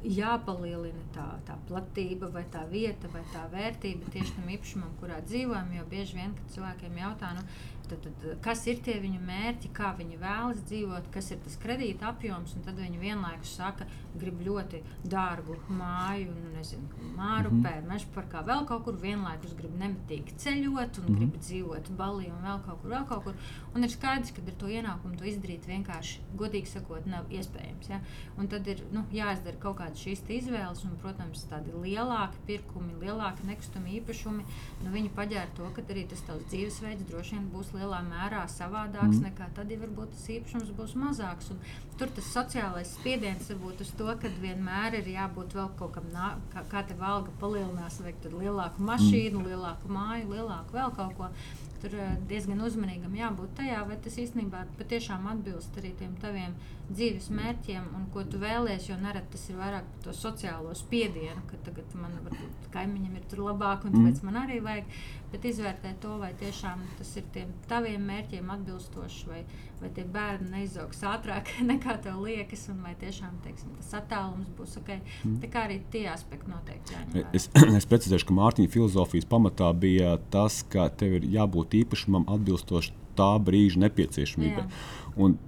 jāpalielina 0.04 1.02
tā, 1.14 1.26
tā 1.48 1.56
platība, 1.68 2.30
vai 2.34 2.44
tā 2.52 2.64
vieta, 2.70 3.08
vai 3.12 3.22
tā 3.34 3.44
vērtība 3.52 4.12
tieši 4.14 4.36
tam 4.38 4.48
īpašumam, 4.56 4.94
kurā 5.00 5.20
dzīvojam. 5.26 5.74
Jo 5.76 5.84
bieži 5.90 6.18
vien, 6.20 6.34
kad 6.36 6.54
cilvēkiem 6.56 6.98
jautā, 7.02 7.32
nu, 7.36 7.44
tad, 7.90 8.02
tad, 8.04 8.26
kas 8.44 8.62
ir 8.70 8.80
tie 8.84 8.96
viņu 9.02 9.20
mērķi, 9.26 9.70
kā 9.74 9.92
viņi 9.98 10.18
vēlas 10.20 10.62
dzīvot, 10.68 11.08
kas 11.14 11.30
ir 11.34 11.40
tas 11.44 11.56
kredīta 11.60 12.10
apjoms, 12.10 12.54
un 12.56 12.64
tad 12.66 12.78
viņi 12.78 13.00
vienlaikus 13.00 13.54
saka, 13.58 13.86
grib 14.18 14.40
ļoti 14.44 14.80
dārgu 15.10 15.56
māju, 15.74 16.30
nu, 16.34 16.52
nezinu, 16.54 16.88
mārupē, 17.16 17.56
mm 17.56 17.80
-hmm. 17.80 17.88
mežparkā, 17.92 18.42
vēl 18.46 18.66
kaut 18.66 18.84
kur 18.86 18.98
vienlaikus 19.00 19.54
grib 19.58 19.74
nemitīgi 19.78 20.36
ceļot 20.44 20.98
un 20.98 21.04
mm 21.04 21.08
-hmm. 21.08 21.16
grib 21.18 21.36
dzīvot 21.40 21.90
Balī 21.98 22.30
un 22.30 22.42
vēl 22.46 22.62
kaut 22.66 22.82
kur, 22.82 22.90
vēl 22.90 23.06
kaut 23.08 23.24
kur. 23.24 23.34
Un 23.74 23.84
ir 23.84 23.90
skaidrs, 23.90 24.32
ka 24.32 24.42
ar 24.46 24.54
to 24.58 24.66
ienākumu 24.66 25.16
to 25.18 25.24
izdarīt 25.24 25.66
vienkārši, 25.66 26.20
godīgi 26.36 26.66
sakot, 26.66 27.06
nav 27.06 27.24
iespējams. 27.30 27.88
Ja? 27.88 28.00
Un 28.38 28.48
tad 28.48 28.66
ir 28.66 28.82
nu, 28.92 29.04
jāizdara 29.12 29.56
kaut 29.58 29.69
kādas 29.78 30.02
šīs 30.04 30.22
izvēles, 30.36 30.82
un, 30.86 30.96
protams, 31.02 31.44
tādi 31.50 31.72
lielāki 31.74 32.40
pirkumi, 32.48 32.96
lielāki 33.02 33.46
nekustami 33.48 33.96
īpašumi, 33.98 34.44
nu, 34.84 34.92
viņi 34.94 35.12
paģēra 35.16 35.54
to, 35.58 35.68
ka 35.76 35.84
arī 35.90 36.04
tas 36.10 36.22
tavs 36.26 36.46
dzīvesveids 36.50 37.06
droši 37.10 37.36
vien 37.36 37.46
būs 37.54 37.72
lielā 37.76 38.02
mērā 38.08 38.44
savādāks 38.50 39.18
mm. 39.18 39.28
nekā 39.28 39.50
tad, 39.56 39.72
ja 39.72 39.80
varbūt 39.82 40.14
tas 40.16 40.28
īpašums 40.36 40.74
būs 40.78 40.96
mazāks. 41.00 41.50
Un 41.54 41.62
tur 42.00 42.12
tas 42.16 42.30
sociālais 42.34 42.94
spiediens 42.98 43.50
varbūt 43.52 43.82
uz 43.86 43.94
to, 43.98 44.10
ka 44.20 44.34
vienmēr 44.42 45.00
ir 45.00 45.10
jābūt 45.14 45.56
vēl 45.58 45.72
kaut 45.80 45.96
kam, 45.96 46.12
nā, 46.14 46.34
kā, 46.54 46.64
kā 46.70 46.84
te 46.88 46.98
valga 47.00 47.34
palielinās, 47.42 48.00
vajag 48.04 48.30
lielāku 48.36 48.86
mašīnu, 48.90 49.40
mm. 49.40 49.50
lielāku 49.50 49.90
māju, 49.96 50.30
lielāku 50.34 50.78
vēl 50.78 50.94
kaut 50.98 51.18
ko. 51.18 51.34
Tur 51.80 51.94
eh, 51.96 52.16
diezgan 52.28 52.60
uzmanīgam 52.66 53.14
jābūt 53.16 53.54
tajā, 53.60 53.80
vai 53.88 53.96
tas 54.04 54.18
īstenībā 54.20 54.66
patiešām 54.78 55.28
atbilst 55.32 55.78
arī 55.80 55.94
tiem 55.96 56.12
taviem 56.20 56.56
dzīves 56.90 57.30
mērķiem 57.32 57.86
un 57.96 58.08
ko 58.14 58.24
tu 58.28 58.40
vēlēsies. 58.42 58.90
Jo 58.90 58.98
nereti 59.00 59.34
tas 59.36 59.46
ir 59.48 59.60
vairāk 59.60 59.88
par 59.94 60.04
to 60.04 60.14
sociālo 60.16 60.74
spiedienu, 60.76 61.40
ka 61.48 61.60
tagad 61.68 61.96
man 61.96 62.18
varbūt 62.26 62.68
kaimiņam 62.74 63.16
ir 63.16 63.26
tur 63.32 63.44
labāk 63.46 63.86
un 63.86 63.96
tāpēc 63.96 64.22
man 64.26 64.42
arī 64.42 64.60
vajag. 64.64 64.92
Bet 65.30 65.44
izvērtēt 65.46 66.00
to, 66.02 66.16
vai 66.18 66.32
tiešām 66.40 66.80
tas 66.98 67.10
ir 67.20 67.26
tiem 67.34 67.50
taviem 67.70 68.02
mērķiem 68.02 68.48
atbilstoši, 68.50 69.26
vai, 69.30 69.42
vai 69.78 69.90
tie 69.94 70.04
bērni 70.04 70.50
neizaugs 70.56 71.04
ātrāk 71.06 71.52
nekā 71.70 71.96
tev 72.04 72.18
liekas, 72.24 72.66
un 72.72 72.80
vai 72.86 72.96
tiešām 73.00 73.36
teiksim, 73.44 73.74
tas 73.78 73.92
attālums 74.00 74.50
būs 74.58 74.78
ok. 74.82 74.94
Tā 75.42 75.52
kā 75.52 75.66
arī 75.68 75.80
tie 75.92 76.06
aspekti 76.10 76.50
noteikti 76.50 76.96
jāņem. 76.96 77.28
Es, 77.36 77.46
es 77.80 77.86
precizēšu, 77.90 78.30
ka 78.30 78.38
Mārtiņa 78.40 78.74
filozofijas 78.74 79.28
pamatā 79.30 79.70
bija 79.86 80.16
tas, 80.34 80.64
ka 80.72 80.88
tev 80.90 81.20
ir 81.20 81.30
jābūt 81.38 81.78
īpašumam 81.84 82.26
atbilstoši 82.30 82.98
tā 83.20 83.30
brīža 83.42 83.80
nepieciešamībai. 83.84 84.66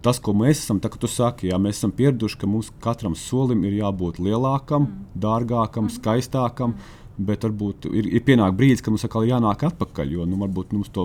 Tas, 0.05 0.19
ko 0.23 0.35
mēs 0.37 0.65
esam, 0.65 0.81
tā, 0.83 0.91
tu 1.01 1.09
saki, 1.09 1.49
jā, 1.53 1.59
mēs 1.63 1.79
esam 1.79 1.93
pieraduši, 1.97 2.41
ka 2.41 2.51
mums 2.51 2.73
katram 2.83 3.15
solim 3.19 3.63
ir 3.69 3.79
jābūt 3.79 4.19
lielākam, 4.23 4.89
mm. 4.89 5.21
dārgākam, 5.23 5.87
mm. 5.87 5.95
skaistākam. 5.97 6.75
Mm. 6.75 7.02
Bet 7.17 7.45
varbūt 7.45 7.91
ir, 7.93 8.09
ir 8.09 8.23
pienācis 8.25 8.57
brīdis, 8.57 8.83
kad 8.85 8.95
mums 8.95 9.05
atkal 9.07 9.27
jānāk 9.29 9.67
atpakaļ. 9.69 10.15
Jo 10.17 10.27
nu, 10.29 10.39
varbūt 10.41 10.73
mums 10.73 10.89
to 10.95 11.05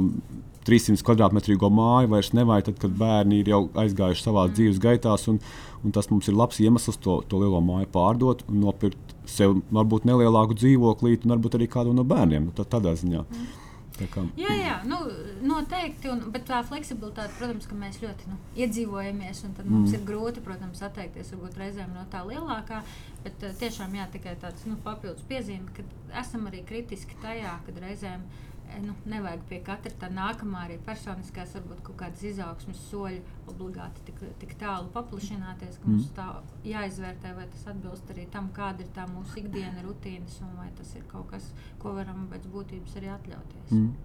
300 0.67 1.03
kvadrātmetrīgo 1.07 1.69
māju 1.71 2.11
vairs 2.13 2.33
nevajag, 2.35 2.69
tad, 2.69 2.79
kad 2.83 2.95
bērni 2.99 3.41
ir 3.41 3.51
jau 3.53 3.61
aizgājuši 3.83 4.23
savā 4.23 4.47
mm. 4.47 4.55
dzīves 4.55 4.81
gaitās. 4.83 5.27
Un, 5.31 5.41
un 5.83 5.95
tas 5.95 6.09
mums 6.11 6.27
ir 6.31 6.37
labs 6.39 6.59
iemesls 6.63 6.99
to, 7.03 7.19
to 7.27 7.43
lielo 7.43 7.61
māju 7.63 7.91
pārdot 7.93 8.43
un 8.47 8.63
nopirkt 8.63 9.15
sev 9.27 9.59
varbūt 9.75 10.07
nelielāku 10.07 10.55
dzīvoklīti 10.57 11.27
un 11.27 11.35
varbūt 11.35 11.59
arī 11.59 11.69
kādu 11.71 11.95
no 11.95 12.07
bērniem. 12.07 12.49
Nu, 12.49 12.55
tā, 12.55 12.67
tādā 12.77 12.95
ziņā. 12.99 13.23
Mm. 13.27 13.66
Jā, 14.39 14.53
jā 14.57 14.75
nu, 14.87 14.99
noteikti. 15.47 16.11
Un, 16.13 16.23
bet 16.33 16.47
tā 16.49 16.61
fleksibilitāte, 16.67 17.35
protams, 17.39 17.67
ka 17.69 17.77
mēs 17.77 17.99
ļoti 18.03 18.31
nu, 18.31 18.39
iedzīvojamies. 18.59 19.43
Tad 19.47 19.65
mm. 19.65 19.73
mums 19.73 19.95
ir 19.97 20.03
grūti, 20.07 20.43
protams, 20.45 20.83
atteikties 20.85 21.33
reizēm 21.57 21.93
no 21.95 22.05
tā 22.11 22.23
lielākā. 22.27 22.83
Bet 23.25 23.47
uh, 23.47 23.55
tiešām 23.61 23.95
jā, 23.97 24.07
tikai 24.13 24.35
tāds 24.41 24.67
nu, 24.69 24.77
papildus 24.85 25.25
piezīme, 25.29 25.73
ka 25.75 25.85
esam 26.21 26.45
arī 26.51 26.63
kritiski 26.67 27.17
tajā, 27.23 27.57
kad 27.65 27.81
reizēm 27.83 28.27
nu, 28.83 28.93
nevajag 29.09 29.43
pie 29.49 29.59
katra 29.65 29.91
tā 30.01 30.09
nākamā 30.13 30.65
arī 30.65 30.77
personiskās, 30.85 31.53
varbūt 31.57 31.83
kaut 31.85 31.97
kādas 32.01 32.23
izaugsmes 32.29 32.81
soļi 32.89 33.21
obligāti 33.51 34.03
tik, 34.09 34.19
tik 34.41 34.55
tālu 34.61 34.89
paplašināties, 34.95 35.79
ka 35.81 35.91
mums 35.91 36.09
tā 36.17 36.27
jāizvērtē, 36.67 37.33
vai 37.37 37.47
tas 37.53 37.67
atbilst 37.73 38.11
arī 38.13 38.27
tam, 38.33 38.51
kāda 38.55 38.85
ir 38.85 38.91
tā 38.95 39.07
mūsu 39.11 39.41
ikdiena 39.43 39.85
rutīnas 39.85 40.39
un 40.45 40.53
vai 40.59 40.67
tas 40.77 40.93
ir 40.97 41.05
kaut 41.11 41.29
kas, 41.31 41.47
ko 41.81 41.95
varam 41.97 42.27
pēc 42.31 42.49
būtības 42.53 42.99
arī 42.99 43.11
atļauties. 43.15 43.71
Mm. 43.71 43.95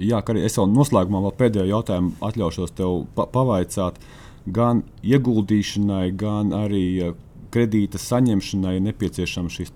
Jā, 0.00 0.22
arī 0.24 0.46
es 0.46 0.56
vēl 0.56 0.70
noslēgumā 0.72 1.20
vēl 1.26 1.34
pēdējo 1.40 1.68
jautājumu 1.68 2.14
atļaušos 2.24 2.72
tev 2.78 3.02
pa 3.16 3.26
pavaicāt. 3.28 3.98
Gan 4.42 4.80
ieguldīšanai, 5.06 6.06
gan 6.18 6.54
arī 6.56 6.86
uh, 7.04 7.18
kredīta 7.52 8.00
saņemšanai 8.00 8.78
nepieciešams 8.88 9.58
šis 9.58 9.74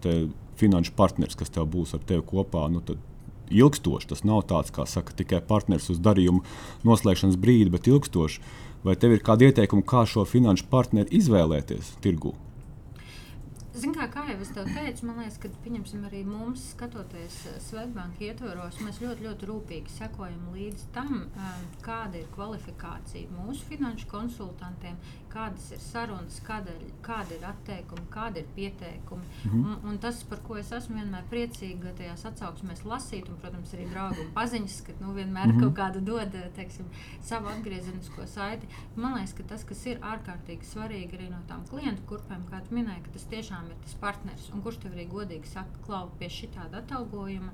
finanšu 0.56 0.94
partneris, 0.96 1.36
kas 1.36 1.52
tev 1.52 1.68
būs 1.74 1.92
ar 1.96 2.02
tevi 2.08 2.24
kopā. 2.26 2.64
Nu, 2.72 2.80
ilgstoši 3.50 4.12
tas 4.12 4.24
nav 4.26 4.46
tāds, 4.50 4.72
kā 4.74 4.86
saka, 4.88 5.16
tikai 5.16 5.42
partneris 5.44 5.90
uz 5.94 6.00
darījumu 6.02 6.42
noslēgšanas 6.86 7.38
brīdi, 7.40 7.72
bet 7.74 7.90
ilgstoši. 7.90 8.42
Vai 8.86 8.94
tev 9.00 9.16
ir 9.16 9.22
kādi 9.26 9.48
ieteikumi, 9.48 9.86
kā 9.86 10.04
šo 10.06 10.26
finanšu 10.28 10.68
partneri 10.70 11.16
izvēlēties 11.18 11.96
tirgū? 12.04 12.36
Zin 13.76 13.92
kā, 13.92 14.06
kā 14.08 14.22
jau 14.30 14.38
es 14.40 14.50
te 14.56 14.62
teicu, 14.64 15.04
man 15.04 15.18
liekas, 15.20 15.36
ka 15.42 15.50
arī 16.08 16.22
mums, 16.24 16.62
skatoties 16.72 17.34
eh, 17.50 17.58
Svetbānijas 17.60 18.22
ietvaros, 18.24 18.78
mēs 18.80 19.02
ļoti, 19.02 19.26
ļoti 19.26 19.48
rūpīgi 19.50 19.92
sekojam 19.92 20.46
līdzi 20.54 20.86
tam, 20.94 21.26
eh, 21.28 21.58
kāda 21.84 22.22
ir 22.22 22.30
kvalifikācija 22.32 23.28
mūsu 23.36 23.68
finanšu 23.68 24.08
konsultantiem, 24.08 24.96
kādas 25.32 25.66
ir 25.74 25.80
sarunas, 25.82 26.38
kāda, 26.46 26.72
kāda 27.04 27.36
ir 27.36 27.44
atteikumi, 27.48 28.06
kāda 28.12 28.40
ir 28.42 28.48
pieteikumi. 28.56 29.22
Mm 29.44 29.50
-hmm. 29.50 29.64
un, 29.64 29.90
un 29.90 29.98
tas, 29.98 30.22
par 30.24 30.40
ko 30.46 30.56
es 30.56 30.72
esmu 30.72 30.96
vienmēr 30.96 31.24
priecīga 31.30 31.92
tajās 31.98 32.24
atsauksmēs 32.30 32.84
lasīt, 32.84 33.28
un, 33.28 33.36
protams, 33.42 33.74
arī 33.74 33.88
draugu 33.90 34.20
un 34.20 34.32
paziņas, 34.34 34.80
ka 34.86 34.92
nu, 35.00 35.12
vienmēr 35.12 35.46
mm 35.46 35.52
-hmm. 35.52 35.60
kaut 35.60 35.74
kāda 35.80 36.00
dod 36.00 36.36
teiksim, 36.54 36.86
savu 37.22 37.48
atgriezenisko 37.48 38.26
saiti. 38.26 38.68
Man 38.96 39.14
liekas, 39.14 39.32
ka 39.32 39.42
tas, 39.42 39.64
kas 39.64 39.86
ir 39.86 39.98
ārkārtīgi 39.98 40.64
svarīgi 40.72 41.18
arī 41.18 41.30
no 41.30 41.40
tām 41.48 41.64
klientu 41.70 42.02
kurpēm, 42.10 42.44
kā 42.50 42.60
tu 42.68 42.74
minēji, 42.74 43.02
ka 43.02 43.10
tas 43.12 43.24
tiešām 43.24 43.66
ir 43.66 43.76
tas 43.82 43.94
partneris, 43.94 44.50
un 44.52 44.62
kurš 44.62 44.76
tev 44.76 44.92
arī 44.92 45.08
godīgi 45.08 45.46
saka, 45.46 45.78
klau, 45.86 46.10
pie 46.18 46.28
šī 46.28 46.48
tāda 46.58 46.78
atalgojuma 46.78 47.52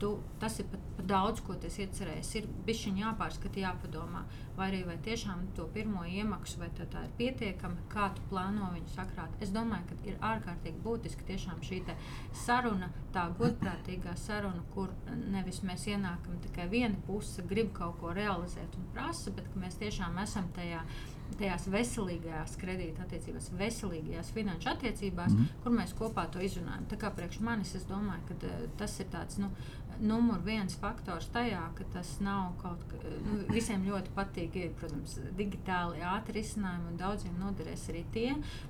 tu, 0.00 0.10
tas 0.40 0.58
ir 0.60 0.68
pat, 0.70 0.82
pat 0.96 1.06
daudz, 1.10 1.42
ko 1.44 1.56
tas 1.60 1.76
iecerējis. 1.80 2.30
Ir 2.40 2.48
bijis 2.66 2.86
jāpārskata, 3.00 3.60
jāpadomā, 3.62 4.24
vai 4.56 4.70
arī 4.70 4.80
vai 4.88 4.96
tiešām 5.04 5.46
to 5.56 5.66
pirmo 5.74 6.04
iemaksu, 6.08 6.60
vai 6.62 6.70
tā, 6.76 6.86
tā 6.90 7.04
ir 7.06 7.14
pietiekama, 7.20 7.86
kā 7.92 8.10
tu 8.16 8.24
plāno 8.32 8.72
viņu 8.74 8.94
sakrāt. 8.94 9.36
Es 9.44 9.52
domāju, 9.54 9.90
ka 9.90 10.10
ir 10.10 10.18
ārkārtīgi 10.32 10.82
būtiski 10.84 11.28
tiešām 11.30 11.62
šī 11.66 11.82
saruna, 12.36 12.90
tā 13.14 13.28
godprātīgā 13.38 14.16
saruna, 14.20 14.64
kur 14.74 14.92
nevis 15.30 15.62
mēs 15.66 15.86
ienākam 15.90 16.40
tikai 16.44 16.68
viena 16.72 16.98
puse, 17.06 17.42
grib 17.48 17.72
kaut 17.76 17.98
ko 18.02 18.12
realizēt 18.16 18.76
un 18.76 18.90
prasa, 18.94 19.32
bet 19.34 19.48
mēs 19.56 19.80
tiešām 19.80 20.18
esam 20.22 20.52
tajā 20.56 20.84
tajās 21.38 21.66
veselīgajās 21.70 22.56
kredīta 22.60 23.04
attiecībās, 23.04 23.50
veselīgajās 23.58 24.32
finanšu 24.34 24.72
attiecībās, 24.74 25.34
mm 25.34 25.48
kur 25.60 25.74
mēs 25.74 25.92
kopā 25.96 26.24
to 26.32 26.40
izrunājam. 26.40 26.86
Tā 26.88 26.96
kā 27.00 27.10
priekš 27.14 27.40
manis, 27.44 27.74
es 27.76 27.84
domāju, 27.88 28.22
ka 28.28 28.36
uh, 28.48 28.62
tas 28.80 28.94
ir 29.02 29.08
tāds 29.12 29.36
nu, 29.40 29.50
numur 30.00 30.40
viens 30.44 30.74
faktors 30.80 31.28
tajā, 31.34 31.62
ka 31.76 31.84
tas 31.94 32.12
nav 32.24 32.54
kaut 32.62 32.82
kas, 32.90 33.04
nu, 33.24 33.38
visiem 33.50 33.84
ļoti 33.86 34.12
patīk, 34.16 34.56
protams, 34.80 35.16
digitāli 35.38 36.02
ātri 36.06 36.38
risinājumi, 36.40 36.92
un 36.92 37.00
daudziem 37.00 37.36
noderēs 37.40 37.86
arī 37.92 38.04
tie, 38.14 38.28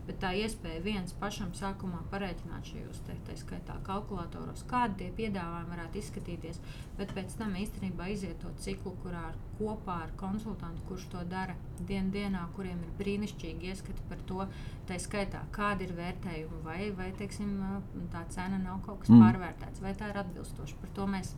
bet 0.08 0.20
tā 0.22 0.32
iespēja 0.38 0.82
viens 0.84 1.14
pašam 1.20 1.52
sākumā 1.56 2.02
pareiķināt 2.12 2.72
šajos 2.72 3.02
te, 3.06 3.16
tā 3.28 3.36
skaitā 3.38 3.78
kalkulatoros, 3.86 4.66
kādi 4.70 5.04
tie 5.04 5.12
piedāvājumi 5.20 5.74
varētu 5.74 6.02
izskatīties, 6.02 6.60
bet 6.98 7.14
pēc 7.16 7.38
tam 7.40 7.56
īstenībā 7.60 8.10
iziet 8.14 8.40
to 8.42 8.52
ciklu, 8.64 8.96
kurā 9.04 9.30
ar, 9.30 9.38
kopā 9.60 10.00
ar 10.06 10.12
konsultantu, 10.20 10.82
kurš 10.88 11.06
to 11.12 11.22
dara 11.28 11.54
dien 11.88 12.08
dienā, 12.14 12.46
kuriem 12.56 12.80
ir 12.86 12.96
brīnišķīgi 13.00 13.70
ieskati 13.72 14.08
par 14.08 14.24
to, 14.30 14.46
tā 14.88 14.98
skaitā, 15.02 15.44
kāda 15.54 15.84
ir 15.86 15.94
vērtējuma, 15.98 16.62
vai, 16.64 16.80
vai 16.96 17.10
teiksim, 17.20 17.54
tā 18.12 18.24
cena 18.32 18.58
nav 18.62 18.80
kaut 18.86 19.04
kas 19.04 19.12
mm. 19.12 19.22
pārvērtēts, 19.24 19.84
vai 19.84 19.94
tā 20.00 20.10
ir 20.12 20.20
atbilstoša. 20.24 20.80
Par 20.80 20.94
to 20.96 21.08
mēs 21.10 21.34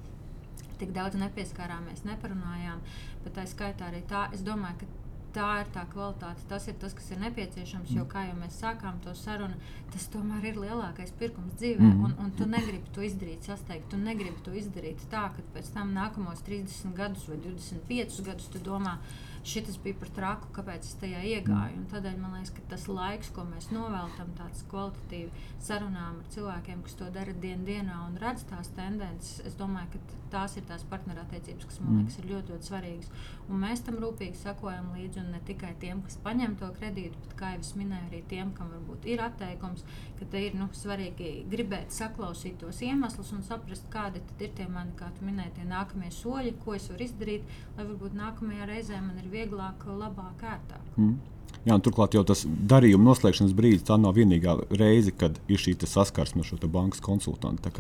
tik 0.81 0.95
daudz 0.95 1.19
nepieskārāmies, 1.19 2.07
neparunājām, 2.09 2.83
bet 3.25 3.37
tā 3.39 3.47
skaitā 3.51 3.91
arī 3.91 4.03
tā, 4.11 4.29
es 4.35 4.43
domāju, 4.47 4.83
ka 4.83 5.02
tā 5.35 5.49
ir 5.63 5.71
tā 5.75 5.85
kvalitāte, 5.93 6.45
tas 6.51 6.67
ir 6.71 6.77
tas, 6.81 6.95
kas 6.97 7.11
ir 7.15 7.21
nepieciešams. 7.23 7.93
Jo, 7.97 8.05
kā 8.11 8.27
jau 8.29 8.37
mēs 8.39 8.59
sākām 8.63 9.01
to 9.05 9.15
sarunu, 9.19 9.59
tas 9.93 10.07
tomēr 10.13 10.51
ir 10.53 10.61
lielākais 10.63 11.15
pirkums 11.21 11.57
dzīvē. 11.61 11.89
Mm. 11.89 12.05
Un, 12.07 12.15
un 12.25 12.33
tu 12.39 12.49
negribi 12.49 12.93
to 12.95 13.05
izdarīt 13.07 13.49
sasteigt, 13.49 13.89
tu 13.93 14.01
negribi 14.01 14.45
to 14.47 14.55
izdarīt 14.57 15.05
tā, 15.13 15.27
ka 15.35 15.45
pēc 15.57 15.73
tam 15.75 15.93
nākamos 15.97 16.45
30 16.49 16.97
gadus 16.99 17.29
vai 17.31 17.41
25 17.45 18.25
gadus 18.29 18.51
tu 18.53 18.63
domā, 18.63 18.99
šis 19.45 19.79
bija 19.83 19.99
par 19.99 20.11
traku, 20.17 20.49
kāpēc 20.57 20.87
es 20.87 20.97
tajā 21.01 21.23
iegāju. 21.35 21.81
Un 21.81 21.87
tādēļ 21.91 22.19
man 22.21 22.37
liekas, 22.37 22.53
ka 22.57 22.65
tas 22.71 22.87
laiks, 22.91 23.31
ko 23.35 23.45
mēs 23.49 23.71
noveltam 23.75 24.31
tāds 24.39 24.65
kvalitatīvi 24.71 25.47
sarunām 25.63 26.21
ar 26.23 26.33
cilvēkiem, 26.35 26.83
kas 26.87 26.99
to 26.99 27.11
dara 27.15 27.35
dien 27.45 27.65
dienā 27.67 27.99
un 28.07 28.19
redz 28.23 28.47
tās 28.51 28.71
tendences, 28.77 29.41
es 29.49 29.59
domāju, 29.59 29.95
ka 29.95 30.21
tās 30.33 30.57
ir 30.57 30.67
tās 30.69 30.85
partnerattiecības, 30.89 31.67
kas 31.69 31.81
man 31.83 31.93
mm. 31.93 31.99
liekas 32.03 32.19
ir 32.21 32.29
ļoti, 32.31 32.55
ļoti 32.55 32.71
svarīgas. 32.71 33.11
Un 33.49 33.61
mēs 33.67 33.85
tam 33.87 33.99
rūpīgi 34.03 34.39
sakojam 34.41 34.93
līdzi, 34.97 35.21
un 35.25 35.35
ne 35.35 35.43
tikai 35.49 35.75
tiem, 35.83 36.01
kas 36.07 36.19
paņem 36.25 36.57
to 36.63 36.71
kredītu, 36.79 37.19
bet, 37.27 37.37
kā 37.39 37.53
jau 37.57 37.65
es 37.67 37.75
minēju, 37.79 38.09
arī 38.09 38.23
tiem, 38.31 38.55
kam 38.57 38.73
varbūt 38.73 39.11
ir 39.13 39.25
atteikums, 39.27 39.85
ka 40.23 40.31
te 40.33 40.45
ir 40.47 40.57
nu, 40.59 40.69
svarīgi 40.77 41.33
gribēt 41.51 41.93
saklausīt 41.95 42.61
tos 42.63 42.79
iemeslus 42.87 43.33
un 43.35 43.43
saprast, 43.47 43.89
kādi 43.93 44.23
ir 44.39 44.55
tie 44.57 44.69
mani, 44.71 44.95
kā 44.99 45.11
tu 45.19 45.27
minēji, 45.27 45.57
tie 45.59 45.67
nākamie 45.69 46.13
soļi, 46.15 46.55
ko 46.63 46.77
es 46.79 46.89
varu 46.93 47.07
izdarīt, 47.09 47.53
lai 47.77 47.87
varbūt 47.89 48.17
nākamajā 48.19 48.71
reizē 48.71 49.03
man 49.03 49.19
ir 49.23 49.31
vieglāk, 49.33 49.87
labāk, 49.87 50.47
ērtāk. 50.55 50.97
Mm. 50.97 51.21
Jā, 51.63 51.77
turklāt 51.79 52.17
jau 52.17 52.25
tas 52.27 52.43
darījuma 52.47 53.11
noslēgšanas 53.11 53.53
brīdis, 53.55 53.85
tā 53.87 53.99
nav 54.01 54.17
vienīgā 54.17 54.57
reize, 54.81 55.13
kad 55.15 55.37
ir 55.53 55.61
šī 55.63 55.77
saskarsme 55.87 56.43
ar 56.43 56.49
šo 56.49 56.59
bankas 56.67 57.03
konsultantu. 57.05 57.71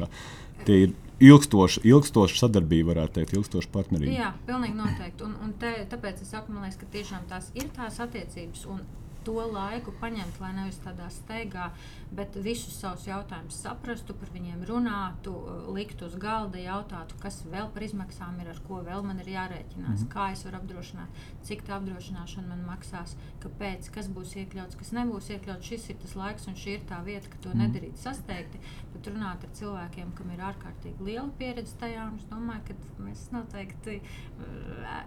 Tie 0.66 0.76
ir 0.84 0.92
ilgstoša, 1.22 1.82
ilgstoša 1.90 2.44
sadarbība, 2.44 2.92
varētu 2.92 3.18
teikt, 3.18 3.34
ilgstoša 3.38 3.72
partnerība. 3.74 4.14
Jā, 4.14 4.30
pilnīgi 4.46 4.78
noteikti. 4.78 5.26
Un, 5.26 5.34
un 5.42 5.54
te, 5.58 5.72
tāpēc 5.90 6.22
es 6.22 6.30
saku, 6.30 6.54
liekas, 6.54 6.78
ka 6.78 6.90
tiešām 6.94 7.26
tās 7.30 7.50
ir 7.58 7.70
tās 7.74 7.98
attiecības. 8.04 8.66
Un 8.70 8.84
to 9.26 9.38
laiku 9.52 9.94
paņemt, 10.00 10.40
lai 10.42 10.52
nevis 10.56 10.78
tādā 10.84 11.08
steigā, 11.12 11.70
bet 12.12 12.36
visus 12.44 12.74
savus 12.80 13.06
jautājumus 13.08 13.60
saprastu, 13.64 14.14
par 14.18 14.32
viņiem 14.34 14.64
runātu, 14.68 15.32
liktu 15.72 16.06
uz 16.10 16.16
galda, 16.20 16.60
jautātu, 16.60 17.16
kas 17.22 17.40
vēl 17.48 17.70
par 17.72 17.86
izmaksām 17.86 18.40
ir, 18.42 18.50
ar 18.52 18.60
ko 18.66 18.82
vēl 18.84 19.04
man 19.06 19.22
ir 19.22 19.32
jārēķinās, 19.32 19.88
mm 19.88 20.04
-hmm. 20.04 20.12
kā 20.12 20.32
es 20.32 20.44
varu 20.44 20.60
apdrošināt, 20.60 21.22
cik 21.48 21.64
tā 21.66 21.78
apdrošināšana 21.78 22.48
man 22.48 22.64
maksās, 22.66 23.16
kāpēc, 23.44 23.90
kas 23.94 24.08
būs 24.08 24.36
iekļauts, 24.42 24.78
kas 24.78 24.92
nebūs 24.92 25.30
iekļauts. 25.36 25.68
Šis 25.72 25.88
ir 25.90 25.96
tas 26.02 26.14
laiks 26.16 26.46
un 26.48 26.54
šī 26.54 26.76
ir 26.76 26.84
tā 26.90 27.02
vieta, 27.04 27.28
ka 27.28 27.36
to 27.40 27.48
mm 27.48 27.54
-hmm. 27.54 27.66
nedarīt 27.66 27.96
sasteigti, 27.96 28.60
bet 28.92 29.06
runāt 29.06 29.44
ar 29.44 29.50
cilvēkiem, 29.58 30.12
kam 30.14 30.30
ir 30.30 30.40
ārkārtīgi 30.50 31.04
liela 31.04 31.30
pieredze 31.38 31.76
tajā. 31.80 32.10
Es 32.16 32.24
domāju, 32.30 32.62
ka 32.68 33.02
mēs 33.02 33.30
noteikti 33.32 34.00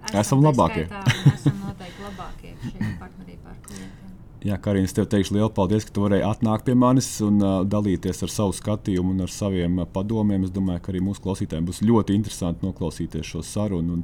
esam, 0.06 0.20
esam 0.20 0.44
labākie. 0.44 0.86
Skaitā, 0.88 1.34
esam 1.34 1.60
noteikti 1.60 2.04
labākie 2.04 2.56
šajā 2.64 2.92
partnerībā 3.00 3.50
ar 3.50 3.60
klientiem. 3.68 4.05
Jā, 4.46 4.60
Karina, 4.62 4.86
tev 4.94 5.08
teikšu 5.10 5.34
lielu 5.34 5.50
paldies, 5.58 5.88
ka 5.88 5.94
tu 5.96 6.04
varēji 6.04 6.22
atnākt 6.28 6.68
pie 6.68 6.76
manis 6.78 7.08
un 7.26 7.40
uh, 7.42 7.54
dalīties 7.66 8.20
ar 8.28 8.30
savu 8.30 8.54
skatījumu 8.54 9.16
un 9.16 9.26
ar 9.26 9.32
saviem 9.34 9.80
uh, 9.82 9.88
padomiem. 9.90 10.44
Es 10.46 10.52
domāju, 10.54 10.84
ka 10.86 10.92
arī 10.94 11.02
mūsu 11.02 11.24
klausītājiem 11.24 11.66
būs 11.66 11.82
ļoti 11.82 12.14
interesanti 12.14 12.68
noklausīties 12.68 13.26
šo 13.26 13.42
sarunu. 13.42 13.98
Un, 13.98 14.04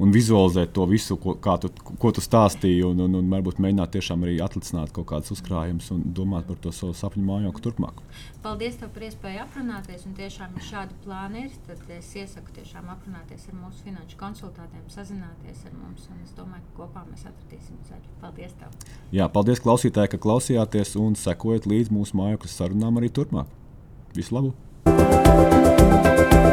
un 0.00 0.12
vizualizēt 0.12 0.72
to 0.72 0.86
visu, 0.88 1.16
ko, 1.20 1.34
tu, 1.60 1.68
ko 2.00 2.12
tu 2.14 2.22
stāstīji, 2.24 2.80
un, 2.86 3.00
un, 3.04 3.16
un 3.18 3.28
varbūt 3.32 3.60
mēģināt 3.62 3.92
tiešām 3.96 4.24
arī 4.24 4.38
atlicināt 4.44 4.92
kaut 4.96 5.10
kādus 5.10 5.34
uzkrājumus 5.36 5.90
un 5.94 6.04
domāt 6.16 6.48
par 6.48 6.58
to 6.64 6.72
savu 6.72 6.96
sapņu 6.96 7.24
mājokli 7.26 7.64
turpmāk. 7.66 8.00
Paldies 8.42 8.78
tev 8.80 8.92
par 8.94 9.06
iespēju 9.08 9.42
aprunāties, 9.44 10.06
un 10.08 10.16
tiešām, 10.18 10.56
ja 10.56 10.66
šādi 10.70 10.96
plāni 11.04 11.44
ir, 11.46 11.58
tad 11.68 11.92
es 11.98 12.08
iesaku 12.16 12.56
tiešām 12.56 12.88
aprunāties 12.94 13.46
ar 13.50 13.58
mūsu 13.60 13.84
finanšu 13.86 14.18
konsultantiem, 14.20 14.86
sazināties 14.92 15.66
ar 15.68 15.76
mums, 15.76 16.08
un 16.10 16.24
es 16.24 16.32
domāju, 16.38 16.64
ka 16.70 16.82
kopā 16.82 17.04
mēs 17.10 17.28
atradīsim 17.28 17.78
ceļu. 17.90 18.16
Paldies 18.24 18.56
tev! 18.58 18.74
Jā, 19.14 19.28
paldies 19.32 19.62
klausītāji, 19.62 20.14
ka 20.14 20.22
klausījāties 20.24 20.96
un 21.00 21.18
sekojat 21.20 21.68
līdz 21.68 21.92
mūsu 21.94 22.18
mājokļa 22.18 22.54
sarunām 22.56 23.02
arī 23.02 23.12
turpmāk. 23.12 23.52
Visu 24.16 24.38
labu! 24.38 24.56
thank 24.84 26.46
you 26.46 26.51